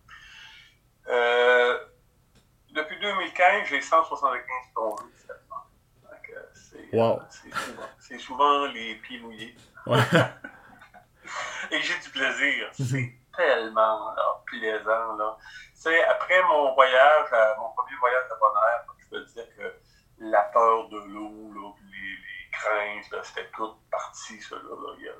Euh, 1.09 1.78
depuis 2.70 2.98
2015, 3.00 3.66
j'ai 3.68 3.81
175 3.81 4.44
plongées. 4.74 5.04
seulement. 5.26 5.64
Donc, 6.02 6.31
euh, 6.37 6.42
c'est, 6.54 6.78
Wow. 6.92 7.20
euh, 7.20 7.53
c'est 7.98 8.18
souvent, 8.18 8.66
les 8.66 8.94
pieds 8.96 9.20
mouillés. 9.20 9.55
Ouais. 9.87 9.98
Et 11.70 11.83
j'ai 11.83 11.98
du 11.98 12.11
plaisir. 12.11 12.70
C'est 12.72 13.12
tellement 13.37 14.14
là, 14.14 14.42
plaisant. 14.46 15.16
Là. 15.16 15.37
Après 16.11 16.42
mon 16.42 16.74
voyage, 16.74 17.29
mon 17.59 17.70
premier 17.70 17.96
voyage 17.98 18.24
à 18.31 18.35
Bonaire, 18.37 18.85
je 18.98 19.09
peux 19.09 19.24
te 19.24 19.33
dire 19.33 19.57
que 19.57 19.74
la 20.20 20.42
peur 20.44 20.88
de 20.88 20.98
l'eau, 20.98 21.74
les, 21.90 21.98
les 21.98 22.51
craintes, 22.51 23.24
c'était 23.24 23.48
tout 23.55 23.74
parti, 23.90 24.40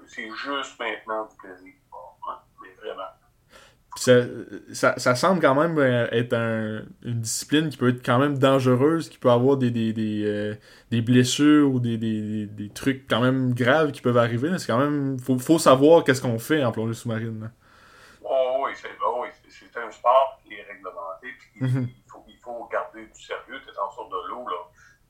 C'est 0.07 0.31
juste 0.31 0.79
maintenant 0.81 1.27
du 1.27 1.37
plaisir. 1.37 1.75
Bon, 1.91 1.99
hein, 2.29 2.41
mais 2.63 2.73
vraiment. 2.75 3.11
Ça, 4.01 4.23
ça, 4.73 4.99
ça 4.99 5.15
semble 5.15 5.41
quand 5.41 5.55
même 5.55 5.79
euh, 5.79 6.07
être 6.13 6.33
un- 6.35 6.83
une 7.05 7.21
discipline 7.21 7.69
qui 7.69 7.77
peut 7.77 7.89
être 7.89 8.05
quand 8.05 8.19
même 8.19 8.39
dangereuse, 8.39 9.09
qui 9.09 9.19
peut 9.19 9.31
avoir 9.31 9.57
des, 9.57 9.71
des, 9.71 9.93
des, 9.93 10.23
euh, 10.25 10.55
des 10.91 11.01
blessures 11.03 11.71
ou 11.73 11.81
des, 11.81 11.97
des, 11.99 12.69
trucs 12.71 13.07
quand 13.09 13.21
même 13.21 13.55
graves 13.55 13.93
qui 13.93 14.01
peuvent 14.01 14.17
arriver. 14.19 14.57
C'est 14.59 14.67
quand 14.67 14.79
même. 14.79 15.19
Faut, 15.19 15.39
faut 15.39 15.59
savoir 15.59 16.05
qu'est-ce 16.05 16.23
qu'on 16.23 16.39
fait 16.39 16.65
en 16.65 16.73
plongée 16.73 16.95
sous-marine. 16.95 17.51
Oh, 18.23 18.63
oui, 18.65 18.73
c'est 18.75 18.89
oh, 19.07 19.21
oui, 19.23 19.29
c'est- 19.49 19.67
c'est 19.73 19.81
un 19.81 19.91
sport 19.91 20.41
qui 20.45 20.55
est 20.55 20.63
réglementé, 20.63 21.29
puis 21.39 21.61
Mhm. 21.67 21.89
il, 21.89 22.11
faut, 22.11 22.25
il 22.29 22.37
faut 22.39 22.69
garder 22.71 23.03
du 23.07 23.23
sérieux. 23.23 23.61
Tu 23.65 23.73
es 23.73 23.79
en 23.79 23.89
dessous 23.89 24.09
de 24.11 24.29
l'eau, 24.31 24.49
là. 24.49 24.57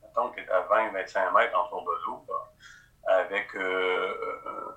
Mettons 0.03 0.29
que 0.29 0.35
tu 0.35 0.41
es 0.41 0.49
à 0.49 0.61
20-25 0.69 1.31
mètres 1.37 1.57
en 1.57 1.65
dessous 1.65 1.85
de 1.85 2.05
l'eau, 2.07 2.25
avec. 3.07 3.47
Euh, 3.55 3.59
euh, 3.61 4.71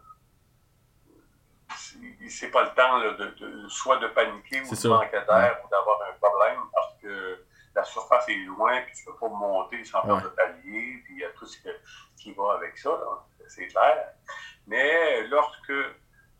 c'est- 1.83 2.29
c'est 2.29 2.51
pas 2.51 2.62
le 2.64 2.71
temps 2.75 2.99
là, 2.99 3.12
de, 3.12 3.27
de- 3.40 3.68
soit 3.68 3.97
de 3.99 4.07
paniquer 4.09 4.61
ou 4.62 4.75
de 4.75 4.88
manquer 4.88 5.21
d'air 5.27 5.59
ou 5.64 5.68
d'avoir 5.68 5.99
un 6.09 6.12
problème 6.21 6.61
parce 6.75 6.95
que 7.01 7.45
la 7.75 7.85
surface 7.85 8.29
est 8.29 8.45
loin 8.45 8.81
puis 8.83 8.95
tu 8.95 9.05
peux 9.05 9.16
pas 9.16 9.29
monter 9.29 9.85
sans 9.85 10.03
faire 10.03 10.14
Ouais. 10.16 10.23
de 10.23 10.29
palier 10.29 11.03
puis 11.05 11.14
il 11.14 11.18
y 11.21 11.25
a 11.25 11.31
tout 11.31 11.47
ce 11.47 11.59
que- 11.62 11.81
qui 12.16 12.33
va 12.35 12.53
avec 12.55 12.77
ça, 12.79 12.90
c'est 13.49 13.66
clair. 13.68 14.09
Mais 14.66 15.27
lorsque, 15.29 15.73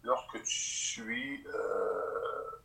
lorsque 0.03 0.43
tu 0.43 0.51
suis 0.51 1.45
euh, 1.47 2.61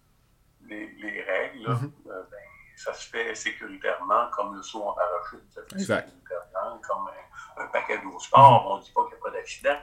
les, 0.68 0.88
les 0.98 1.22
règles, 1.24 1.70
Mhm. 1.70 1.92
euh, 2.08 2.24
ben, 2.30 2.38
ça 2.76 2.94
se 2.94 3.10
fait 3.10 3.34
sécuritairement 3.36 4.30
comme 4.32 4.56
le 4.56 4.62
saut 4.62 4.84
en 4.84 4.94
parachute, 4.94 5.44
ça 5.50 5.62
se 5.64 5.68
fait 5.70 5.76
Exact. 5.76 6.10
sécuritairement 6.10 6.80
comme 6.88 7.08
un, 7.08 7.64
un 7.64 7.68
paquet 7.68 7.98
d'eau 8.00 8.20
sport. 8.20 8.70
On 8.72 8.78
ne 8.78 8.84
dit 8.84 8.92
pas 8.92 9.02
qu'il 9.06 9.14
n'y 9.14 9.20
a 9.20 9.24
pas 9.24 9.32
d'accident. 9.32 9.78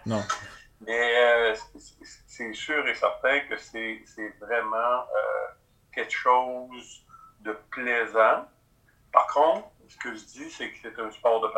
Mais 0.80 1.16
euh, 1.16 1.54
c'est- 2.26 2.52
sûr 2.54 2.86
et 2.88 2.94
certain 2.94 3.40
que 3.40 3.56
c'est 3.56 4.02
vraiment 4.40 4.76
euh, 5.02 5.46
quelque 5.92 6.12
chose 6.12 7.04
de 7.40 7.52
plaisant. 7.70 8.46
Par 9.12 9.26
contre, 9.28 9.68
ce 9.88 9.96
que 9.98 10.14
je 10.14 10.24
dis, 10.24 10.50
c'est 10.50 10.70
que 10.70 10.78
c'est 10.82 10.98
un 10.98 11.10
sport 11.10 11.40
de. 11.40 11.48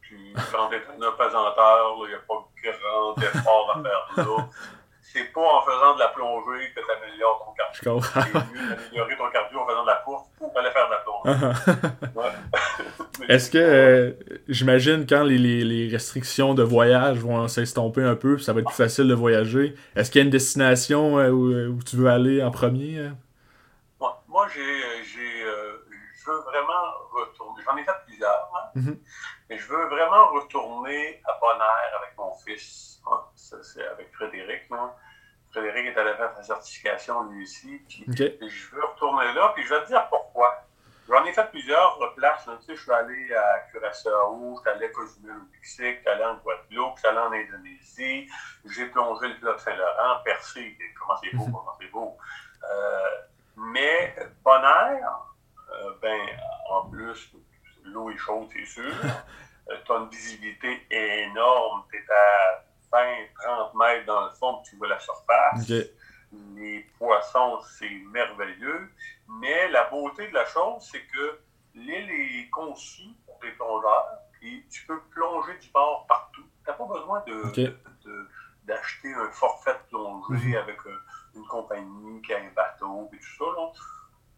Puis 0.00 0.34
quand 0.52 0.68
tu 0.68 0.76
es 0.76 0.82
un 0.86 1.02
apesanteur, 1.02 1.96
il 2.04 2.08
n'y 2.08 2.14
a 2.14 2.18
pas 2.20 2.48
grand 2.62 3.14
effort 3.22 3.70
à 3.76 3.82
faire 3.82 4.26
là. 4.26 4.48
C'est 5.12 5.32
pas 5.32 5.40
en 5.40 5.62
faisant 5.62 5.94
de 5.94 6.00
la 6.00 6.08
plongée 6.08 6.70
que 6.74 6.80
tu 6.80 6.86
améliores 7.04 7.42
ton 7.44 7.52
cardio. 7.52 7.72
Je 7.72 7.88
comprends. 8.12 8.20
C'est 8.22 8.52
mieux 8.54 8.68
d'améliorer 8.68 9.16
ton 9.16 9.30
cardio 9.30 9.60
en 9.60 9.66
faisant 9.66 9.82
de 9.82 9.86
la 9.86 10.02
course 10.04 10.24
pour 10.38 10.52
aller 10.58 10.70
faire 10.70 10.86
de 10.88 10.92
la 10.92 10.98
plongée. 10.98 12.14
Ouais. 12.14 13.28
Est-ce 13.28 13.50
que, 13.50 13.58
euh, 13.58 14.12
j'imagine, 14.48 15.06
quand 15.08 15.22
les, 15.24 15.38
les, 15.38 15.64
les 15.64 15.88
restrictions 15.88 16.54
de 16.54 16.62
voyage 16.62 17.18
vont 17.18 17.48
s'estomper 17.48 18.02
un 18.02 18.14
peu, 18.14 18.38
ça 18.38 18.52
va 18.52 18.60
être 18.60 18.66
plus 18.66 18.76
facile 18.76 19.08
de 19.08 19.14
voyager, 19.14 19.74
est-ce 19.96 20.10
qu'il 20.10 20.20
y 20.20 20.22
a 20.22 20.24
une 20.26 20.30
destination 20.30 21.18
euh, 21.18 21.30
où, 21.30 21.76
où 21.76 21.82
tu 21.82 21.96
veux 21.96 22.08
aller 22.08 22.42
en 22.42 22.50
premier? 22.50 22.98
euh? 22.98 23.10
Moi, 23.98 24.22
moi, 24.28 24.46
j'ai, 24.54 24.60
j'ai, 24.62 25.44
euh, 25.44 25.78
je 26.20 26.30
veux 26.30 26.36
vraiment 26.40 26.82
retourner. 27.10 27.62
J'en 27.64 27.76
ai 27.78 27.84
fait 27.84 27.90
plusieurs, 28.06 28.50
hein, 28.54 28.68
Mhm. 28.74 28.96
Mais 29.48 29.58
je 29.58 29.66
veux 29.68 29.86
vraiment 29.88 30.28
retourner 30.32 31.22
à 31.26 31.38
Bonaire 31.40 31.92
avec 32.02 32.16
mon 32.16 32.34
fils. 32.34 33.00
hein. 33.10 33.22
C'est 33.34 33.86
avec 33.86 34.12
Frédéric. 34.14 34.62
Frédéric 35.50 35.86
est 35.86 35.98
allé 35.98 36.14
faire 36.14 36.34
sa 36.36 36.42
certification 36.42 37.22
lui 37.30 37.42
aussi. 37.44 37.78
Puis 37.88 38.04
je 38.48 38.74
veux 38.74 38.84
retourner 38.84 39.32
là, 39.34 39.52
puis 39.54 39.62
je 39.64 39.74
vais 39.74 39.82
te 39.82 39.86
dire 39.88 40.06
pourquoi. 40.08 40.62
J'en 41.08 41.24
ai 41.24 41.32
fait 41.32 41.48
plusieurs 41.50 41.96
places. 42.16 42.46
là. 42.46 42.56
Tu 42.58 42.66
sais, 42.66 42.74
je 42.76 42.82
suis 42.82 42.90
allé 42.92 43.32
à 43.34 43.60
Curaçao, 43.70 44.56
je 44.56 44.60
suis 44.60 44.70
allé 44.70 44.86
à 44.86 44.88
Cozumel 44.88 45.36
au 45.36 45.52
Mexique, 45.52 45.96
je 45.98 46.00
suis 46.00 46.08
allé 46.08 46.24
en 46.24 46.34
Guadeloupe, 46.38 46.94
je 46.96 46.98
suis 47.00 47.08
allé 47.08 47.18
en 47.18 47.32
Indonésie, 47.32 48.28
j'ai 48.64 48.86
plongé 48.86 49.28
le 49.28 49.34
fleuve 49.36 49.58
Saint-Laurent, 49.58 50.22
percé, 50.24 50.76
comment 50.98 51.16
c'est 51.22 51.30
beau, 51.36 51.44
comment 51.44 51.76
c'est 51.80 51.86
beau. 51.92 52.16
Euh, 52.68 53.08
mais 53.56 54.16
Bonaire, 54.42 55.20
euh, 55.70 55.92
ben, 56.02 56.20
en 56.70 56.90
plus, 56.90 57.32
l'eau 57.86 58.10
est 58.10 58.16
chaude, 58.16 58.48
c'est 58.52 58.66
sûr. 58.66 58.92
tu 59.84 59.92
as 59.92 59.96
une 59.96 60.08
visibilité 60.08 60.86
énorme. 60.90 61.84
Tu 61.90 61.96
es 61.96 62.04
à 62.12 62.64
20-30 62.92 63.78
mètres 63.78 64.06
dans 64.06 64.24
le 64.26 64.30
fond, 64.34 64.62
tu 64.62 64.76
vois 64.76 64.88
la 64.88 64.98
surface. 64.98 65.68
Les 66.54 66.86
poissons, 66.98 67.60
c'est 67.78 67.90
merveilleux. 68.12 68.90
Mais 69.28 69.68
la 69.68 69.84
beauté 69.84 70.28
de 70.28 70.34
la 70.34 70.44
chose, 70.46 70.88
c'est 70.90 71.06
que 71.06 71.40
l'île 71.74 72.10
est 72.10 72.50
conçue 72.50 73.10
pour 73.24 73.38
les 73.42 73.52
plongeurs 73.52 74.06
et 74.42 74.64
tu 74.70 74.86
peux 74.86 75.00
plonger 75.10 75.58
du 75.58 75.68
bord 75.70 76.06
partout. 76.06 76.44
Tu 76.64 76.70
n'as 76.70 76.76
pas 76.76 76.84
besoin 76.84 77.22
de, 77.26 77.76
d'acheter 78.64 79.12
un 79.14 79.30
forfait 79.30 79.74
de 79.74 79.88
plongée 79.88 80.48
mhm. 80.48 80.56
avec 80.56 80.78
euh, 80.86 80.98
une 81.34 81.46
compagnie 81.46 82.22
qui 82.22 82.32
a 82.32 82.38
un 82.38 82.50
bateau 82.54 83.10
et 83.12 83.18
tout 83.18 83.44
ça. 83.44 83.80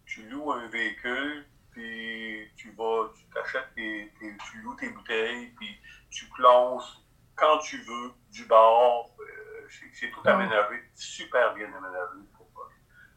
Tu 0.07 0.23
loues 0.29 0.53
un 0.53 0.67
véhicule, 0.69 1.47
puis 1.79 2.51
tu 2.57 2.73
vas, 2.77 3.09
tu 3.17 3.25
t'achètes 3.33 3.73
tes, 3.77 4.11
tu 4.21 4.63
loues 4.63 4.75
tes 4.75 4.91
bouteilles, 4.91 5.53
puis 5.57 5.79
tu 6.11 6.27
plonges 6.37 6.99
quand 7.37 7.59
tu 7.59 7.77
veux 7.79 8.11
du 8.33 8.45
bord. 8.47 9.15
Euh, 9.21 9.69
c'est 9.93 10.11
tout 10.11 10.21
aménagé, 10.25 10.83
super 10.95 11.55
bien 11.55 11.67
aménagé 11.67 12.27
pour, 12.37 12.49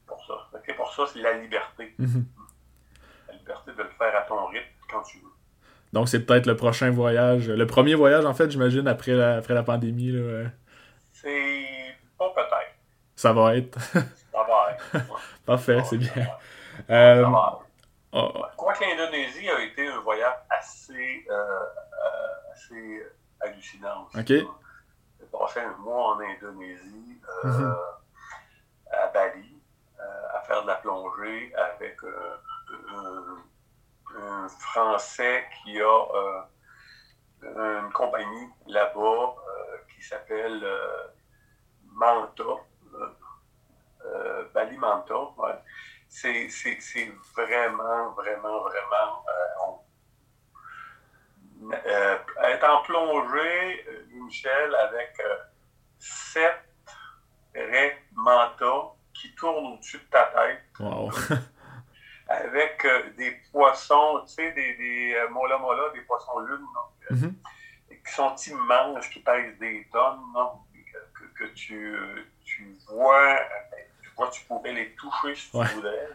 pour 0.05 0.25
ça. 0.25 0.33
C'est 0.65 0.75
pour 0.75 0.93
ça, 0.93 1.03
c'est 1.11 1.21
la 1.21 1.33
liberté. 1.33 1.95
Mhm. 1.97 2.25
La 3.27 3.33
liberté 3.33 3.71
de 3.71 3.81
le 3.81 3.89
faire 3.89 4.15
à 4.15 4.21
ton 4.21 4.45
rythme 4.45 4.65
quand 4.89 5.01
tu 5.03 5.17
veux. 5.17 5.31
Donc 5.93 6.07
c'est 6.07 6.23
peut-être 6.25 6.45
le 6.45 6.55
prochain 6.55 6.91
voyage, 6.91 7.49
le 7.49 7.67
premier 7.67 7.95
voyage 7.95 8.25
en 8.25 8.33
fait, 8.33 8.51
j'imagine, 8.51 8.87
après 8.87 9.13
la, 9.13 9.37
après 9.37 9.55
la 9.55 9.63
pandémie. 9.63 10.11
Là, 10.11 10.49
C'est 11.11 11.95
pas 12.17 12.29
peut-être. 12.29 12.75
Ça 13.15 13.33
va 13.33 13.55
être. 13.57 13.79
ça 13.81 14.03
va 14.33 14.73
être. 14.73 15.05
Parfait, 15.45 15.81
c'est 15.83 15.97
bien. 15.97 16.27
Euh, 16.89 17.25
oh. 18.13 18.45
Quoi 18.57 18.73
que 18.73 18.83
l'Indonésie 18.83 19.49
a 19.49 19.59
été 19.61 19.87
un 19.87 19.99
voyage 20.01 20.35
assez, 20.49 21.25
euh, 21.29 21.33
euh, 21.33 22.51
assez 22.53 23.05
hallucinant 23.39 24.07
aussi. 24.07 24.17
J'ai 24.27 25.25
passé 25.31 25.59
un 25.59 25.77
mois 25.77 26.15
en 26.15 26.19
Indonésie, 26.19 27.19
mm-hmm. 27.43 27.75
à 28.91 29.07
Bali, 29.07 29.61
à 30.33 30.41
faire 30.41 30.63
de 30.63 30.67
la 30.67 30.75
plongée 30.75 31.53
avec 31.55 31.97
un 34.17 34.47
Français 34.49 35.45
qui 35.63 35.79
a 35.79 36.41
euh, 37.43 37.81
une 37.81 37.91
compagnie 37.91 38.49
là-bas 38.67 38.99
euh, 38.99 39.77
qui 39.93 40.03
s'appelle 40.03 40.63
euh, 40.63 41.07
Manta, 41.85 42.43
Bali 44.53 44.77
Manta. 44.77 45.15
C'est 46.13 46.47
vraiment, 47.35 48.11
vraiment, 48.11 48.61
vraiment. 48.63 49.25
être 52.43 52.69
en 52.69 52.83
plongée, 52.83 53.85
Michel, 54.11 54.75
avec 54.75 55.17
sept 55.97 56.63
raies 57.55 57.97
manta 58.13 58.93
qui 59.13 59.33
tournent 59.35 59.73
au-dessus 59.73 59.99
de 59.99 60.03
ta 60.11 60.25
tête. 60.25 60.61
Wow. 60.79 61.11
avec 62.31 62.85
euh, 62.85 63.09
des 63.17 63.31
poissons, 63.51 64.23
tu 64.25 64.33
sais, 64.33 64.51
des, 64.51 64.75
des 64.75 65.13
euh, 65.15 65.29
mola 65.29 65.57
mola, 65.57 65.89
des 65.93 66.01
poissons 66.01 66.39
lunes, 66.39 66.65
euh, 67.11 67.15
mm-hmm. 67.15 68.03
qui 68.05 68.13
sont 68.13 68.35
immenses, 68.35 69.07
qui 69.07 69.19
pèsent 69.19 69.57
des 69.59 69.87
tonnes, 69.91 70.19
que, 71.13 71.25
que, 71.37 71.45
tu, 71.53 71.97
tu 72.43 72.77
vois, 72.87 73.37
tu 74.11 74.15
vois, 74.17 74.29
tu 74.29 74.43
pourrais 74.45 74.73
les 74.73 74.93
toucher 74.95 75.35
si 75.35 75.51
tu 75.51 75.57
voudrais. 75.57 76.09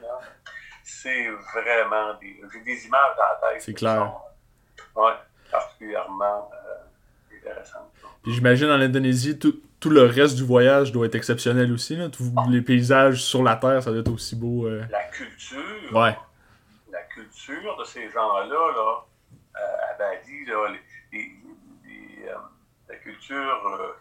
C'est 0.84 1.28
vraiment 1.54 2.14
des. 2.20 2.40
J'ai 2.52 2.60
des 2.60 2.86
images 2.86 3.16
dans 3.16 3.48
la 3.48 3.52
tête. 3.52 3.62
C'est 3.62 3.74
clair. 3.74 4.12
Oui, 4.94 5.12
particulièrement 5.50 6.50
intéressantes. 7.34 7.90
Puis 8.22 8.32
j'imagine 8.32 8.70
en 8.70 8.80
Indonésie, 8.80 9.38
tout, 9.38 9.60
tout 9.80 9.90
le 9.90 10.02
reste 10.02 10.36
du 10.36 10.44
voyage 10.44 10.92
doit 10.92 11.06
être 11.06 11.14
exceptionnel 11.14 11.72
aussi. 11.72 11.96
Là. 11.96 12.08
Tous 12.08 12.32
les 12.50 12.62
paysages 12.62 13.22
sur 13.22 13.42
la 13.42 13.56
Terre, 13.56 13.82
ça 13.82 13.90
doit 13.90 14.00
être 14.00 14.12
aussi 14.12 14.36
beau. 14.36 14.66
Euh. 14.66 14.84
La 14.90 15.04
culture. 15.04 15.92
Ouais. 15.92 16.16
La 16.90 17.02
culture 17.02 17.76
de 17.76 17.84
ces 17.84 18.10
gens-là, 18.10 18.46
là, 18.48 19.04
euh, 19.56 19.90
à 19.90 19.98
Bali, 19.98 20.44
là, 20.46 20.54
euh, 21.14 22.34
la 22.88 22.96
culture, 22.96 23.96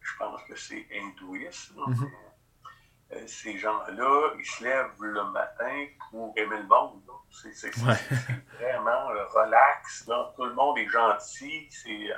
je 0.00 0.12
pense 0.18 0.40
que 0.48 0.56
c'est 0.56 0.86
hindouiste. 0.94 1.72
Mm-hmm. 1.76 2.10
Ces 3.26 3.56
gens-là, 3.58 4.32
ils 4.38 4.44
se 4.44 4.64
lèvent 4.64 5.00
le 5.00 5.24
matin 5.30 5.86
pour 6.10 6.32
aimer 6.36 6.58
le 6.58 6.66
monde. 6.66 7.02
C'est 7.30 7.74
vraiment 7.76 9.08
relax. 9.34 10.06
Tout 10.36 10.44
le 10.44 10.54
monde 10.54 10.78
est 10.78 10.88
gentil. 10.88 11.68
C'est 11.70 12.08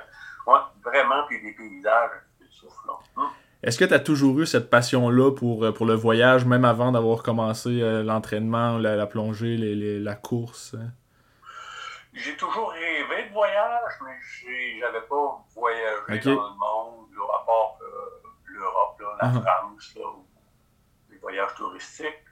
vraiment, 0.83 1.25
puis 1.27 1.41
des 1.41 1.53
paysages 1.53 2.21
Hein? 3.17 3.29
Est-ce 3.61 3.77
que 3.77 3.85
tu 3.85 3.93
as 3.93 3.99
toujours 3.99 4.39
eu 4.39 4.45
cette 4.45 4.69
passion-là 4.69 5.31
pour, 5.31 5.65
euh, 5.65 5.71
pour 5.73 5.85
le 5.85 5.93
voyage, 5.93 6.45
même 6.45 6.65
avant 6.65 6.91
d'avoir 6.91 7.23
commencé 7.23 7.81
euh, 7.81 8.03
l'entraînement, 8.03 8.77
la, 8.77 9.05
plongée, 9.05 9.57
la 9.57 10.15
course? 10.15 10.75
Hein? 10.79 10.91
J'ai 12.13 12.35
toujours 12.37 12.71
rêvé 12.71 13.27
de 13.27 13.33
voyage, 13.33 13.93
mais 14.03 14.17
j'avais 14.79 15.01
pas 15.01 15.45
voyagé 15.53 16.35
dans 16.35 16.49
le 16.49 16.57
monde, 16.57 17.07
à 17.33 17.45
part 17.45 17.77
euh, 17.81 18.27
l'Europe, 18.45 19.01
la 19.21 19.27
uh-huh. 19.27 19.41
France, 19.41 19.93
les 19.95 20.03
voyages 21.29 21.55
touristiques. 21.55 22.23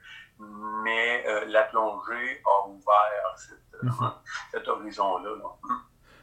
Mais 0.84 1.24
la 1.48 1.64
plongée 1.64 2.42
a 2.44 2.68
ouvert 2.68 3.34
uh-huh. 3.82 4.12
cet 4.52 4.68
horizon-là. 4.68 5.30
Là. 5.30 5.74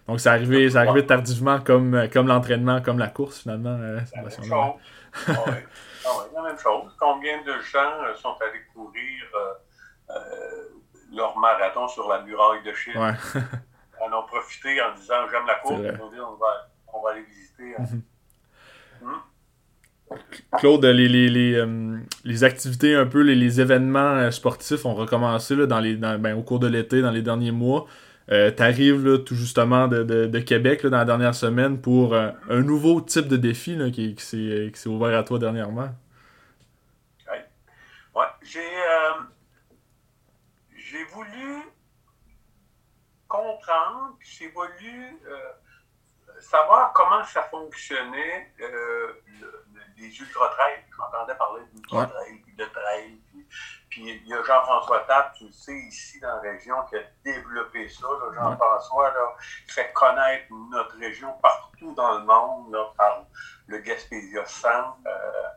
Donc, 0.08 0.20
c'est 0.20 0.30
arrivé, 0.30 0.70
c'est 0.70 0.78
arrivé 0.78 1.06
tardivement 1.06 1.60
comme, 1.60 1.96
euh, 1.96 2.08
comme 2.08 2.28
l'entraînement, 2.28 2.82
comme 2.82 3.00
la 3.00 3.08
course, 3.08 3.42
finalement. 3.42 3.78
Euh, 3.80 4.00
la 4.16 4.22
même 4.22 4.32
chose. 4.32 4.50
Ah 4.52 4.76
ah 6.06 6.12
la 6.34 6.42
même 6.44 6.60
chose. 6.60 6.96
Combien 7.00 7.42
de 7.42 7.54
gens 7.62 8.04
euh, 8.04 8.14
sont 8.16 8.36
allés 8.42 8.62
courir 8.74 9.24
leur 11.12 11.38
marathon 11.40 11.88
sur 11.88 12.08
la 12.10 12.22
muraille 12.22 12.64
de 12.64 12.74
Chine? 12.74 12.98
Ouais. 12.98 13.14
en 14.02 14.14
ont 14.14 14.28
profité 14.28 14.80
en 14.82 14.94
disant 14.94 15.28
J'aime 15.32 15.48
la 15.48 15.56
course, 15.56 15.80
on, 16.02 16.10
dit, 16.12 16.20
on, 16.20 16.36
va, 16.36 16.70
on 16.94 17.02
va 17.02 17.12
aller 17.12 17.24
visiter. 17.24 17.76
Hein. 17.80 17.84
Mhm. 17.92 18.04
Hmm? 19.02 19.22
Claude, 20.58 20.86
les, 20.86 21.08
les, 21.08 21.30
les, 21.30 21.66
les, 22.24 22.44
activités 22.44 22.96
un 22.96 23.06
peu, 23.06 23.22
les, 23.22 23.60
événements 23.62 24.30
sportifs 24.32 24.86
ont 24.86 24.94
recommencé 24.94 25.56
là, 25.56 25.66
dans 25.66 25.80
les, 25.80 25.96
ben, 25.96 26.36
au 26.36 26.44
cours 26.44 26.60
de 26.60 26.68
l'été, 26.68 27.02
dans 27.02 27.12
les 27.12 27.22
derniers 27.22 27.52
mois. 27.52 27.88
Euh, 28.32 28.50
T'arrives 28.50 29.24
tout 29.24 29.36
justement 29.36 29.88
de, 29.88 30.04
de, 30.04 30.40
Québec 30.40 30.82
là, 30.82 30.90
dans 30.90 30.98
la 30.98 31.06
dernière 31.06 31.36
semaine 31.36 31.80
pour 31.80 32.16
euh, 32.16 32.32
un 32.50 32.62
nouveau 32.62 33.00
type 33.02 33.28
de 33.28 33.38
défi 33.38 33.76
là, 33.76 33.92
qui, 33.92 34.16
qui 34.16 34.26
s'est 34.26 34.90
ouvert 34.90 35.18
à 35.18 35.24
toi 35.24 35.38
dernièrement. 35.38 35.90
Oui. 37.32 37.38
Ouais, 38.16 38.26
j'ai 38.42 38.60
euh, 38.60 39.14
voulu 41.14 41.62
comprendre, 43.28 44.18
j'ai 44.22 44.48
voulu 44.50 45.20
euh, 45.28 45.38
savoir 46.40 46.94
comment 46.94 47.24
ça 47.24 47.44
fonctionnait 47.44 48.52
les 49.98 50.20
ultra-trails. 50.20 50.84
Je 50.92 50.98
m'entendais 50.98 51.36
parler 51.36 51.62
d'ultra-trail, 51.74 52.42
de 52.58 52.66
trail, 52.66 53.22
puis 53.90 54.10
il 54.10 54.28
y 54.28 54.34
a 54.34 54.44
Jean-François 54.44 55.02
Tapp, 55.02 55.36
tu 55.36 55.46
le 55.46 55.52
sais, 55.52 55.74
ici 55.74 56.20
dans 56.20 56.36
la 56.36 56.40
région, 56.40 56.76
qui 56.90 56.98
a 56.98 57.02
développé 57.24 57.88
ça. 57.88 58.08
Jean-François, 58.34 59.14
fait 59.68 59.92
connaître 59.94 60.48
notre 60.70 60.98
région 60.98 61.32
partout 61.42 61.94
dans 61.94 62.20
le 62.20 62.26
monde 62.26 62.78
par 62.98 63.26
le 63.68 63.78
Gaspésia 63.80 64.46
Centre. 64.46 64.98
Euh, 65.08 65.48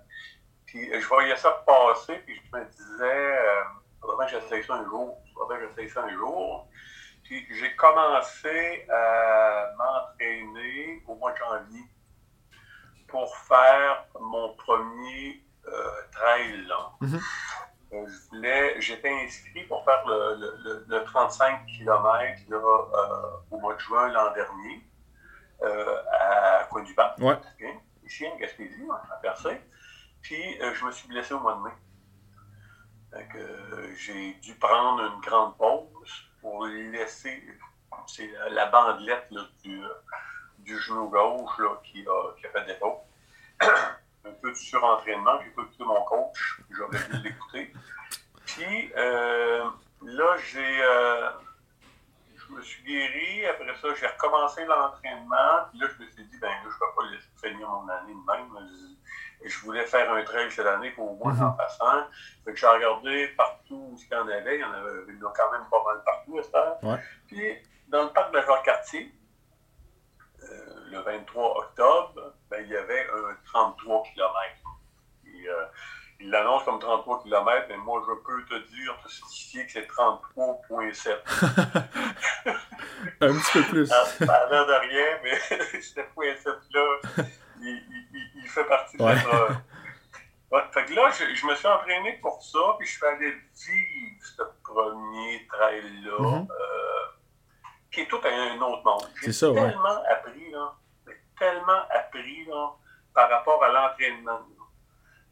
puis 0.67 0.89
je 0.93 1.07
voyais 1.09 1.37
ça 1.37 1.51
passer, 1.67 2.19
puis 2.27 2.41
je 2.45 2.57
me 2.57 2.65
disais, 2.65 3.39
euh, 3.39 3.63
faudrait 4.01 4.27
que 4.27 4.33
j'essaye 4.33 4.65
ça 4.65 4.75
un 4.75 4.85
jour. 4.85 5.19
Faudrait 5.35 5.59
que 5.59 5.69
j'essaye 5.69 5.89
ça 5.89 6.03
un 6.05 6.13
jour. 6.15 6.69
Puis 7.25 7.47
j'ai 7.51 7.75
commencé 7.77 8.87
à 8.89 9.73
m'entraîner 9.77 11.03
au 11.07 11.15
mois 11.17 11.33
de 11.33 11.39
janvier 11.39 11.83
pour 13.09 13.37
faire 13.37 14.07
mon 14.21 14.55
premier 14.55 15.43
euh, 15.67 15.91
trail 16.13 16.57
long. 16.67 16.93
Mm-hmm. 17.03 17.23
Euh, 17.93 18.07
je 18.07 18.29
voulais, 18.29 18.81
j'étais 18.81 19.11
inscrit 19.25 19.65
pour 19.65 19.85
faire 19.85 20.07
le, 20.07 20.85
le, 20.87 21.05
35 21.05 21.67
km 21.67 22.43
là, 22.49 22.57
euh, 22.57 23.31
au 23.51 23.59
mois 23.59 23.75
de 23.75 23.81
juin 23.81 24.09
l'an 24.09 24.33
dernier 24.33 24.85
à 25.61 26.69
Coin-du-Bac, 26.71 27.19
ouais. 27.19 27.37
ici 28.05 28.29
en 28.29 28.37
Gaspésie, 28.37 28.87
à 29.11 29.17
Percé. 29.17 29.61
Puis 30.23 30.57
je 30.61 30.85
me 30.85 30.93
suis 30.93 31.09
blessé 31.09 31.35
au 31.35 31.41
mois 31.41 31.57
de 31.57 31.63
mai. 31.63 31.73
j'ai 33.97 34.35
dû 34.35 34.55
prendre 34.55 35.03
une 35.03 35.21
grande 35.21 35.57
pause 35.57 36.13
pour 36.41 36.65
laisser 36.67 37.43
c'est 38.07 38.31
la 38.51 38.67
bandelette 38.67 39.29
du, 39.63 39.83
du, 40.69 40.79
genou 40.81 41.09
gauche 41.09 41.59
là, 41.59 41.81
qui, 41.85 42.07
a, 42.07 42.35
qui 42.39 42.47
a 42.47 42.51
fait 42.51 42.67
défaut. 42.67 43.01
un 44.29 44.33
peu 44.43 44.51
de 44.51 44.57
surentraînement. 44.57 45.41
J'ai 45.43 45.51
pas 45.51 45.63
écouté 45.63 45.85
mon 45.85 46.03
coach. 46.05 46.61
J'aurais 46.71 46.99
dû 47.11 47.23
l'écouter. 47.23 47.73
Puis, 48.47 48.93
euh, 48.97 49.65
là, 50.03 50.37
j'ai. 50.51 50.83
Euh, 50.83 51.31
je 52.37 52.55
me 52.55 52.63
suis 52.63 52.83
guéri. 52.83 53.47
Après 53.47 53.75
ça, 53.81 53.89
j'ai 53.95 54.07
recommencé 54.07 54.65
l'entraînement. 54.65 55.69
Puis 55.71 55.81
là, 55.81 55.87
je 55.97 56.05
me 56.05 56.11
suis 56.11 56.25
dit, 56.25 56.39
ben 56.39 56.49
là, 56.49 56.57
je 56.63 56.69
ne 56.69 56.73
peux 56.73 56.95
pas 56.97 57.11
laisser 57.11 57.29
finir 57.43 57.69
mon 57.69 57.89
année 57.89 58.15
de 58.15 58.27
même. 58.27 58.69
Et 59.41 59.49
je 59.49 59.61
voulais 59.61 59.87
faire 59.87 60.13
un 60.13 60.23
trail 60.25 60.51
cette 60.51 60.67
année 60.67 60.91
pour 60.91 61.13
au 61.13 61.17
moins 61.17 61.33
mm-hmm. 61.33 61.47
en 61.47 61.53
passant. 61.53 62.07
Fait 62.45 62.53
que 62.53 62.59
j'ai 62.59 62.67
regardé 62.67 63.29
partout 63.37 63.91
où 63.93 63.97
il 63.97 64.13
y 64.13 64.17
en 64.17 64.29
avait. 64.29 64.57
Il 64.57 64.61
y 64.61 64.65
en 64.65 64.73
avait 64.73 64.91
il 65.09 65.19
y 65.19 65.25
en 65.25 65.29
a 65.29 65.33
quand 65.37 65.53
même 65.53 65.69
pas 65.71 65.83
mal 65.85 66.03
partout 66.05 66.39
à 66.39 66.43
cette 66.43 66.55
heure. 66.55 66.79
Ouais. 66.83 66.99
Puis, 67.29 67.57
dans 67.89 68.05
le 68.05 68.11
parc 68.11 68.33
de 68.33 68.39
la 68.39 68.63
cartier 68.65 69.13
euh, 69.13 69.18
le 70.91 70.99
23 71.01 71.59
octobre, 71.59 72.35
ben, 72.51 72.63
il 72.65 72.71
y 72.71 72.77
avait 72.77 73.07
un 73.11 73.37
33 73.45 74.03
km. 74.05 74.33
Et, 75.27 75.49
euh, 75.49 75.65
il 76.21 76.31
l'annonce 76.31 76.65
comme 76.65 76.81
33 76.81 77.23
km, 77.23 77.67
mais 77.69 77.77
moi, 77.77 78.03
je 78.07 78.13
peux 78.13 78.45
te 78.47 78.69
dire, 78.71 78.99
te 79.05 79.09
signifier 79.09 79.67
que 79.67 79.73
c'est 79.73 79.87
33,7. 79.87 81.11
un 83.21 83.39
petit 83.39 83.53
peu 83.53 83.63
plus. 83.65 83.87
Ça 83.87 84.05
n'a 84.21 84.47
l'air 84.49 84.67
de 84.67 84.73
rien, 84.73 85.07
mais 85.23 85.39
ce 85.81 86.01
0.7-là, 86.01 87.25
il, 87.61 87.69
il, 87.69 88.31
il, 88.35 88.49
fait 88.49 88.65
partie 88.65 88.97
de 88.97 89.03
ça. 89.03 89.49
Ouais, 90.51 90.63
fait 90.73 90.87
que 90.87 90.95
là, 90.95 91.11
je, 91.11 91.35
je, 91.35 91.47
me 91.47 91.55
suis 91.55 91.69
entraîné 91.69 92.19
pour 92.23 92.43
ça, 92.43 92.59
puis 92.79 92.89
je 92.89 92.97
suis 92.97 93.07
allé 93.07 93.31
vivre 93.31 94.17
ce 94.23 94.43
premier 94.65 95.47
trail-là, 95.47 96.19
mm-hmm. 96.19 96.51
euh, 96.51 97.07
qui 97.93 98.01
est 98.01 98.07
tout 98.07 98.21
un 98.25 98.61
autre 98.63 98.83
monde. 98.83 99.09
J'ai 99.23 99.33
tellement 99.33 100.03
appris, 100.11 100.51
là, 100.51 100.75
tellement 101.39 101.83
appris 101.91 102.47
là, 102.47 102.73
par 103.15 103.29
rapport 103.29 103.63
à 103.63 103.68
l'entraînement. 103.79 104.41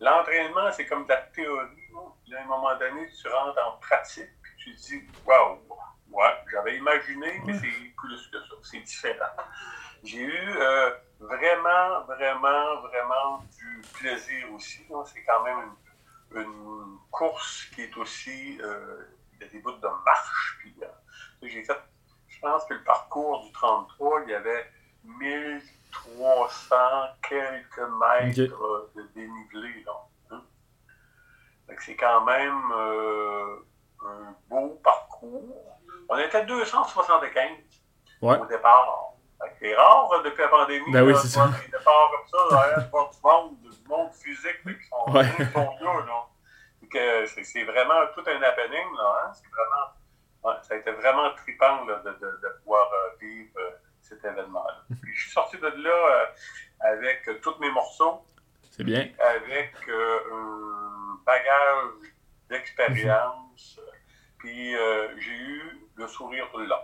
L'entraînement, 0.01 0.71
c'est 0.73 0.87
comme 0.87 1.05
de 1.05 1.11
la 1.11 1.23
théorie. 1.23 1.89
Là, 2.29 2.41
à 2.41 2.43
un 2.43 2.47
moment 2.47 2.77
donné, 2.77 3.09
tu 3.09 3.29
rentres 3.29 3.59
en 3.67 3.79
pratique, 3.79 4.31
puis 4.43 4.53
tu 4.59 4.75
te 4.75 4.81
dis, 4.81 5.03
waouh, 5.25 5.59
ouais, 6.11 6.35
j'avais 6.51 6.77
imaginé, 6.77 7.41
mais 7.47 7.55
c'est 7.55 7.95
plus 7.97 8.29
que 8.29 8.39
ça, 8.41 8.55
c'est 8.63 8.81
différent. 8.81 9.25
J'ai 10.05 10.23
eu 10.23 10.57
euh, 10.59 10.91
vraiment, 11.21 12.05
vraiment, 12.05 12.81
vraiment 12.83 13.45
du 13.57 13.83
plaisir 13.95 14.53
aussi. 14.53 14.87
C'est 15.07 15.25
quand 15.25 15.43
même 15.45 15.71
une, 16.35 16.99
course 17.11 17.65
qui 17.75 17.83
est 17.83 17.97
aussi 17.97 18.59
euh, 18.61 19.07
des 19.41 19.59
bouts 19.61 19.73
de 19.73 19.89
marche. 20.05 20.59
Puis, 20.59 20.75
euh, 20.83 20.87
j'ai 21.43 21.65
fait, 21.65 21.81
je 22.29 22.39
pense 22.41 22.65
que 22.67 22.75
le 22.75 22.85
parcours 22.85 23.43
du 23.45 23.53
33, 23.53 24.23
il 24.25 24.31
y 24.31 24.35
avait 24.35 24.71
1300 26.17 26.77
quelques 27.29 27.79
mètres 27.79 28.91
de 28.95 29.03
dénivelé. 29.15 29.85
Hein. 30.31 30.41
C'est 31.85 31.97
quand 31.97 32.25
même 32.25 32.73
un 32.73 34.35
beau 34.49 34.81
parcours. 34.83 35.77
On 36.09 36.19
était 36.19 36.45
275 36.45 37.51
au 38.23 38.47
départ. 38.47 39.13
C'est 39.61 39.75
rare 39.75 40.11
hein, 40.13 40.23
depuis 40.25 40.43
la 40.43 40.49
pandémie. 40.49 40.93
Ben 40.93 41.03
oui, 41.03 41.15
c'est 41.21 41.29
ça. 41.29 41.49
Des 41.49 41.71
départs 41.71 42.11
comme 42.11 42.51
ça, 42.51 42.57
là, 42.57 42.81
du 42.81 42.91
monde, 43.23 43.57
du 43.61 43.89
monde 43.89 44.13
physique 44.13 44.63
qui 44.65 44.89
sont, 44.89 45.13
ouais. 45.13 45.25
là. 45.55 46.27
C'est 47.27 47.65
vraiment 47.65 48.07
tout 48.15 48.23
un 48.27 48.43
happening. 48.43 48.97
Là, 48.97 49.25
hein? 49.25 49.33
vraiment, 49.53 49.93
ouais, 50.45 50.63
ça 50.63 50.75
a 50.75 50.77
été 50.79 50.91
vraiment 50.93 51.31
trippant 51.35 51.85
là, 51.85 51.97
de, 52.05 52.11
de, 52.11 52.41
de, 52.43 52.49
pouvoir 52.63 52.91
euh, 52.93 53.17
vivre 53.21 53.51
euh, 53.59 53.71
cet 54.09 54.25
événement-là. 54.25 54.85
Puis 55.03 55.15
je 55.15 55.23
suis 55.23 55.33
sorti 55.33 55.57
de 55.57 55.67
là 55.67 55.91
euh, 55.91 56.25
avec 56.81 57.29
euh, 57.29 57.39
tous 57.43 57.59
mes 57.61 57.71
morceaux. 57.71 58.25
C'est 58.71 58.85
bien. 58.85 59.09
Avec 59.19 59.75
euh, 59.89 60.19
un 60.33 61.19
bagage 61.25 62.13
d'expérience. 62.49 63.81
Puis 64.39 64.75
j'ai 65.19 65.33
eu 65.33 65.89
le 65.97 66.07
sourire 66.07 66.47
tout 66.53 66.59
le 66.59 66.67
long 66.67 66.77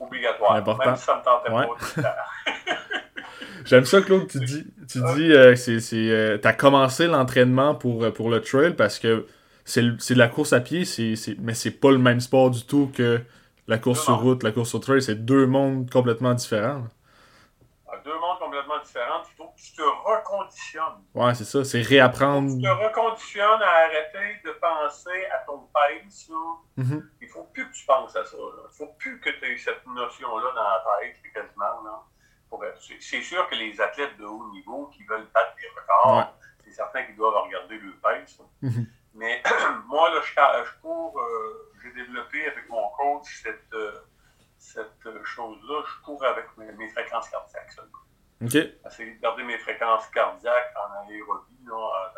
obligatoire. 0.00 0.52
Important. 0.54 0.86
Même 0.86 0.96
si 0.96 1.04
ça 1.04 1.16
me 1.16 1.22
tentait 1.22 1.50
ouais. 1.50 1.66
pas. 1.66 2.16
J'aime 3.64 3.84
ça, 3.84 4.00
Claude, 4.00 4.26
tu 4.26 4.40
dis, 4.40 4.64
tu 4.88 4.98
dis 5.14 5.32
euh, 5.32 5.54
c'est, 5.54 5.80
c'est, 5.80 6.10
euh, 6.10 6.38
t'as 6.38 6.52
commencé 6.52 7.06
l'entraînement 7.06 7.74
pour, 7.74 8.04
euh, 8.04 8.10
pour 8.10 8.30
le 8.30 8.40
trail 8.40 8.74
parce 8.74 8.98
que 8.98 9.26
c'est, 9.64 9.82
c'est 9.98 10.14
de 10.14 10.18
la 10.18 10.28
course 10.28 10.52
à 10.52 10.60
pied, 10.60 10.84
c'est, 10.84 11.14
c'est, 11.14 11.36
mais 11.38 11.54
c'est 11.54 11.70
pas 11.70 11.90
le 11.90 11.98
même 11.98 12.20
sport 12.20 12.50
du 12.50 12.64
tout 12.64 12.90
que 12.94 13.20
la 13.70 13.78
course 13.78 14.02
sur 14.02 14.18
route, 14.18 14.42
la 14.42 14.50
course 14.50 14.74
au 14.74 14.80
trail. 14.80 15.00
C'est 15.00 15.14
deux 15.14 15.46
mondes 15.46 15.88
complètement 15.90 16.34
différents. 16.34 16.84
Ah, 17.88 17.96
deux 18.04 18.18
mondes 18.18 18.38
complètement 18.40 18.80
différents. 18.84 19.22
Il 19.30 19.36
faut 19.36 19.46
que 19.46 19.60
tu 19.60 19.72
te 19.72 19.82
reconditionnes. 19.82 21.00
Ouais, 21.14 21.34
c'est 21.34 21.44
ça. 21.44 21.64
C'est 21.64 21.80
réapprendre. 21.80 22.52
Tu 22.56 22.62
te 22.62 22.68
reconditionnes 22.68 23.62
à 23.62 23.86
arrêter 23.86 24.40
de 24.44 24.50
penser 24.60 25.24
à 25.32 25.38
ton 25.46 25.60
pace. 25.72 26.30
Mm-hmm 26.76 27.02
il 27.20 27.26
ne 27.26 27.32
faut 27.32 27.44
plus 27.52 27.68
que 27.68 27.72
tu 27.72 27.86
penses 27.86 28.16
à 28.16 28.24
ça. 28.24 28.36
Il 28.36 28.64
ne 28.64 28.68
faut 28.70 28.92
plus 28.98 29.20
que 29.20 29.30
tu 29.30 29.44
aies 29.44 29.56
cette 29.56 29.86
notion-là 29.86 30.50
dans 30.54 30.62
la 30.62 30.82
tête, 31.00 31.16
quasiment. 31.32 31.82
Là, 31.84 32.74
c'est 32.78 33.22
sûr 33.22 33.48
que 33.48 33.54
les 33.54 33.80
athlètes 33.80 34.18
de 34.18 34.24
haut 34.24 34.50
niveau 34.50 34.86
qui 34.88 35.04
veulent 35.04 35.28
battre 35.32 35.54
des 35.56 35.68
records, 35.80 36.34
c'est 36.64 36.72
certain 36.72 37.04
qu'ils 37.04 37.14
doivent 37.14 37.44
regarder 37.44 37.78
le 37.78 37.92
pace. 38.02 38.40
Mais 39.20 39.42
moi, 39.86 40.10
là, 40.14 40.20
je, 40.22 40.30
je 40.32 40.80
cours, 40.80 41.20
euh, 41.20 41.72
j'ai 41.82 41.92
développé 41.92 42.46
avec 42.46 42.66
mon 42.70 42.88
coach 42.90 43.42
cette, 43.42 43.72
euh, 43.74 43.92
cette 44.56 45.24
chose-là. 45.24 45.82
Je 45.86 46.04
cours 46.04 46.24
avec 46.24 46.46
mes, 46.56 46.88
fréquences 46.88 47.28
cardiaques. 47.28 47.76
OK. 48.42 48.54
Essayer 48.86 49.14
de 49.14 49.20
garder 49.20 49.42
mes 49.42 49.58
fréquences 49.58 50.08
cardiaques 50.08 50.74
en 50.74 51.06
aérobie 51.06 51.66
là, 51.66 52.12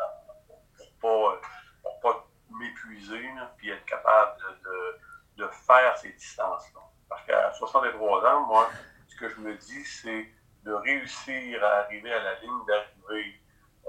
pour 1.01 1.31
ne 1.31 1.37
pas, 1.41 1.99
pas 2.01 2.27
m'épuiser, 2.57 3.29
puis 3.57 3.69
être 3.71 3.85
capable 3.85 4.37
de 4.63 4.99
de 5.37 5.47
faire 5.47 5.97
ces 5.97 6.11
distances-là. 6.11 6.81
Parce 7.09 7.25
qu'à 7.25 7.53
63 7.53 8.25
ans, 8.25 8.45
moi, 8.47 8.69
ce 9.07 9.15
que 9.15 9.29
je 9.29 9.39
me 9.39 9.55
dis, 9.55 9.85
c'est 9.85 10.29
de 10.63 10.73
réussir 10.73 11.63
à 11.63 11.79
arriver 11.79 12.11
à 12.11 12.23
la 12.23 12.39
ligne 12.39 12.65
d'arrivée 12.67 13.41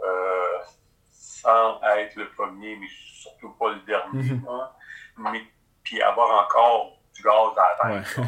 euh, 0.03 0.59
sans 1.45 1.81
être 1.99 2.17
le 2.17 2.29
premier, 2.31 2.77
mais 2.77 2.87
surtout 2.89 3.51
pas 3.51 3.71
le 3.71 3.81
dernier, 3.81 4.33
mhm. 4.33 4.47
hein, 4.49 4.71
mais 5.19 5.43
puis 5.83 6.01
avoir 6.03 6.45
encore 6.45 6.97
du 7.15 7.23
gaz 7.23 7.53
à 7.57 7.89
la 7.89 8.03
tête, 8.03 8.21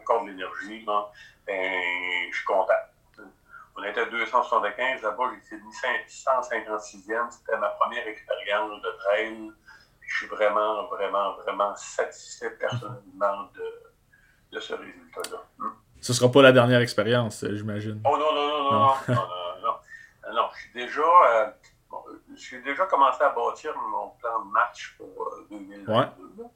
encore 0.00 0.24
de 0.24 0.30
l'énergie, 0.30 0.84
hein, 0.86 1.06
ben, 1.46 1.72
je 2.30 2.36
suis 2.36 2.44
content. 2.44 2.72
On 3.74 3.82
était 3.84 4.02
à 4.02 4.04
275, 4.04 5.02
là-bas, 5.02 5.30
j'ai 5.50 5.56
été 5.56 5.64
156e, 6.06 7.30
c'était 7.30 7.56
ma 7.56 7.68
première 7.68 8.06
expérience 8.06 8.82
de 8.82 8.90
trail 8.98 9.52
je 10.12 10.18
suis 10.18 10.26
vraiment, 10.26 10.86
vraiment, 10.88 11.36
vraiment 11.36 11.74
satisfait 11.74 12.50
personnellement 12.50 13.48
de, 13.54 14.56
de 14.56 14.60
ce 14.60 14.74
résultat-là. 14.74 15.42
Hmm? 15.58 15.70
Ce 16.00 16.12
ne 16.12 16.16
sera 16.16 16.30
pas 16.30 16.42
la 16.42 16.52
dernière 16.52 16.80
expérience, 16.80 17.44
j'imagine. 17.50 18.00
Oh 18.04 18.18
non, 18.18 18.34
non, 18.34 18.48
non, 18.48 18.62
non, 18.62 18.72
non, 18.72 18.92
non, 19.08 19.14
non, 19.14 19.74
non, 20.26 20.34
non, 20.34 20.48
je 20.54 20.60
suis 20.60 20.72
déjà, 20.72 21.00
euh, 21.00 21.46
j'ai 22.36 22.60
déjà 22.60 22.86
commencé 22.86 23.22
à 23.22 23.30
bâtir 23.30 23.76
mon 23.76 24.10
plan 24.10 24.44
de 24.44 24.50
match 24.50 24.96
pour 24.96 25.28
euh, 25.28 25.46
2022. 25.50 25.92
Ouais. 26.42 26.48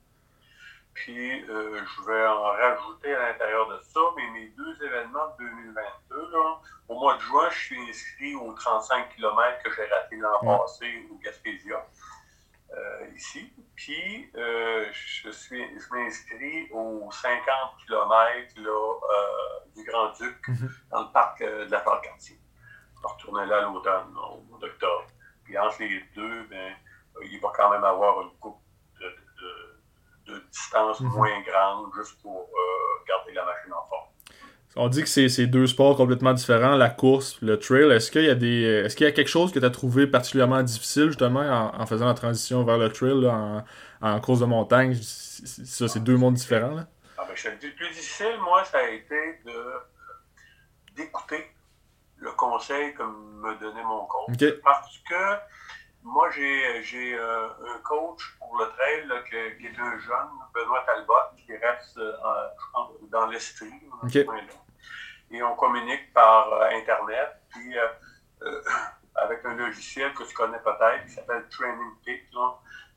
Puis, 0.94 1.44
euh, 1.50 1.78
je 1.84 2.06
vais 2.06 2.26
en 2.26 2.42
rajouter 2.42 3.14
à 3.14 3.28
l'intérieur 3.28 3.68
de 3.68 3.78
ça, 3.80 4.00
mais 4.16 4.30
mes 4.30 4.46
deux 4.48 4.82
événements 4.82 5.28
de 5.38 5.44
2022, 5.44 6.30
là, 6.32 6.60
au 6.88 6.98
mois 6.98 7.16
de 7.16 7.20
juin, 7.20 7.50
je 7.50 7.58
suis 7.58 7.90
inscrit 7.90 8.34
aux 8.34 8.52
35 8.54 9.10
km 9.14 9.62
que 9.62 9.70
j'ai 9.74 9.84
raté 9.84 10.16
l'an 10.16 10.42
ouais. 10.42 10.56
passé 10.56 11.06
au 11.12 11.16
Gaspésia. 11.16 11.84
Euh, 12.72 13.06
ici. 13.14 13.52
Puis, 13.74 14.30
euh, 14.36 14.86
je 14.92 15.30
suis 15.30 15.64
je 15.78 15.94
m'inscris 15.94 16.68
aux 16.72 17.08
50 17.10 17.44
km 17.86 18.52
là, 18.56 18.70
euh, 18.70 19.70
du 19.76 19.84
Grand-Duc, 19.84 20.48
mhm. 20.48 20.70
dans 20.90 21.02
le 21.02 21.12
parc 21.12 21.42
de 21.42 21.70
la 21.70 21.80
Forêt-Cartier. 21.80 22.38
Je 22.96 23.02
vais 23.02 23.08
retourner 23.08 23.46
là 23.46 23.58
à 23.58 23.60
l'automne, 23.62 24.14
au 24.16 24.40
mois 24.42 24.58
d'octobre. 24.58 25.06
Puis 25.46 25.56
entre 25.58 25.76
les 25.80 26.02
deux, 26.14 26.44
ben, 26.50 26.74
il 27.22 27.40
va 27.40 27.52
quand 27.56 27.70
même 27.70 27.84
avoir 27.84 28.20
une 28.22 28.36
coupe 28.38 28.58
de, 29.00 29.06
de, 29.06 30.34
de 30.34 30.44
distance 30.50 31.00
mhm. 31.00 31.08
moins 31.08 31.40
grande, 31.42 31.90
juste 31.96 32.20
pour 32.20 32.50
garder 33.06 33.32
la 33.32 33.44
machine 33.44 33.72
en 33.72 33.88
forme. 33.88 34.06
On 34.78 34.88
dit 34.88 35.02
que 35.02 35.08
c'est 35.08 35.46
deux 35.46 35.66
sports 35.66 35.96
complètement 35.96 36.34
différents, 36.34 36.76
la 36.76 36.90
course, 36.90 37.40
le 37.40 37.58
trail. 37.58 37.90
Est-ce 37.90 38.10
qu'il 38.10 38.24
y 38.24 38.28
a 38.28 38.34
des 38.34 38.62
est-ce 38.84 38.94
qu'il 38.94 39.06
y 39.06 39.08
a 39.08 39.12
quelque 39.12 39.28
chose 39.28 39.50
que 39.50 39.58
tu 39.58 39.64
as 39.64 39.70
trouvé 39.70 40.06
particulièrement 40.06 40.62
difficile 40.62 41.06
justement 41.06 41.72
en, 41.74 41.86
faisant 41.86 42.04
la 42.06 42.12
transition 42.12 42.62
vers 42.62 42.76
le 42.76 42.92
trail 42.92 43.26
en, 44.02 44.20
course 44.20 44.40
de 44.40 44.44
montagne? 44.44 44.94
Ça, 44.94 45.88
c'est 45.88 46.00
deux 46.00 46.18
mondes 46.18 46.34
différents. 46.34 46.74
Là? 46.74 46.86
Ah 47.16 47.24
ben, 47.26 47.34
je 47.34 47.48
te 47.48 47.58
dis, 47.58 47.68
le 47.68 47.74
plus 47.74 47.88
difficile, 47.88 48.36
moi, 48.44 48.64
ça 48.64 48.78
a 48.78 48.88
été 48.90 49.40
de 49.46 49.52
d'écouter 50.94 51.46
le 52.18 52.32
conseil 52.32 52.94
que 52.94 53.02
me 53.02 53.54
donnait 53.56 53.84
mon 53.84 54.06
coach. 54.06 54.42
Parce 54.62 54.98
que 55.08 55.36
moi, 56.02 56.30
j'ai 56.30 57.18
euh, 57.18 57.48
un 57.48 57.78
coach 57.82 58.22
pour 58.38 58.56
le 58.58 58.66
trail 58.66 59.06
là, 59.06 59.22
qui, 59.28 59.66
est 59.66 59.78
un 59.78 59.98
jeune, 59.98 60.28
Benoît 60.54 60.84
Talbot, 60.86 61.14
qui 61.44 61.56
reste 61.56 61.98
euh, 61.98 62.12
dans 63.10 63.26
l'Estrie 63.26 63.72
et 65.30 65.42
on 65.42 65.56
communique 65.56 66.12
par 66.12 66.52
euh, 66.52 66.70
Internet. 66.70 67.40
Puis, 67.50 67.76
euh, 67.78 68.62
avec 69.14 69.44
un 69.44 69.54
logiciel 69.54 70.12
que 70.14 70.24
tu 70.24 70.34
connais 70.34 70.58
peut-être, 70.58 71.04
qui 71.06 71.12
s'appelle 71.12 71.44
Training 71.50 71.92
Peak. 72.04 72.22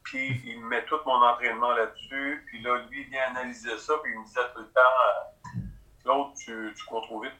puis 0.04 0.42
il 0.46 0.64
met 0.66 0.84
tout 0.86 1.00
mon 1.06 1.24
entraînement 1.24 1.72
là-dessus, 1.72 2.44
puis 2.48 2.62
là, 2.62 2.78
lui, 2.90 3.04
il 3.04 3.10
vient 3.10 3.24
analyser 3.30 3.78
ça, 3.78 3.96
puis 4.04 4.12
il 4.12 4.20
me 4.20 4.26
disait 4.26 4.42
tout 4.54 4.62
le 4.62 4.68
temps, 4.68 5.62
l'autre, 6.06 6.34
tu, 6.38 6.74
tu 6.76 6.86
cours 6.86 7.04
trop 7.04 7.22
vite. 7.22 7.34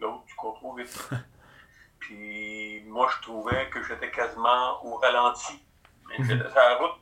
L'autre, 0.00 0.24
tu 0.26 0.34
cours 0.34 0.54
trop 0.58 0.74
vite. 0.74 1.10
puis 1.98 2.82
moi, 2.86 3.08
je 3.16 3.22
trouvais 3.22 3.68
que 3.70 3.82
j'étais 3.82 4.10
quasiment 4.10 4.84
au 4.84 4.96
ralenti. 4.96 5.64
Mais 6.08 6.24
j'étais 6.24 6.48
sur 6.48 6.56
la 6.58 6.76
route. 6.76 7.00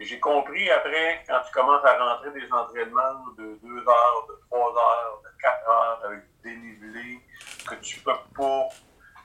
J'ai 0.00 0.20
compris 0.20 0.70
après, 0.70 1.24
quand 1.26 1.40
tu 1.44 1.52
commences 1.52 1.84
à 1.84 1.98
rentrer 1.98 2.30
des 2.30 2.52
entraînements 2.52 3.26
de 3.36 3.58
2 3.62 3.78
heures, 3.78 4.26
de 4.28 4.40
3 4.48 4.60
heures, 4.60 5.22
de 5.24 5.42
4 5.42 5.68
heures 5.68 6.00
avec 6.04 6.20
dénivelé, 6.44 7.20
que 7.68 7.74
tu 7.76 8.00
peux 8.00 8.12
pas. 8.36 8.68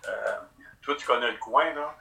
Euh, 0.07 0.39
toi, 0.81 0.95
tu 0.95 1.05
connais 1.05 1.31
le 1.31 1.37
coin, 1.37 1.73
là. 1.73 1.95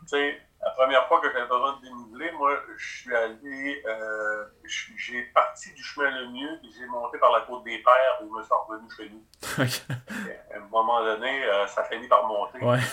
Tu 0.00 0.08
sais, 0.08 0.42
la 0.62 0.70
première 0.72 1.06
fois 1.08 1.20
que 1.20 1.32
j'avais 1.32 1.46
besoin 1.46 1.76
de 1.76 1.82
déniveler, 1.82 2.32
moi, 2.32 2.52
je 2.76 2.86
suis 2.86 3.14
allé, 3.14 3.82
euh, 3.86 4.44
j'ai 4.64 5.22
parti 5.34 5.72
du 5.72 5.82
chemin 5.82 6.10
le 6.10 6.28
mieux, 6.28 6.60
j'ai 6.62 6.86
monté 6.86 7.18
par 7.18 7.32
la 7.32 7.40
côte 7.42 7.64
des 7.64 7.78
Pères, 7.78 8.20
et 8.20 8.24
je 8.24 8.30
me 8.30 8.42
suis 8.42 8.52
revenu 8.68 8.88
chez 8.94 9.08
nous. 9.08 9.24
À 10.52 10.56
un 10.56 10.68
moment 10.68 11.02
donné, 11.02 11.44
euh, 11.44 11.66
ça 11.66 11.84
finit 11.84 12.08
par 12.08 12.26
monter. 12.26 12.58
Ouais. 12.58 12.78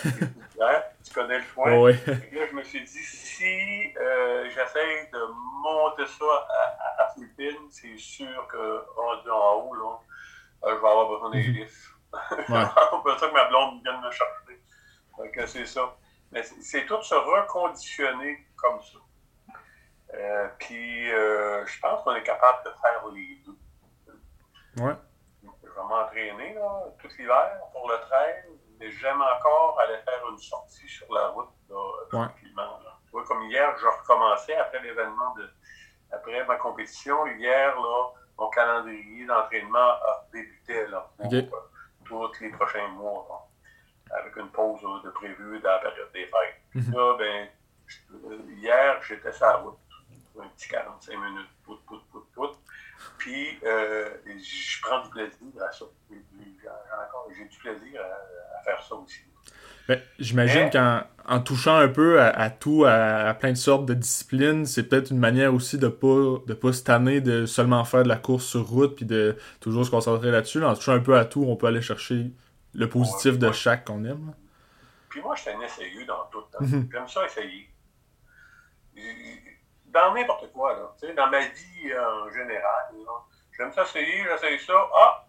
Hein? 0.60 0.82
Tu 1.06 1.14
connais 1.14 1.38
le 1.38 1.44
coin. 1.54 1.78
Ouais. 1.78 1.94
Et 2.32 2.36
là, 2.36 2.48
je 2.50 2.56
me 2.56 2.64
suis 2.64 2.84
dit, 2.84 2.88
si 2.88 3.94
euh, 3.96 4.50
j'essaie 4.50 5.08
de 5.14 5.20
monter 5.62 6.08
ça 6.08 6.26
à, 6.50 7.04
à, 7.04 7.04
à 7.04 7.16
c'est 7.70 7.98
sûr 7.98 8.48
que 8.48 8.84
rendu 8.96 9.30
en 9.30 9.54
haut, 9.54 9.76
là, 9.76 10.00
euh, 10.64 10.76
je 10.76 10.82
vais 10.82 10.88
avoir 10.88 11.10
besoin 11.10 11.30
des 11.30 11.42
lifts. 11.44 11.92
Ouais. 12.14 12.64
C'est 13.06 13.20
ça 13.20 13.28
que 13.28 13.34
ma 13.34 13.46
blonde 13.50 13.84
vient 13.84 14.00
de 14.00 14.06
me 14.08 14.12
chercher. 14.12 14.62
Donc, 15.20 15.48
c'est 15.48 15.66
ça. 15.68 15.96
Mais 16.32 16.44
c'est- 16.44 16.86
tout 16.86 17.02
se 17.02 17.16
reconditionner 17.16 18.48
comme 18.56 18.82
ça. 18.82 18.98
Euh, 20.14 20.48
puis, 20.60 21.12
euh, 21.12 21.66
je 21.66 21.80
pense 21.80 22.04
qu'on 22.04 22.16
est 22.16 22.24
capable 22.24 22.64
de 22.66 22.72
faire 22.82 23.08
les 23.14 23.42
deux. 23.46 23.58
Ouais. 24.84 24.96
Je 25.44 25.70
vais 25.70 25.84
m'entraîner 25.88 26.54
là, 26.54 26.84
tout 27.00 27.08
l'hiver 27.18 27.60
pour 27.72 27.90
le 27.90 27.98
trail, 28.02 28.44
mais 28.80 28.90
j'aime 28.92 29.22
encore 29.22 29.80
aller 29.82 29.98
faire 30.04 30.28
une 30.30 30.38
sortie 30.38 30.88
sur 30.88 31.12
la 31.14 31.28
route 31.30 31.50
là, 31.70 31.76
Ouais. 31.76 32.10
tranquillement. 32.10 32.80
Là. 32.84 32.98
Tu 33.06 33.12
vois, 33.12 33.24
comme 33.26 33.44
hier, 33.44 33.76
je 33.78 33.86
recommençais 33.86 34.56
après 34.56 34.80
l'événement 34.82 35.34
de 35.36 35.50
après 36.12 36.44
ma 36.46 36.56
compétition. 36.56 37.26
Hier, 37.28 37.76
là, 37.80 38.10
mon 38.38 38.50
calendrier 38.50 39.26
d'entraînement 39.26 39.78
a 39.80 40.26
débuté 40.32 40.88
là, 40.88 41.10
pour 42.08 42.26
euh, 42.26 42.28
tous 42.30 42.44
les 42.44 42.52
prochains 42.52 42.88
mois. 42.90 43.47
Avec 44.12 44.36
une 44.38 44.50
pause 44.50 44.82
là, 44.84 45.02
de 45.06 45.10
prévue 45.12 45.60
dans 45.60 45.70
la 45.72 45.78
période 45.80 46.10
des 46.14 46.26
fêtes. 46.26 46.62
Mhm. 46.76 46.94
Là, 46.94 47.16
ben, 47.18 47.48
je- 47.88 47.98
euh, 48.28 48.38
hier, 48.58 49.00
j'étais 49.08 49.32
sur 49.32 49.46
la 49.46 49.56
route. 49.58 49.78
Un 50.40 50.48
petit 50.56 50.70
45 50.70 51.14
minutes, 51.18 51.50
pout, 51.66 51.78
pout, 51.88 52.00
pout, 52.12 52.24
pout. 52.36 52.52
Puis, 53.18 53.58
euh, 53.66 54.08
je 54.28 54.82
prends 54.84 55.02
du 55.02 55.10
plaisir 55.10 55.64
à 55.68 55.72
ça. 55.72 55.86
J'ai- 56.12 56.18
du 57.46 57.58
plaisir 57.60 58.02
à, 58.02 58.60
à 58.60 58.64
faire 58.64 58.82
ça 58.84 58.96
aussi. 58.96 59.20
Ben, 59.88 60.00
J'imagine 60.20 60.70
qu'en 60.70 61.02
en 61.30 61.40
touchant 61.40 61.76
un 61.78 61.88
peu 61.88 62.22
à, 62.22 62.28
à 62.30 62.50
tout, 62.50 62.84
à, 62.86 63.28
à 63.30 63.34
plein 63.34 63.52
de 63.52 63.58
sortes 63.58 63.86
de 63.86 63.94
disciplines, 63.94 64.66
c'est 64.66 64.84
peut-être 64.84 65.12
une 65.12 65.20
manière 65.20 65.54
aussi 65.54 65.78
de 65.78 65.88
pas 65.88 66.38
de 66.46 66.54
pas 66.54 66.74
se 66.74 66.84
tanner 66.84 67.22
de 67.22 67.46
seulement 67.46 67.84
faire 67.86 68.04
de 68.04 68.08
la 68.10 68.16
course 68.18 68.46
sur 68.46 68.66
route 68.68 68.96
puis 68.96 69.06
de 69.06 69.38
toujours 69.60 69.86
se 69.86 69.92
concentrer 69.92 70.32
là-dessus. 70.32 70.60
là. 70.60 70.70
En 70.70 70.76
touchant 70.76 70.94
un 70.94 71.00
peu 71.00 71.18
à 71.18 71.26
tout, 71.26 71.44
on 71.48 71.56
peut 71.56 71.68
aller 71.68 71.82
chercher 71.82 72.32
le 72.74 72.90
positif 72.90 73.38
de 73.40 73.48
Ouais. 73.48 73.54
chaque 73.54 73.86
qu'on 73.86 74.04
aime. 74.06 74.34
Puis 75.10 75.22
moi, 75.22 75.36
j'étais 75.36 75.54
un 75.54 75.62
essayeux 75.62 76.06
dans 76.06 76.26
tout. 76.26 76.44
hein. 76.54 76.58
Mhm. 76.62 76.90
J'aime 76.92 77.08
ça 77.08 77.26
essayer. 77.26 77.70
Dans 79.86 80.14
n'importe 80.14 80.52
quoi, 80.52 80.74
là. 80.74 81.14
Dans 81.16 81.28
ma 81.30 81.40
vie 81.40 81.92
euh, 81.92 82.24
en 82.26 82.30
général, 82.32 82.94
j'aime 83.58 83.72
ça 83.72 83.84
essayer, 83.84 84.24
j'essaye 84.24 84.60
ça. 84.60 84.74
Ah, 84.96 85.26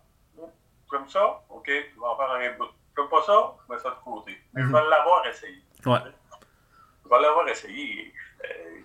j'aime 0.91 1.09
ça, 1.09 1.43
ok, 1.49 1.67
je 1.69 2.01
vais 2.01 2.07
en 2.07 2.17
faire 2.17 2.31
un 2.31 2.51
bout. 2.59 2.69
J'aime 2.97 3.09
pas 3.09 3.23
ça, 3.23 3.55
je 3.67 3.73
mets 3.73 3.79
ça 3.81 3.91
de 3.91 3.95
côté. 4.05 4.37
Mais 4.53 4.63
Mhm. 4.63 4.69
je 4.69 4.73
vais 4.73 4.89
l'avoir 4.91 5.27
essayé. 5.27 5.63
Ouais. 5.87 5.99
Je 7.05 7.09
vais 7.09 7.21
l'avoir 7.21 7.49
essayé. 7.49 8.13
Euh, 8.45 8.81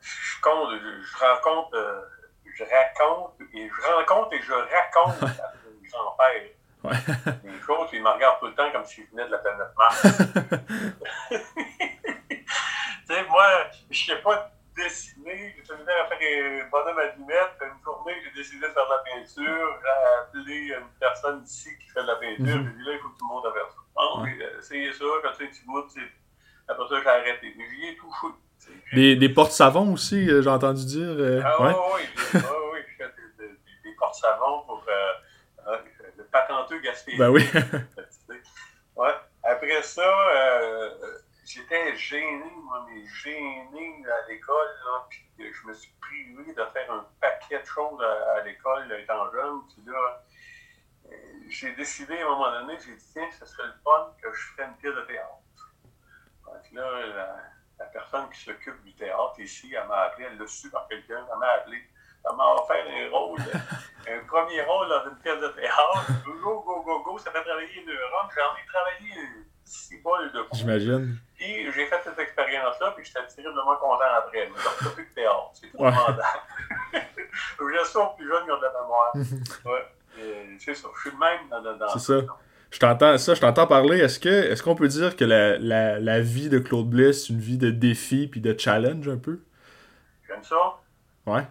je 0.00 0.40
compte, 0.42 0.70
je, 0.80 1.02
je 1.02 1.16
rencontre, 1.16 1.74
euh, 1.74 2.02
je 2.54 2.64
raconte, 2.64 3.34
et 3.54 3.68
je 3.68 3.82
rencontre 3.96 4.32
et 4.34 4.42
je 4.42 4.52
raconte 4.52 5.22
à 5.22 5.52
mon 5.64 5.88
grand-père. 5.88 6.50
Ouais. 6.84 6.96
Les 7.44 7.60
choses, 7.60 7.88
ils 7.92 8.02
me 8.02 8.08
regardent 8.08 8.38
tout 8.40 8.46
le 8.46 8.54
temps 8.54 8.70
comme 8.72 8.84
s'ils 8.84 9.06
venaient 9.10 9.26
de 9.26 9.32
la 9.32 9.38
planète 9.38 9.74
Mars. 9.76 10.02
tu 12.28 13.14
sais, 13.14 13.24
moi, 13.28 13.44
je 13.90 14.04
sais 14.04 14.16
pas 14.22 14.52
dessiner. 14.76 15.54
J'ai 15.56 15.62
terminé 15.64 15.90
à 15.92 16.06
faire 16.06 16.18
un 16.20 16.68
bonhomme 16.70 16.98
à 16.98 17.06
lunettes. 17.16 17.58
Une 17.62 17.82
journée, 17.84 18.14
j'ai 18.24 18.30
décidé 18.38 18.66
de 18.68 18.72
faire 18.72 18.84
de 18.86 18.90
la 18.90 19.02
peinture. 19.12 19.78
J'ai 19.82 20.40
appelé 20.40 20.56
une 20.78 20.88
personne 21.00 21.42
ici 21.44 21.70
qui 21.80 21.88
fait 21.88 22.02
de 22.02 22.06
la 22.06 22.16
peinture. 22.16 22.44
Mhm. 22.56 22.64
J'ai 22.72 22.76
dit 22.78 22.84
là, 22.84 22.92
il 22.92 22.98
faut 23.00 23.08
que 23.08 23.18
tout 23.18 23.26
le 23.28 23.34
monde 23.34 23.52
faire 23.52 23.68
ça. 23.70 24.20
Ouais. 24.22 24.38
euh, 24.40 24.58
essayez 24.60 24.92
ça, 24.92 25.04
quand 25.22 25.32
tu 25.36 25.44
sais, 25.46 25.50
tu 25.50 25.66
goûtes, 25.66 25.92
après 26.68 26.88
ça, 26.88 27.00
j'ai 27.02 27.08
arrêté. 27.08 27.54
Mais 27.56 27.64
j'y 27.70 27.88
ai 27.88 27.96
touché. 27.96 28.26
tu 28.60 28.66
sais. 28.66 28.94
Des, 28.94 29.16
des 29.16 29.28
portes-savons 29.28 29.92
aussi, 29.94 30.30
euh, 30.30 30.42
j'ai 30.42 30.50
entendu 30.50 30.84
dire. 30.84 31.08
euh, 31.08 31.42
Ah 31.44 31.56
oui, 31.60 31.72
oui, 31.94 32.40
oui, 32.72 32.78
j'ai 32.98 33.04
des, 33.04 33.48
des, 33.48 33.54
des 33.84 33.96
porte-savons 33.98 34.62
pour 34.66 34.84
euh, 34.88 35.12
patenteux 36.30 36.80
gaspillage. 36.80 37.18
Ben 37.18 37.30
oui. 37.30 37.44
Ouais. 38.96 39.14
Après 39.44 39.80
ça, 39.82 40.02
euh, 40.02 41.18
j'étais 41.44 41.94
gêné, 41.96 42.50
moi, 42.64 42.84
mais 42.90 43.06
gêné 43.06 44.04
à 44.06 44.28
l'école, 44.28 44.68
puis 45.08 45.24
je 45.38 45.68
me 45.68 45.72
suis 45.72 45.92
privé 46.00 46.52
de 46.52 46.64
faire 46.72 46.90
un 46.92 47.06
paquet 47.20 47.60
de 47.60 47.64
choses 47.64 48.02
à, 48.02 48.38
à 48.38 48.42
l'école 48.42 48.92
étant 49.00 49.30
jeune. 49.30 49.60
Puis 49.68 49.84
là, 49.86 50.24
euh, 51.06 51.16
j'ai 51.48 51.72
décidé 51.76 52.18
à 52.18 52.26
un 52.26 52.30
moment 52.30 52.50
donné, 52.50 52.76
j'ai 52.84 52.92
dit, 52.96 53.12
tiens, 53.12 53.28
ce 53.38 53.46
serait 53.46 53.68
le 53.68 53.74
fun 53.84 54.12
que 54.20 54.32
je 54.32 54.40
ferais 54.48 54.64
une 54.66 54.76
pièce 54.78 54.96
de 54.96 55.02
théâtre. 55.02 55.74
Donc 56.44 56.72
là, 56.72 57.06
la, 57.06 57.36
la 57.78 57.84
personne 57.86 58.28
qui 58.30 58.40
s'occupe 58.40 58.82
du 58.82 58.94
théâtre 58.94 59.38
ici, 59.38 59.72
elle 59.74 59.86
m'a 59.86 60.00
appelé, 60.06 60.26
elle 60.28 60.38
l'a 60.38 60.46
su 60.48 60.70
par 60.70 60.88
quelqu'un, 60.88 61.24
elle 61.32 61.38
m'a 61.38 61.50
appelé. 61.52 61.82
Elle 62.28 62.36
m'a 62.36 62.52
offert 62.54 62.84
un 62.84 63.10
rôle, 63.10 63.38
un 64.14 64.24
premier 64.26 64.62
rôle 64.62 64.88
dans 64.88 65.10
une 65.10 65.16
pièce 65.18 65.40
de 65.40 65.48
théâtre. 65.48 66.06
Go, 66.42 66.62
go, 66.64 66.82
go, 66.82 67.02
go, 67.02 67.18
ça 67.18 67.30
fait 67.30 67.42
travailler 67.42 67.68
une 67.80 67.86
neurones. 67.86 68.30
J'en 68.34 68.56
ai 68.56 68.66
travaillé 68.66 69.28
six 69.64 69.98
bols 69.98 70.32
de 70.32 70.42
coups. 70.42 70.60
J'imagine. 70.60 71.18
Puis 71.36 71.70
j'ai 71.72 71.86
fait 71.86 72.00
cette 72.02 72.18
expérience-là, 72.18 72.92
puis 72.96 73.04
j'étais 73.04 73.26
terriblement 73.26 73.76
content 73.76 74.04
après. 74.16 74.48
Mais 74.48 74.60
j'ai 74.82 74.90
plus 74.90 75.04
de 75.04 75.14
théâtre. 75.14 75.50
C'est 75.52 75.72
trop 75.72 75.84
Ouais. 75.84 75.90
je 77.58 77.88
suis 77.88 77.98
aux 77.98 78.06
plus 78.16 78.28
jeunes 78.28 78.44
qui 78.44 78.50
ont 78.50 78.56
de 78.56 78.62
la 78.62 78.72
mémoire. 78.80 79.12
ouais. 79.66 79.86
Et 80.18 80.58
C'est 80.58 80.74
ça. 80.74 80.88
Je 80.94 81.00
suis 81.00 81.10
le 81.10 81.18
même 81.18 81.48
dans, 81.50 81.60
dans, 81.62 81.76
dans 81.76 81.88
C'est 81.88 81.98
ça. 81.98 82.26
Je 82.70 82.78
t'entends 82.78 83.16
ça, 83.18 83.34
je 83.34 83.40
t'entends 83.40 83.66
parler. 83.66 83.98
Est-ce 83.98 84.20
que 84.20 84.28
est-ce 84.28 84.62
qu'on 84.62 84.74
peut 84.74 84.88
dire 84.88 85.16
que 85.16 85.24
la, 85.24 85.58
la, 85.58 85.98
la 85.98 86.20
vie 86.20 86.48
de 86.48 86.58
Claude 86.58 86.88
Bliss, 86.88 87.26
c'est 87.26 87.32
une 87.32 87.40
vie 87.40 87.58
de 87.58 87.70
défi 87.70 88.26
puis 88.28 88.40
de 88.40 88.58
challenge 88.58 89.08
un 89.08 89.16
peu? 89.16 89.40
J'aime 90.26 90.42
ça. 90.44 90.78
Ouais. 91.26 91.46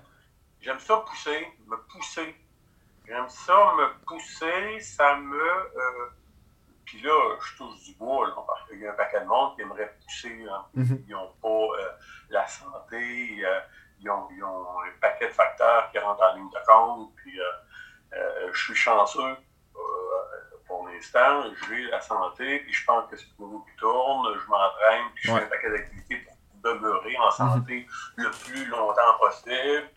J'aime 0.61 0.79
ça 0.79 0.97
pousser, 0.97 1.47
me 1.65 1.75
pousser. 1.87 2.35
J'aime 3.07 3.29
ça 3.29 3.53
me 3.77 4.05
pousser, 4.05 4.79
ça 4.81 5.15
me. 5.15 5.37
euh, 5.41 6.09
Puis 6.85 7.01
là, 7.01 7.35
je 7.41 7.57
touche 7.57 7.83
du 7.83 7.93
bois, 7.95 8.27
là, 8.27 8.33
parce 8.45 8.67
qu'il 8.67 8.79
y 8.79 8.87
a 8.87 8.91
un 8.91 8.95
paquet 8.95 9.21
de 9.21 9.25
monde 9.25 9.55
qui 9.55 9.61
aimerait 9.61 9.93
pousser. 10.03 10.45
hein. 10.49 10.65
Mhm. 10.73 11.03
Ils 11.07 11.11
n'ont 11.13 11.31
pas 11.41 11.47
euh, 11.81 11.89
la 12.29 12.45
santé, 12.47 13.45
euh, 13.45 13.59
ils, 13.99 14.09
ont, 14.09 14.27
ils 14.31 14.43
ont 14.43 14.67
un 14.81 14.91
paquet 15.01 15.27
de 15.27 15.33
facteurs 15.33 15.89
qui 15.91 15.99
rentrent 15.99 16.23
en 16.23 16.35
ligne 16.35 16.49
de 16.49 16.65
compte. 16.67 17.15
Puis 17.17 17.39
je 18.53 18.59
suis 18.59 18.75
chanceux 18.75 19.35
pour 20.65 20.87
l'instant. 20.87 21.43
J'ai 21.69 21.83
la 21.83 22.01
santé, 22.01 22.59
puis 22.59 22.73
je 22.73 22.85
pense 22.85 23.09
que 23.09 23.15
c'est 23.15 23.33
pour 23.35 23.47
vous 23.47 23.59
qui 23.65 23.75
tourne. 23.77 24.37
Je 24.37 24.47
m'entraîne, 24.49 25.03
puis 25.15 25.27
je 25.27 25.31
Ouais. 25.31 25.39
fais 25.39 25.45
un 25.45 25.49
paquet 25.49 25.69
d'activités 25.71 26.27
pour 26.61 26.71
demeurer 26.73 27.17
en 27.17 27.31
santé 27.31 27.87
le 28.17 28.29
plus 28.31 28.65
longtemps 28.65 29.17
possible. 29.19 29.89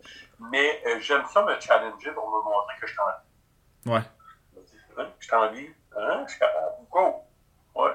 Mais 0.51 0.83
euh, 0.87 0.99
j'aime 1.01 1.23
ça 1.33 1.45
me 1.45 1.59
challenger 1.61 2.13
pour 2.13 2.29
me 2.31 2.43
montrer 2.43 2.75
que 2.81 2.87
je 2.87 2.93
suis 2.93 3.01
en 3.01 3.91
Ouais. 3.93 4.01
Hein? 4.99 5.07
Je 5.19 5.25
suis 5.27 5.35
en 5.35 5.53
vie. 5.53 5.67
Hein? 5.97 6.25
Je 6.27 6.31
suis 6.33 6.41
capable. 6.41 6.73
Go! 6.91 7.15
Ouais. 7.75 7.91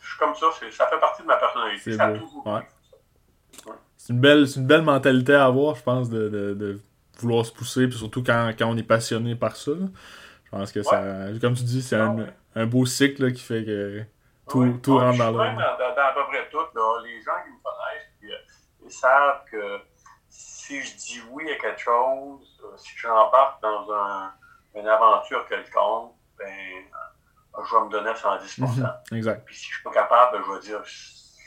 Je 0.00 0.08
suis 0.08 0.18
comme 0.18 0.34
ça. 0.34 0.46
c'est- 0.58 0.70
Ça 0.70 0.86
fait 0.86 0.98
partie 0.98 1.22
de 1.22 1.26
ma 1.26 1.36
personnalité. 1.36 1.92
C'est 1.92 1.96
Ça 1.96 2.10
toujours 2.12 2.46
Ouais. 2.46 2.66
C'est 3.96 4.12
une 4.12 4.20
belle, 4.20 4.46
c'est 4.48 4.60
une 4.60 4.66
belle 4.66 4.82
mentalité 4.82 5.34
à 5.34 5.46
avoir, 5.46 5.74
je 5.74 5.82
pense, 5.82 6.08
de, 6.08 6.28
de, 6.28 6.54
de 6.54 6.80
vouloir 7.18 7.44
se 7.44 7.52
pousser, 7.52 7.88
puis 7.88 7.98
surtout 7.98 8.22
quand, 8.22 8.52
quand 8.58 8.66
on 8.66 8.76
est 8.76 8.82
passionné 8.84 9.34
par 9.34 9.56
ça. 9.56 9.72
là. 9.72 9.86
Je 10.44 10.50
pense 10.50 10.72
que 10.72 10.82
ça, 10.82 11.26
comme 11.40 11.54
tu 11.54 11.64
dis, 11.64 11.82
c'est 11.82 11.96
un, 11.96 12.26
un 12.54 12.66
beau 12.66 12.86
cycle 12.86 13.24
là, 13.26 13.30
qui 13.32 13.42
fait 13.42 13.64
que 13.64 14.02
tout, 14.48 14.60
Ouais. 14.60 14.72
tout 14.82 14.96
rentre 14.98 15.18
dans 15.18 15.30
l'ordre. 15.30 15.52
dans, 15.56 15.94
dans- 15.94 16.02
à 16.02 16.12
peu 16.14 16.24
près 16.28 16.48
tout. 16.50 16.58
Là. 16.74 17.02
Les 17.04 17.20
gens 17.20 17.32
qui 17.44 17.50
me 17.50 17.62
connaissent, 17.62 18.08
puis, 18.20 18.32
euh, 18.32 18.36
ils 18.86 18.90
savent 18.92 19.44
que 19.50 19.78
si 20.68 20.82
je 20.82 20.96
dis 20.96 21.22
oui 21.30 21.50
à 21.50 21.56
quelque 21.56 21.80
chose, 21.80 22.60
euh, 22.62 22.76
si 22.76 22.94
j'embarque 22.98 23.62
dans 23.62 23.90
un, 23.90 24.32
une 24.74 24.86
aventure 24.86 25.46
quelconque, 25.48 26.12
ben, 26.38 26.46
euh, 26.46 27.64
je 27.64 27.74
vais 27.74 27.84
me 27.86 27.90
donner 27.90 28.10
à 28.10 28.14
110 28.14 28.58
Mhm. 28.58 28.92
Exact. 29.12 29.44
Puis 29.46 29.56
si 29.56 29.64
je 29.70 29.74
suis 29.76 29.82
pas 29.82 29.92
capable, 29.92 30.36
ben, 30.38 30.44
je 30.46 30.52
vais 30.52 30.60
dire 30.60 30.82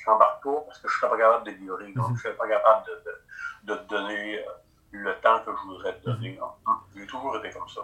j'embarque 0.05 0.43
pas 0.43 0.61
parce 0.65 0.79
que 0.79 0.87
je 0.87 0.93
ne 0.95 0.97
suis 0.99 1.07
pas 1.09 1.17
capable 1.17 1.45
de 1.45 1.51
livrer. 1.51 1.93
Donc, 1.93 2.09
Mhm. 2.09 2.17
je 2.17 2.27
ne 2.27 2.33
suis 2.33 2.37
pas 2.37 2.47
capable 2.47 2.85
de, 2.87 3.03
de, 3.05 3.73
de 3.75 3.79
te 3.79 3.87
donner 3.89 4.39
euh, 4.39 4.51
le 4.91 5.13
temps 5.19 5.39
que 5.45 5.51
je 5.55 5.61
voudrais 5.67 5.93
te 5.99 6.05
donner. 6.05 6.39
Mhm. 6.67 6.75
J'ai 6.95 7.05
toujours 7.05 7.37
été 7.37 7.51
comme 7.51 7.69
ça. 7.69 7.81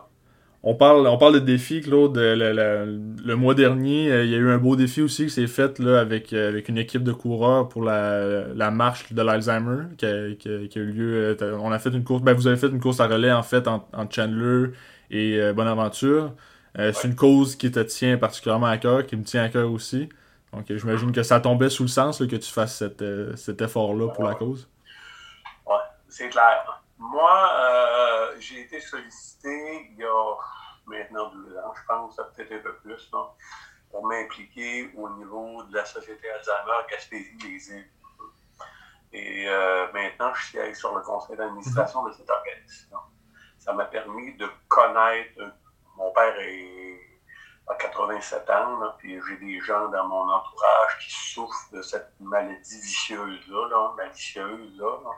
On 0.64 0.76
parle, 0.76 1.08
on 1.08 1.18
parle 1.18 1.36
de 1.36 1.40
défis, 1.40 1.82
Claude. 1.82 2.18
Le, 2.18 2.36
le- 2.36 3.00
le 3.24 3.36
mois 3.36 3.54
dernier, 3.54 4.12
euh, 4.12 4.26
il 4.26 4.32
y 4.32 4.36
a 4.36 4.38
eu 4.38 4.50
un 4.50 4.58
beau 4.58 4.76
défi 4.76 5.02
aussi 5.02 5.26
qui 5.26 5.30
s'est 5.30 5.48
fait 5.48 5.80
là, 5.80 6.00
avec, 6.00 6.34
euh, 6.34 6.50
avec 6.50 6.68
une 6.68 6.78
équipe 6.78 7.04
de 7.04 7.12
coureurs 7.14 7.70
pour 7.70 7.84
la, 7.84 8.48
la 8.54 8.72
marche 8.72 9.14
de 9.14 9.22
l'Alzheimer 9.22 9.84
qui 9.98 10.06
a, 10.06 10.34
qui 10.36 10.50
a- 10.50 10.68
qui 10.68 10.80
a 10.80 10.82
eu 10.82 10.92
lieu. 10.92 11.38
euh, 11.42 11.58
On 11.62 11.72
a 11.72 11.80
fait 11.80 11.92
une 11.92 12.04
course. 12.04 12.22
Ben, 12.24 12.34
vous 12.34 12.48
avez 12.48 12.58
fait 12.58 12.68
une 12.68 12.80
course 12.82 13.00
à 13.00 13.08
relais 13.08 13.32
en 13.32 13.44
fait 13.44 13.68
entre, 13.68 13.86
entre 13.94 14.14
Chandler 14.14 14.72
et 15.12 15.40
Bonaventure. 15.54 16.34
C'est 16.76 17.06
une 17.06 17.16
cause 17.16 17.56
qui 17.56 17.72
te 17.72 17.80
tient 17.80 18.18
particulièrement 18.18 18.68
à 18.68 18.78
cœur, 18.78 19.06
qui 19.06 19.16
me 19.16 19.24
tient 19.24 19.44
à 19.44 19.50
cœur 19.50 19.72
aussi. 19.72 20.10
Donc 20.54 20.66
j'imagine 20.70 21.12
que 21.12 21.24
ça 21.24 21.40
tombait 21.40 21.70
sous 21.70 21.84
le 21.84 21.88
sens 21.90 22.20
là, 22.22 22.28
que 22.28 22.36
tu 22.36 22.52
fasses 22.52 22.76
cet, 22.78 23.04
cet 23.36 23.62
effort-là 23.62 24.10
pour 24.10 24.24
la 24.26 24.36
cause. 24.36 24.68
Ouais, 25.66 25.74
c'est 26.08 26.30
clair. 26.30 26.84
Moi, 26.98 27.52
euh, 27.60 28.36
j'ai 28.40 28.62
été 28.62 28.80
sollicité 28.80 29.90
il 29.92 29.98
y 29.98 30.04
a 30.04 30.36
maintenant 30.88 31.30
deux 31.30 31.58
ans, 31.58 31.74
je 31.76 31.86
pense, 31.88 32.16
peut-être 32.16 32.54
un 32.54 32.60
peu 32.60 32.76
plus, 32.78 33.12
pour 33.92 34.06
m'impliquer 34.08 34.92
au 34.96 35.10
niveau 35.10 35.64
de 35.64 35.76
la 35.76 35.86
Société 35.86 36.30
Alzheimer 36.30 36.88
Gaspésie-Les 36.90 37.70
Îles. 37.72 37.92
Et 39.14 39.48
euh, 39.48 39.92
maintenant, 39.94 40.34
je 40.34 40.46
suis 40.48 40.76
sur 40.76 40.96
le 40.96 41.02
conseil 41.02 41.38
d'administration 41.38 42.04
de 42.06 42.12
cette 42.14 42.30
organisation. 42.30 42.98
Ça 43.60 43.74
m'a 43.74 43.86
permis 43.86 44.36
de 44.36 44.50
connaître. 44.68 45.40
Mon 45.96 46.12
père 46.12 46.36
est 46.40 47.00
à 47.68 47.76
87 47.76 48.50
ans, 48.50 48.80
là, 48.80 48.96
puis 48.98 49.20
j'ai 49.28 49.38
des 49.38 49.60
gens 49.60 49.88
dans 49.90 50.08
mon 50.08 50.30
entourage 50.30 51.00
qui 51.02 51.12
souffrent 51.12 51.74
de 51.74 51.82
cette 51.82 52.14
maladie 52.20 52.80
vicieuse-là, 52.82 53.68
là, 53.70 53.94
malicieuse-là. 53.98 55.00
là. 55.04 55.10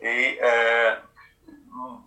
Et 0.00 0.38
euh, 0.42 0.96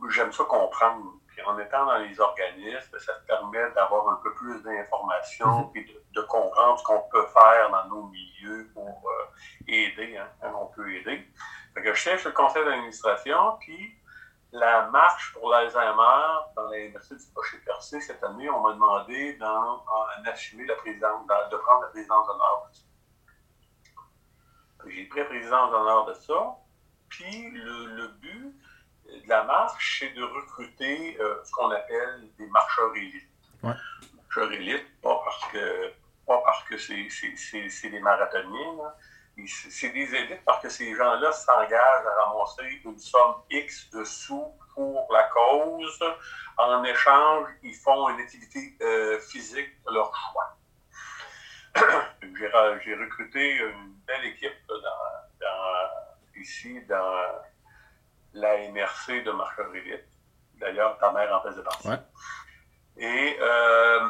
j'aime 0.09 0.31
ça 0.31 0.43
comprendre. 0.45 1.13
Puis 1.27 1.41
en 1.43 1.57
étant 1.57 1.85
dans 1.85 1.97
les 1.97 2.19
organismes, 2.19 2.99
ça 2.99 3.13
te 3.13 3.27
permet 3.27 3.71
d'avoir 3.71 4.07
un 4.09 4.19
peu 4.23 4.33
plus 4.35 4.61
d'informations 4.61 5.71
et 5.75 5.83
de, 5.83 6.03
de 6.13 6.21
comprendre 6.27 6.77
ce 6.77 6.83
qu'on 6.83 7.01
peut 7.11 7.25
faire 7.27 7.71
dans 7.71 7.85
nos 7.87 8.03
milieux 8.07 8.69
pour 8.73 9.03
euh, 9.05 9.25
aider, 9.67 10.17
hein, 10.17 10.27
quand 10.41 10.53
on 10.61 10.67
peut 10.67 10.93
aider. 10.93 11.27
Fait 11.73 11.81
que 11.81 11.93
je 11.93 12.01
siège 12.01 12.23
le 12.25 12.31
conseil 12.31 12.63
d'administration, 12.63 13.57
puis 13.59 13.95
la 14.53 14.87
marche 14.89 15.33
pour 15.33 15.49
l'Alzheimer 15.49 16.53
dans 16.55 16.69
l'Université 16.69 17.15
du 17.15 17.23
Rocher-Percé 17.35 17.99
cette 18.01 18.23
année, 18.23 18.49
on 18.49 18.59
m'a 18.61 18.73
demandé 18.73 19.33
d'en 19.37 19.83
en 19.83 20.25
assumer 20.25 20.65
la 20.67 20.75
présidence, 20.75 21.25
de, 21.25 21.57
prendre 21.57 21.81
la 21.81 21.87
présidence 21.87 22.27
d'honneur 22.27 22.69
de 22.69 22.75
ça. 22.75 22.83
J'ai 24.85 25.05
pris 25.05 25.19
la 25.19 25.25
présidence 25.25 25.71
d'honneur 25.71 26.05
de 26.05 26.13
ça. 26.13 26.55
Puis 27.13 27.51
le, 27.51 27.85
le 27.95 28.07
but 28.07 28.55
de 29.05 29.29
la 29.29 29.43
marche, 29.43 29.99
c'est 29.99 30.13
de 30.13 30.23
recruter 30.23 31.15
euh, 31.19 31.43
ce 31.43 31.51
qu'on 31.51 31.69
appelle 31.69 32.27
des 32.39 32.47
marcheurs 32.47 32.95
élites. 32.95 33.29
Ouais. 33.61 33.73
Marcheurs 34.17 34.51
élites, 34.51 35.01
pas 35.01 35.21
parce 35.23 35.51
que 35.51 35.93
pas 36.25 36.41
parce 36.43 36.63
que 36.63 36.77
c'est, 36.77 37.07
c'est, 37.09 37.35
c'est, 37.35 37.69
c'est 37.69 37.89
des 37.89 37.99
marathoniens. 37.99 38.93
Et 39.37 39.45
c'est, 39.47 39.89
des 39.89 40.13
élites 40.15 40.43
parce 40.43 40.61
que 40.63 40.69
ces 40.69 40.95
gens-là 40.95 41.31
s'engagent 41.31 42.05
à 42.07 42.25
ramasser 42.25 42.81
une 42.83 42.97
somme 42.97 43.35
X 43.51 43.91
de 43.91 44.03
sous 44.03 44.47
pour 44.73 45.07
la 45.13 45.23
cause. 45.25 46.03
En 46.57 46.83
échange, 46.83 47.47
ils 47.61 47.75
font 47.75 48.09
une 48.09 48.21
activité 48.21 48.75
euh, 48.81 49.19
physique 49.19 49.69
de 49.85 49.93
leur 49.93 50.11
choix. 50.15 50.57
j'ai, 52.83 52.95
recruté 52.95 53.57
une 53.57 53.93
belle 54.07 54.25
équipe 54.25 54.67
dans- 54.67 55.12
ici 56.43 56.81
dans 56.85 57.15
la 58.33 58.57
MRC 58.71 59.23
de 59.23 59.31
Marcheur 59.31 59.73
Élite. 59.75 60.05
D'ailleurs, 60.55 60.97
ta 60.99 61.11
mère 61.11 61.33
en 61.35 61.41
faisait 61.41 61.63
partie. 61.63 61.87
Ouais. 61.87 61.99
Et 62.97 63.37
euh, 63.41 64.09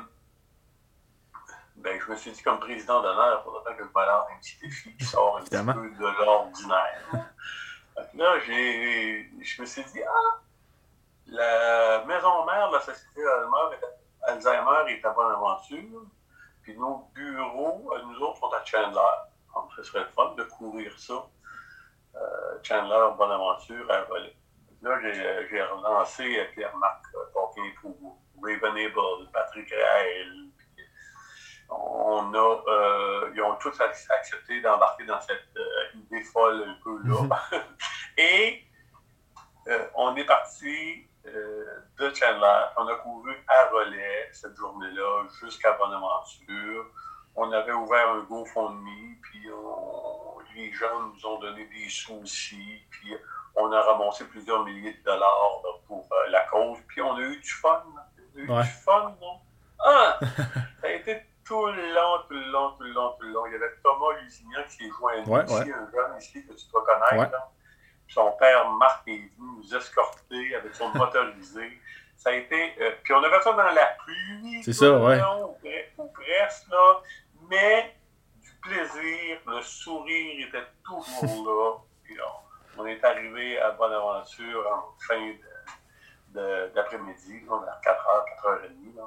ben, 1.78 2.00
je 2.00 2.12
me 2.12 2.16
suis 2.16 2.32
dit, 2.32 2.42
comme 2.44 2.60
président 2.60 3.02
d'honneur, 3.02 3.42
il 3.42 3.44
faudrait 3.44 3.76
que 3.76 3.84
je 3.84 3.88
me 3.90 4.06
lance 4.06 4.28
un 4.32 4.38
petit 4.40 4.58
défi 4.62 4.96
qui 4.98 5.06
sort 5.06 5.38
un 5.38 5.42
petit 5.42 5.52
peu 5.74 5.90
de 5.90 6.24
l'ordinaire. 6.26 7.04
Là, 8.16 8.40
j'ai, 8.46 9.30
je 9.42 9.62
me 9.62 9.66
suis 9.66 9.84
dit, 9.86 10.02
ah, 10.04 10.40
la 11.28 12.04
maison 12.06 12.46
mère 12.46 12.70
de 12.70 12.76
la 12.76 12.82
Société 12.82 13.22
Alzheimer 13.26 13.76
est- 13.76 14.30
Alzheimer 14.32 14.92
est 14.92 15.06
à 15.06 15.10
Bonaventure, 15.12 16.02
puis 16.64 16.78
nos 16.78 17.10
bureaux, 17.14 17.94
nous 18.06 18.18
autres, 18.20 18.40
sont 18.40 18.52
à 18.54 18.64
Chandler. 18.66 19.00
Donc, 19.54 19.70
ce 19.76 19.84
serait 19.84 20.00
le 20.02 20.08
fun 20.08 20.34
de 20.36 20.44
courir 20.44 20.98
ça. 21.00 21.26
Euh, 22.16 22.58
Chandler, 22.64 23.16
Bonaventure, 23.18 23.90
à 23.92 24.04
voler. 24.04 24.36
Là, 24.82 25.00
j'ai, 25.02 25.48
j'ai 25.50 25.64
relancé 25.64 26.40
euh, 26.40 26.46
Pierre-Marc 26.54 27.04
euh, 27.16 27.72
pour 27.82 28.20
Raven 28.42 28.78
Able, 28.78 29.32
Patrick 29.32 29.70
Raël. 29.74 30.32
On 31.70 32.34
a, 32.34 32.64
euh, 32.68 33.32
ils 33.34 33.42
ont 33.42 33.56
tous 33.56 33.76
ac- 33.80 34.12
accepté 34.12 34.62
d'embarquer 34.62 35.06
dans 35.06 35.20
cette 35.22 35.48
euh, 35.58 35.96
idée 35.98 36.24
folle 36.24 36.64
un 36.68 36.78
peu 36.84 37.00
là. 37.08 37.40
Et 38.18 38.64
euh, 39.70 39.88
on 39.96 40.16
est 40.16 40.26
parti 40.26 41.08
euh, 41.26 41.80
de 41.98 42.14
Chandler. 42.14 42.66
On 42.78 42.88
a 42.88 42.96
couru 42.96 43.34
à 43.48 43.70
relais 43.70 44.30
cette 44.34 44.56
journée-là 44.56 45.24
jusqu'à 45.40 45.72
Bonaventure. 45.74 46.86
On 47.36 47.52
avait 47.52 47.72
ouvert 47.74 48.10
un 48.12 48.20
GoFundMe, 48.20 49.16
puis 49.22 49.50
on- 49.52 50.40
les 50.56 50.72
gens 50.74 51.00
nous 51.00 51.26
ont 51.26 51.40
donné 51.40 51.66
des 51.66 51.90
sous 51.90 52.22
aussi, 52.22 52.82
puis 52.92 53.16
on 53.56 53.72
a 53.72 53.82
ramassé 53.82 54.26
plusieurs 54.28 54.64
milliers 54.64 54.94
de 54.94 55.04
dollars 55.04 55.62
là, 55.64 55.70
pour 55.88 56.08
euh, 56.12 56.30
la 56.30 56.42
cause, 56.44 56.78
puis 56.88 57.02
on 57.02 57.16
a 57.16 57.22
eu 57.22 57.38
du 57.40 57.50
fun. 57.52 57.84
là. 57.96 58.06
On 58.36 58.40
a 58.40 58.42
eu 58.42 58.50
Ouais. 58.52 58.62
du 58.64 58.70
fun, 58.70 59.16
non? 59.22 59.40
Ah! 59.84 60.20
Ça 60.82 60.88
a 60.88 60.90
été 60.92 61.24
tout 61.46 61.66
le 61.68 61.94
long, 61.94 62.18
tout 62.28 62.34
le 62.36 62.52
long, 62.52 62.70
tout 62.78 62.84
le 62.84 62.92
long, 62.92 63.16
tout 63.20 63.24
le 63.26 63.32
long. 63.34 63.46
Il 63.48 63.54
y 63.54 63.56
avait 63.56 63.74
Thomas 63.84 64.20
Lusignan 64.22 64.64
qui 64.70 64.76
s'est 64.86 64.90
joint 64.98 65.14
à 65.14 65.22
nous 65.22 65.32
Ouais, 65.34 65.44
ici, 65.44 65.54
ouais. 65.56 65.74
un 65.74 65.92
jeune 65.92 66.18
ici 66.20 66.48
que 66.48 66.54
tu 66.54 66.66
dois 66.72 66.86
connaître. 66.86 67.36
Son 68.10 68.32
père 68.34 68.70
Marc 68.74 69.08
est 69.08 69.18
venu 69.18 69.58
nous 69.58 69.76
escorter 69.76 70.56
avec 70.56 70.74
son 70.76 70.90
motorisé. 70.90 71.80
Ça 72.16 72.30
a 72.30 72.34
été. 72.34 72.76
euh, 72.80 72.92
puis 73.04 73.14
on 73.14 73.24
a 73.24 73.30
fait 73.30 73.42
ça 73.42 73.52
dans 73.54 73.64
la 73.64 73.86
pluie. 74.06 74.62
C'est 74.64 74.72
ça, 74.74 74.92
ouais. 74.98 75.18
long, 75.18 75.58
ou 75.64 76.04
ou 76.04 76.08
presque, 76.10 76.68
là. 76.70 77.02
Mais 77.54 77.96
du 78.42 78.50
plaisir, 78.62 79.38
le 79.48 79.62
sourire 79.62 80.48
était 80.48 80.66
toujours 80.84 81.46
là. 81.46 81.78
Puis 82.04 82.16
on, 82.78 82.82
on 82.82 82.86
est 82.88 83.04
arrivé 83.04 83.60
à 83.60 83.72
Bonaventure 83.72 84.64
en 84.74 84.96
fin 85.08 85.32
d'après-midi, 86.34 87.42
vers 87.48 87.80
4h, 87.86 88.62
4h30. 88.64 88.98
Là. 88.98 89.04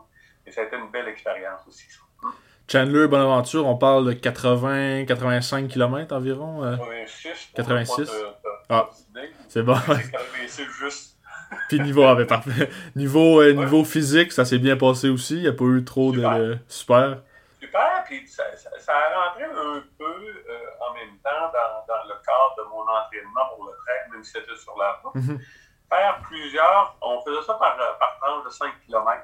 Et 0.47 0.53
ça 0.53 0.61
a 0.61 0.65
été 0.65 0.77
une 0.77 0.91
belle 0.91 1.09
expérience 1.09 1.61
aussi, 1.67 1.87
ça. 1.91 2.01
Chandler, 2.69 3.07
Bonaventure, 3.09 3.67
on 3.67 3.77
parle 3.77 4.07
de 4.07 4.13
80-85 4.13 5.69
km 5.69 6.15
environ. 6.15 6.65
euh. 6.65 6.77
86. 6.77 7.51
86. 7.55 7.97
Pas 7.97 8.03
de- 8.03 8.19
de- 8.19 8.27
Ah. 8.69 8.91
C'est 9.49 9.63
bon. 9.63 9.77
C'est 9.87 10.11
86 10.11 10.65
juste. 10.81 11.17
Puis 11.69 11.79
niveau, 11.81 12.03
ah, 12.05 12.15
ben, 12.17 12.27
parfait. 12.27 12.69
niveau, 12.97 13.41
euh, 13.41 13.53
niveau 13.53 13.85
physique, 13.85 14.33
ça 14.33 14.45
s'est 14.45 14.59
bien 14.59 14.77
passé 14.77 15.09
aussi. 15.09 15.35
Il 15.37 15.43
n'y 15.43 15.49
a 15.49 15.53
pas 15.53 15.65
eu 15.65 15.85
trop 15.85 16.11
de. 16.11 16.17
Super. 16.19 16.39
de- 16.39 16.59
Super. 16.69 17.09
Super, 17.09 17.23
puis 18.07 18.27
ça, 18.29 18.57
ça, 18.57 18.71
ça 18.79 18.93
a 18.97 19.29
rentré 19.29 19.45
un 19.45 19.83
peu 19.99 20.45
euh, 20.49 20.67
en 20.89 20.95
même 20.95 21.19
temps 21.19 21.51
dans, 21.53 21.87
dans 21.95 22.05
le 22.05 22.15
cadre 22.15 22.57
de 22.59 22.63
mon 22.71 22.83
entraînement 22.83 23.49
pour 23.55 23.67
le 23.67 23.73
trail, 23.85 24.11
même 24.13 24.25
si 24.25 24.33
c'était 24.33 24.57
sur 24.57 24.77
la 24.79 24.93
route. 25.03 25.15
Mhm. 25.15 25.41
Faire 25.89 26.21
plusieurs, 26.23 26.97
on 27.01 27.21
faisait 27.23 27.43
ça 27.43 27.55
par, 27.55 27.79
euh, 27.81 27.93
par 28.01 28.19
tranche 28.21 28.45
de 28.45 28.51
5 28.51 28.73
km. 28.87 29.23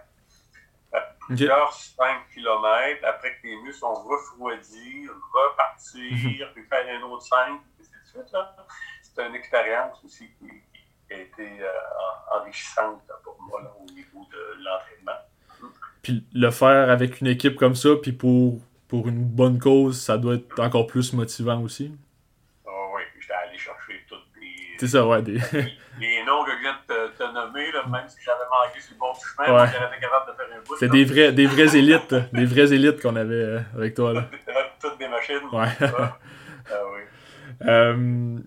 Plusieurs 1.26 1.72
5 1.72 2.28
km, 2.35 3.05
après 3.07 3.37
que 3.41 3.47
les 3.47 3.57
muscles 3.62 3.85
ont 3.85 3.95
refroidi, 3.95 5.09
repartir, 5.33 6.53
puis 6.53 6.64
faire 6.68 6.85
un 6.89 7.03
autre 7.05 7.22
5, 7.22 7.49
et 7.49 7.83
ainsi 7.83 8.18
de 8.18 8.24
suite. 8.24 8.37
C'était 9.03 9.26
une 9.28 9.35
expérience 9.37 10.03
aussi 10.05 10.28
qui, 10.39 10.49
qui 11.09 11.14
a 11.14 11.18
été 11.18 11.62
euh, 11.62 11.68
en- 12.35 12.39
enrichissante 12.41 13.03
pour 13.22 13.41
moi 13.43 13.62
là, 13.62 13.70
au 13.80 13.85
niveau 13.93 14.26
de 14.30 14.62
l'entraînement. 14.64 15.20
Puis 16.03 16.26
le 16.35 16.51
faire 16.51 16.91
avec 16.91 17.20
une 17.20 17.28
équipe 17.28 17.57
comme 17.57 17.76
ça, 17.76 17.91
puis 18.03 18.12
pour, 18.12 18.59
pour 18.93 19.09
une 19.09 19.24
bonne 19.24 19.59
cause, 19.59 19.99
ça 19.99 20.18
doit 20.18 20.34
être 20.34 20.61
encore 20.61 20.86
plus 20.86 21.14
motivant 21.14 21.62
aussi. 21.62 21.90
Ah 22.66 22.70
oui, 22.95 23.01
j'étais 23.18 23.32
allé 23.32 23.57
chercher 23.57 24.05
toutes 24.07 24.18
C'est 24.78 24.88
ça, 24.88 25.07
ouais. 25.07 25.22
Des... 25.22 25.32
les 25.32 26.22
noms 26.26 26.45
que 26.45 26.51
je 26.53 26.61
viens 26.61 26.76
de 26.86 27.09
te, 27.09 27.16
te 27.16 27.24
nommer, 27.32 27.72
là, 27.72 27.86
même 27.90 28.07
si 28.07 28.18
j'avais 28.22 28.45
manqué 28.51 28.80
sur 28.82 28.93
le 28.93 28.99
bon 28.99 29.14
chemin, 29.14 29.49
Ouais. 29.62 29.70
j'aurais 29.72 29.86
été 29.88 30.01
capable 30.03 30.30
de 30.30 30.36
faire 30.36 30.47
un 30.59 30.62
bout. 30.62 30.76
C'est 30.78 30.88
des 30.90 31.05
vrais, 31.07 31.32
des 31.32 31.47
vrais 31.47 31.74
élites. 31.74 32.14
Des 32.34 32.45
vraies 32.45 32.70
élites 32.74 33.01
qu'on 33.01 33.16
avait 33.16 33.34
euh, 33.34 33.61
avec 33.74 33.95
toi. 33.95 34.12
Là. 34.12 34.28
Toutes 34.82 34.99
des 34.99 35.09
machines. 35.09 35.40
Ouais. 35.51 35.68
Ah, 35.80 36.18
ah 36.70 36.74
oui. 36.95 37.01
Euh, 37.66 37.95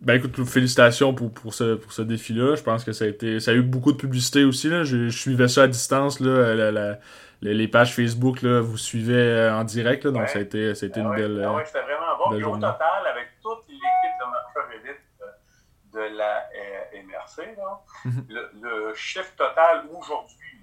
ben 0.01 0.13
écoute, 0.15 0.43
félicitations 0.45 1.15
pour, 1.15 1.33
pour 1.33 1.55
ce, 1.55 1.73
pour 1.73 1.91
ce 1.91 2.03
défi-là. 2.03 2.55
Je 2.55 2.61
pense 2.61 2.83
que 2.83 2.91
ça 2.91 3.05
a, 3.05 3.07
été, 3.07 3.39
ça 3.39 3.49
a 3.49 3.53
eu 3.55 3.61
beaucoup 3.63 3.93
de 3.93 3.97
publicité 3.97 4.43
aussi. 4.43 4.69
Là. 4.69 4.83
Je, 4.83 5.07
je 5.09 5.17
suivais 5.17 5.47
ça 5.47 5.63
à 5.63 5.67
distance. 5.67 6.19
Là, 6.19 6.53
la- 6.53 6.71
la- 6.71 6.99
les, 7.41 7.53
les 7.53 7.67
pages 7.67 7.93
Facebook, 7.95 8.41
là, 8.41 8.61
vous 8.61 8.77
suivez 8.77 9.13
euh, 9.15 9.55
en 9.55 9.63
direct. 9.63 10.03
Là, 10.05 10.11
donc 10.11 10.21
Ouais. 10.23 10.27
ça 10.27 10.39
a 10.39 10.41
été, 10.41 10.73
ça 10.75 10.85
a 10.85 10.89
été 10.89 10.99
Ah 10.99 11.03
une 11.03 11.09
ouais. 11.09 11.15
belle. 11.17 11.41
Ah 11.43 11.49
euh, 11.49 11.55
ouais, 11.55 11.65
c'était 11.65 11.81
vraiment 11.81 12.17
bon. 12.17 12.29
belle 12.31 12.39
Puis 12.39 12.45
au 12.51 12.55
total, 12.55 13.07
avec 13.11 13.27
de 15.93 15.99
la 16.17 16.39
euh, 16.55 17.03
MRC, 17.03 17.55
là, 17.57 17.79
Mhm. 18.05 18.25
le, 18.29 18.51
le 18.61 18.93
chiffre 18.95 19.33
total 19.37 19.85
aujourd'hui, 19.91 20.61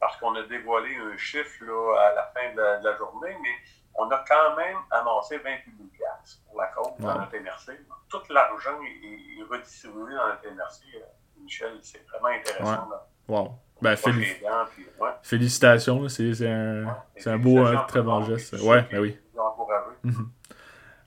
parce 0.00 0.16
qu'on 0.18 0.34
a 0.34 0.42
dévoilé 0.42 0.96
un 0.96 1.16
chiffre 1.16 1.64
là, 1.64 2.00
à 2.10 2.14
la 2.14 2.22
fin 2.34 2.52
de 2.54 2.60
la, 2.60 2.78
de 2.78 2.88
la 2.88 2.96
journée, 2.96 3.36
mais 3.42 3.54
on 3.94 4.10
a 4.10 4.24
quand 4.28 4.56
même 4.56 4.76
amassé 4.90 5.38
28 5.38 5.72
000 5.76 5.88
piastres 5.90 6.42
pour 6.46 6.60
la 6.60 6.66
cause 6.68 6.92
dans 6.98 7.18
notre 7.18 7.36
MRC. 7.36 7.78
Tout 8.08 8.22
l'argent 8.30 8.78
est, 8.82 9.40
est 9.40 9.42
redistribué 9.48 10.14
dans 10.14 10.28
notre 10.28 10.46
MRC. 10.50 10.82
euh, 10.96 11.00
Michel, 11.40 11.78
c'est 11.82 12.04
vraiment 12.08 12.28
intéressant. 12.36 12.88
là. 12.90 13.06
Wow. 13.28 13.58
Ben, 13.82 13.90
Pas 13.90 14.10
féli- 14.10 14.22
aidant, 14.22 14.64
puis, 14.74 14.86
ouais, 15.00 15.10
félicitations, 15.22 16.08
c'est 16.08 16.46
un, 16.46 16.84
ouais. 16.84 17.26
un 17.26 17.38
beau, 17.38 17.58
un 17.58 17.76
très 17.84 18.02
bon 18.02 18.24
geste. 18.24 18.54
Ouais, 18.62 18.84
ben 18.90 19.00
oui. 19.00 19.16
Encouragé. 19.36 19.84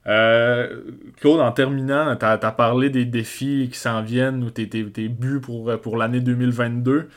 Euh, 0.07 0.81
Claude, 1.19 1.39
en 1.39 1.51
terminant, 1.51 2.15
tu 2.15 2.25
as, 2.25 2.37
parlé 2.51 2.89
des 2.89 3.05
défis 3.05 3.69
qui 3.71 3.77
s'en 3.77 4.01
viennent 4.01 4.43
ou 4.43 4.49
tes, 4.49 4.65
buts 4.65 5.39
pour, 5.41 5.79
pour 5.81 5.97
l'année 5.97 6.19
2022. 6.21 7.09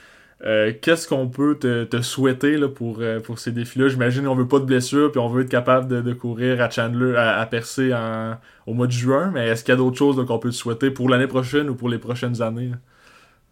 Euh, 0.45 0.73
Qu'est-ce 0.83 1.07
qu'on 1.07 1.29
peut 1.29 1.57
te, 1.57 1.85
te 1.85 2.03
souhaiter 2.03 2.57
là, 2.57 2.69
pour, 2.69 2.97
euh, 3.01 3.21
pour 3.21 3.39
ces 3.39 3.53
défis-là? 3.53 3.89
J'imagine 3.89 4.25
qu'on 4.25 4.35
veut 4.35 4.49
pas 4.49 4.59
de 4.59 4.65
blessures 4.65 5.13
puis 5.13 5.21
on 5.21 5.29
veut 5.29 5.43
être 5.43 5.51
capable 5.51 5.87
de, 5.87 6.01
de 6.01 6.13
courir 6.13 6.61
à 6.61 6.69
Chandler, 6.69 7.15
à, 7.17 7.39
à 7.39 7.47
percer 7.47 7.95
en, 7.95 8.37
au 8.67 8.75
mois 8.75 8.89
de 8.89 8.93
juin, 8.93 9.31
mais 9.33 9.49
est-ce 9.49 9.63
qu'il 9.63 9.73
y 9.73 9.75
a 9.75 9.79
d'autres 9.79 9.99
choses 9.99 10.25
qu'on 10.27 10.39
peut 10.41 10.51
te 10.51 10.55
souhaiter 10.55 10.91
pour 10.91 11.09
l'année 11.09 11.29
prochaine 11.29 11.71
ou 11.71 11.77
pour 11.77 11.89
les 11.89 11.99
prochaines 11.99 12.43
années? 12.43 12.73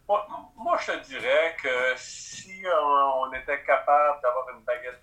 Moi, 0.08 0.26
moi, 0.58 0.76
je 0.80 0.92
te 0.92 1.06
dirais 1.08 1.54
que 1.62 1.68
si 1.96 2.62
on, 2.64 3.28
on 3.28 3.32
était 3.34 3.59
capable 3.74 4.20
d'avoir 4.22 4.48
une 4.50 4.64
baguette 4.64 5.00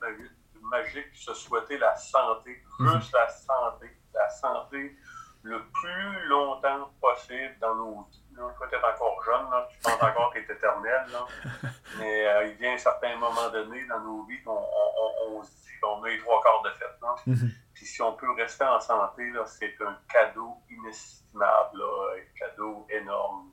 magique, 0.61 1.15
se 1.15 1.33
souhaiter 1.33 1.77
la 1.77 1.95
santé, 1.95 2.61
Mhm. 2.79 2.99
juste 2.99 3.13
la 3.13 3.29
santé, 3.29 3.87
la 4.13 4.29
santé 4.29 4.97
le 5.43 5.63
plus 5.71 6.27
longtemps 6.27 6.91
possible 6.99 7.55
dans 7.59 7.75
nos 7.75 8.01
vies. 8.11 8.23
Toi, 8.35 8.67
tu 8.69 8.75
es 8.75 8.83
encore 8.83 9.23
jeune, 9.23 9.49
là, 9.49 9.67
tu 9.71 9.79
penses 9.79 10.03
encore 10.03 10.33
que 10.33 10.39
tu 10.39 10.51
es 10.51 10.55
éternel, 10.55 11.05
là. 11.11 11.25
mais 11.99 12.27
euh, 12.27 12.47
il 12.47 12.55
vient 12.57 12.73
un 12.73 12.77
certain 12.77 13.15
moment 13.15 13.49
donné 13.49 13.85
dans 13.87 13.99
nos 14.01 14.23
vies 14.25 14.43
qu'on 14.43 14.51
on, 14.51 14.89
on- 15.01 15.37
on 15.37 15.43
se 15.43 15.51
dit 15.51 15.79
qu'on 15.81 16.03
a 16.03 16.09
les 16.09 16.19
trois 16.19 16.41
quarts 16.43 16.61
de 16.63 16.71
fête. 16.71 16.97
là. 17.01 17.15
Mhm. 17.25 17.49
Puis 17.73 17.85
si 17.85 18.01
on 18.01 18.13
peut 18.13 18.31
rester 18.33 18.65
en 18.65 18.79
santé, 18.81 19.29
là, 19.31 19.45
c'est 19.45 19.75
un 19.81 19.97
cadeau 20.11 20.57
inestimable, 20.69 21.77
là, 21.79 22.15
un 22.17 22.37
cadeau 22.39 22.85
énorme, 22.89 23.51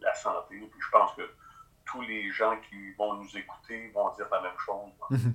la 0.00 0.14
santé. 0.14 0.56
Puis 0.58 0.80
je 0.80 0.90
pense 0.90 1.12
que 1.14 1.22
tous 1.90 2.00
les 2.02 2.30
gens 2.32 2.54
qui 2.68 2.76
vont 2.98 3.14
nous 3.14 3.28
écouter 3.36 3.90
vont 3.94 4.12
dire 4.16 4.26
la 4.30 4.40
même 4.42 4.58
chose. 4.64 4.90
Mhm. 5.10 5.34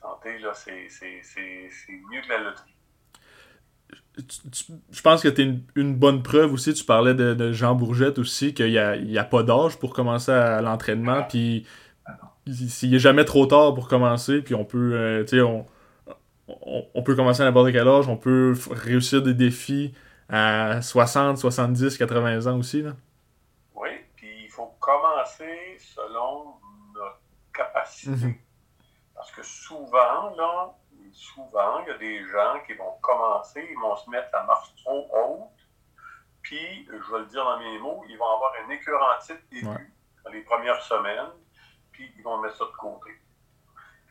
Santé, 0.00 0.38
là, 0.38 0.52
c'est 0.54 0.88
c'est- 0.88 1.20
c'est- 1.22 1.68
c'est 1.70 1.92
mieux 2.10 2.22
que 2.22 2.28
la 2.28 2.38
loterie. 2.38 2.74
Tu- 4.16 4.50
tu- 4.50 4.72
Je 4.90 5.00
pense 5.02 5.22
que 5.22 5.28
tu 5.28 5.40
es 5.40 5.44
une, 5.44 5.62
une 5.76 5.94
bonne 5.96 6.22
preuve 6.22 6.52
aussi. 6.52 6.74
Tu 6.74 6.84
parlais 6.84 7.14
de, 7.14 7.34
de 7.34 7.52
Jean 7.52 7.74
Bourgette 7.74 8.18
aussi, 8.18 8.52
qu'il 8.54 8.70
n'y 8.70 8.78
a, 8.78 8.96
il 8.96 9.10
y 9.10 9.18
a 9.18 9.24
pas 9.24 9.42
d'âge 9.42 9.78
pour 9.78 9.94
commencer 9.94 10.32
à 10.32 10.60
l'entraînement. 10.60 11.22
Puis 11.24 11.66
il 12.46 12.90
n'est 12.90 12.98
jamais 12.98 13.24
trop 13.24 13.46
tard 13.46 13.74
pour 13.74 13.88
commencer. 13.88 14.42
Puis 14.42 14.54
on 14.54 14.64
peut, 14.64 14.92
euh, 14.94 15.22
tu 15.24 15.36
sais, 15.36 15.40
on, 15.42 15.66
on, 16.48 16.84
on 16.94 17.02
peut 17.02 17.14
commencer 17.14 17.42
à 17.42 17.44
n'importe 17.46 17.72
quel 17.72 17.86
âge. 17.86 18.08
On 18.08 18.16
peut 18.16 18.54
réussir 18.70 19.22
des 19.22 19.34
défis 19.34 19.92
à 20.28 20.82
60, 20.82 21.38
70, 21.38 21.96
80 21.96 22.46
ans 22.46 22.58
aussi. 22.58 22.82
Là. 22.82 22.94
Selon 25.38 26.56
notre 26.94 27.20
capacité. 27.52 28.10
Mhm. 28.26 28.34
Parce 29.14 29.30
que 29.32 29.42
souvent, 29.42 30.34
là, 30.36 30.70
souvent, 31.12 31.80
il 31.80 31.88
y 31.88 31.90
a 31.90 31.98
des 31.98 32.26
gens 32.28 32.60
qui 32.66 32.72
vont 32.74 32.92
commencer, 33.02 33.66
ils 33.70 33.78
vont 33.78 33.96
se 33.96 34.08
mettre 34.10 34.28
la 34.32 34.44
marche 34.44 34.74
trop 34.76 35.08
haute, 35.12 35.66
puis, 36.42 36.86
je 36.90 37.12
vais 37.12 37.18
le 37.20 37.26
dire 37.26 37.44
dans 37.44 37.58
mes 37.58 37.78
mots, 37.78 38.02
ils 38.08 38.16
vont 38.16 38.34
avoir 38.34 38.52
une 38.64 38.72
écœurantite 38.72 39.42
Ouais. 39.52 39.86
dans 40.24 40.30
les 40.30 40.40
premières 40.42 40.80
semaines, 40.82 41.30
puis 41.92 42.10
ils 42.16 42.22
vont 42.22 42.38
mettre 42.38 42.56
ça 42.56 42.64
de 42.64 42.70
côté. 42.76 43.10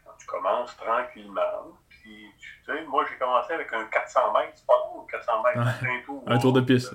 Quand 0.05 0.11
tu 0.17 0.27
commences 0.27 0.77
tranquillement, 0.77 1.73
puis, 1.89 2.31
tu 2.39 2.63
sais, 2.65 2.83
moi, 2.85 3.03
j'ai 3.09 3.17
commencé 3.17 3.53
avec 3.53 3.73
un 3.73 3.85
400 3.85 4.31
mètres, 4.33 4.53
c'est 4.55 4.65
pas 4.65 4.77
long, 4.77 5.05
400 5.05 5.43
mètres, 5.43 5.59
Ouais. 5.83 5.89
un 5.99 6.05
tour. 6.05 6.23
Un 6.27 6.37
tour 6.37 6.53
de 6.53 6.61
piste. 6.61 6.93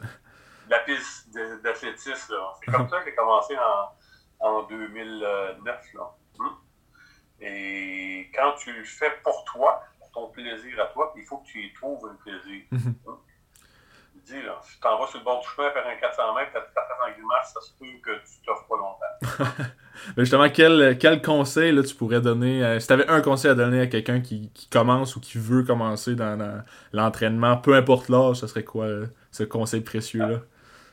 La 0.69 0.79
piste 0.81 1.31
d'athlétisme, 1.63 2.33
là. 2.35 2.53
C'est 2.61 2.71
comme 2.73 2.89
ça 2.89 3.01
que 3.01 3.05
j'ai 3.07 3.15
commencé 3.15 3.57
en, 3.59 3.89
en 4.41 4.63
2009, 4.65 5.95
là. 5.95 6.11
Hum? 6.39 6.57
Et 7.41 8.31
quand 8.35 8.55
tu 8.59 8.73
le 8.73 8.85
fais 8.85 9.13
pour 9.23 9.45
toi, 9.45 9.83
pour 9.99 10.11
ton 10.11 10.29
plaisir 10.29 10.81
à 10.81 10.87
toi, 10.87 11.13
il 11.17 11.25
faut 11.25 11.39
que 11.39 11.47
tu 11.47 11.63
y 11.63 11.73
trouves 11.75 12.09
un 12.11 12.15
plaisir. 12.15 12.63
Mhm. 12.73 12.95
Je 14.27 14.33
dis, 14.33 14.43
là, 14.43 14.59
si 14.63 14.77
tu 14.77 14.81
t'en 14.81 14.99
vas 14.99 15.07
sur 15.09 15.19
le 15.19 15.25
bord 15.25 15.43
du 15.43 15.49
chemin 15.49 15.71
faire 15.73 15.87
un 15.87 15.97
400 15.97 16.35
mètres, 16.35 16.53
tu 16.53 16.59
as 16.59 17.07
en 17.07 17.13
grimace, 17.13 17.53
ça 17.53 17.61
se 17.61 17.73
peut 17.79 17.85
que 18.03 18.13
tu 18.25 18.41
t'offres 18.47 18.67
pas 18.67 18.77
longtemps. 18.77 19.65
Mais 20.17 20.23
justement, 20.23 20.49
quel, 20.49 20.97
quel 20.99 21.21
conseil 21.21 21.73
là, 21.73 21.83
tu 21.83 21.95
pourrais 21.95 22.23
donner 22.23 22.65
euh, 22.65 22.81
Si 22.81 22.87
tu 22.87 22.93
avais 22.95 23.07
un 23.09 23.21
conseil 23.21 23.51
à 23.51 23.55
donner 23.55 23.83
à 23.83 23.87
quelqu'un 23.87 24.21
qui, 24.21 24.51
qui 24.55 24.69
commence 24.71 25.17
ou 25.17 25.21
qui 25.21 25.37
veut 25.37 25.63
commencer 25.63 26.15
dans, 26.15 26.39
dans 26.39 26.63
l'entraînement, 26.93 27.59
peu 27.59 27.75
importe 27.75 28.09
l'âge, 28.09 28.37
ce 28.37 28.47
serait 28.47 28.65
quoi 28.65 28.87
euh, 28.87 29.07
ce 29.31 29.43
conseil 29.43 29.83
précieux-là? 29.83 30.41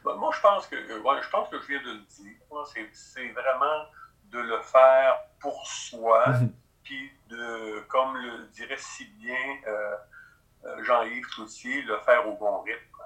Ben, 0.04 0.16
moi, 0.16 0.32
je 0.36 0.42
pense 0.42 0.68
que 0.68 0.76
euh, 0.76 1.00
ouais, 1.02 1.22
je 1.22 1.30
pense 1.30 1.50
que 1.50 1.60
je 1.60 1.68
viens 1.68 1.82
de 1.82 1.92
le 1.92 2.00
dire. 2.00 2.38
C'est, 2.74 2.90
c'est 2.94 3.30
vraiment 3.30 3.86
de 4.26 4.40
le 4.40 4.60
faire 4.62 5.16
pour 5.40 5.66
soi, 5.68 6.26
puis 6.84 7.12
de, 7.30 7.80
comme 7.90 8.16
le 8.18 8.48
dirait 8.48 8.78
si 8.78 9.06
bien 9.06 9.36
euh, 9.68 9.96
euh, 10.66 10.84
Jean-Yves 10.84 11.26
Cloutier, 11.28 11.82
le 11.84 11.98
faire 12.00 12.28
au 12.28 12.36
bon 12.38 12.62
rythme, 12.62 12.98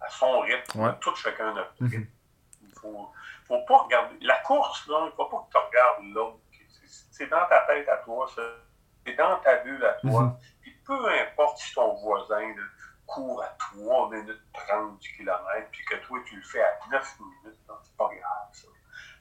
à 0.00 0.08
son 0.08 0.40
rythme, 0.40 0.80
Ouais. 0.80 0.92
tout 1.00 1.14
chacun 1.16 1.52
notre 1.54 1.72
Mhm. 1.80 1.88
rythme. 1.90 2.06
Il 2.62 2.72
faut, 2.80 3.08
faut 3.46 3.62
pas 3.66 3.78
regarder. 3.78 4.16
La 4.20 4.38
course, 4.40 4.84
il 4.86 4.92
ne 4.92 5.10
faut 5.10 5.24
pas 5.26 5.38
que 5.46 5.50
tu 5.50 5.56
regardes 5.66 6.04
l'autre. 6.14 6.38
C'est, 6.68 6.86
c'est 7.10 7.26
dans 7.26 7.46
ta 7.46 7.60
tête 7.62 7.88
à 7.88 7.96
toi, 7.98 8.28
ça. 8.34 8.42
c'est 9.06 9.14
dans 9.14 9.36
ta 9.38 9.56
bulle 9.58 9.84
à 9.84 9.94
toi. 9.94 10.22
Mhm. 10.22 10.36
Puis 10.62 10.72
peu 10.84 11.08
importe 11.08 11.58
si 11.58 11.74
ton 11.74 11.94
voisin 11.94 12.40
là, 12.40 12.62
court 13.06 13.42
à 13.42 13.48
3 13.58 14.10
minutes 14.10 14.42
30 14.52 14.98
du 14.98 15.16
kilomètre, 15.16 15.68
puis 15.72 15.84
que 15.84 15.96
toi, 15.96 16.18
tu 16.26 16.36
le 16.36 16.42
fais 16.42 16.62
à 16.62 16.78
9 16.90 17.16
minutes, 17.20 17.60
là, 17.68 17.74
c'est 17.82 17.96
pas 17.96 18.06
grave, 18.08 18.48
ça. 18.52 18.68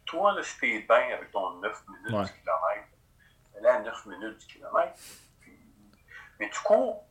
Toi, 0.05 0.33
là, 0.33 0.43
si 0.43 0.57
t'es 0.59 0.79
bien 0.79 1.15
avec 1.15 1.31
ton 1.31 1.59
9 1.59 1.83
minutes 1.87 2.11
Ouais. 2.13 2.23
du 2.25 2.39
kilomètre, 2.41 2.87
fais-le 3.53 3.67
à 3.69 3.79
9 3.79 4.05
minutes 4.05 4.37
du 4.39 4.45
kilomètre. 4.47 4.93
Puis- 5.41 5.59
mais 6.39 6.49
tu 6.49 6.59
cours, 6.61 7.05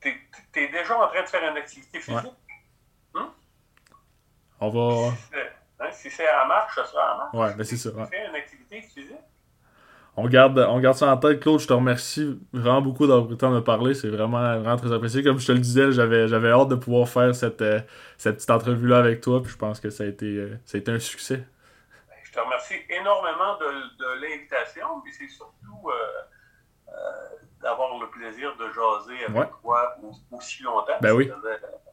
t'es, 0.00 0.20
t'es 0.52 0.68
déjà 0.68 0.98
en 0.98 1.08
train 1.08 1.22
de 1.22 1.26
faire 1.28 1.50
une 1.50 1.56
activité 1.56 2.00
physique? 2.00 2.32
On 4.62 4.68
va. 4.68 5.16
Si 5.16 5.22
c'est- 5.32 5.52
hein, 5.80 5.90
si 5.92 6.22
à 6.22 6.36
la 6.38 6.44
marche, 6.44 6.74
ça 6.74 6.84
sera 6.84 7.02
à 7.02 7.08
la 7.12 7.16
marche. 7.16 7.34
Ouais, 7.34 7.54
ben 7.54 7.64
c'est 7.64 7.76
ça. 7.78 7.90
ouais. 7.90 8.06
Fais 8.08 8.26
une 8.28 8.34
activité 8.34 8.82
physique? 8.82 9.16
On 10.22 10.28
garde, 10.28 10.58
on 10.68 10.78
garde 10.80 10.96
ça 10.96 11.06
en 11.12 11.16
tête, 11.16 11.40
Claude. 11.40 11.58
Je 11.60 11.66
te 11.66 11.72
remercie 11.72 12.38
vraiment 12.52 12.82
beaucoup 12.82 13.06
d'avoir 13.06 13.24
pris 13.24 13.32
le 13.32 13.38
temps 13.38 13.50
de 13.50 13.56
me 13.56 13.64
parler. 13.64 13.94
C'est 13.94 14.08
vraiment, 14.08 14.58
vraiment 14.58 14.76
très 14.76 14.92
apprécié. 14.92 15.22
Comme 15.22 15.38
je 15.38 15.46
te 15.46 15.52
le 15.52 15.58
disais, 15.58 15.92
j'avais, 15.92 16.28
j'avais 16.28 16.50
hâte 16.50 16.68
de 16.68 16.74
pouvoir 16.74 17.08
faire 17.08 17.34
cette, 17.34 17.62
euh, 17.62 17.80
cette 18.18 18.36
petite 18.36 18.50
entrevue-là 18.50 18.98
avec 18.98 19.20
toi. 19.20 19.42
Puis 19.42 19.52
je 19.52 19.56
pense 19.56 19.80
que 19.80 19.88
ça 19.90 20.04
a 20.04 20.06
été, 20.06 20.26
euh, 20.26 20.58
ça 20.64 20.76
a 20.76 20.80
été 20.80 20.92
un 20.92 20.98
succès. 20.98 21.36
Ben, 22.08 22.14
Je 22.22 22.32
te 22.32 22.40
remercie 22.40 22.74
énormément 22.90 23.56
de, 23.58 23.66
de 23.98 24.20
l'invitation, 24.20 24.86
c'est 25.10 25.28
surtout 25.28 25.88
euh, 25.88 26.92
d'avoir 27.62 27.98
le 27.98 28.08
plaisir 28.08 28.54
de 28.56 28.66
jaser 28.66 29.24
avec 29.24 29.36
Ouais. 29.36 29.48
toi 29.62 29.96
au- 30.02 30.36
aussi 30.36 30.62
longtemps. 30.62 30.92
Ben 31.00 31.12
oui. 31.12 31.30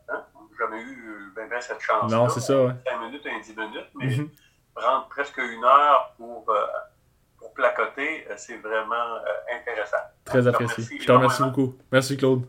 Hein, 0.10 0.24
jamais 0.60 0.82
eu 0.82 1.32
ben, 1.36 1.48
ben 1.50 1.62
cette 1.62 1.82
chance 1.82 2.12
Non, 2.12 2.30
c'est 2.30 2.40
ça, 2.40 2.64
ouais. 2.64 2.74
5 2.88 3.00
minutes, 3.02 3.26
un 3.26 3.40
10 3.42 3.56
minutes, 3.56 3.90
mais 3.96 4.08
Mhm. 4.08 4.30
prendre 4.74 5.08
presque 5.10 5.38
une 5.38 5.64
heure 5.64 6.14
pour 6.18 6.46
placoter, 7.58 8.28
euh, 8.30 8.36
c'est 8.38 8.58
vraiment 8.58 8.96
euh, 8.96 9.58
intéressant. 9.60 9.98
Très 10.24 10.48
apprécié. 10.48 11.00
Je 11.02 11.06
te 11.06 11.12
remercie 11.12 11.44
beaucoup. 11.44 11.76
Merci, 11.92 12.16
Claude. 12.16 12.44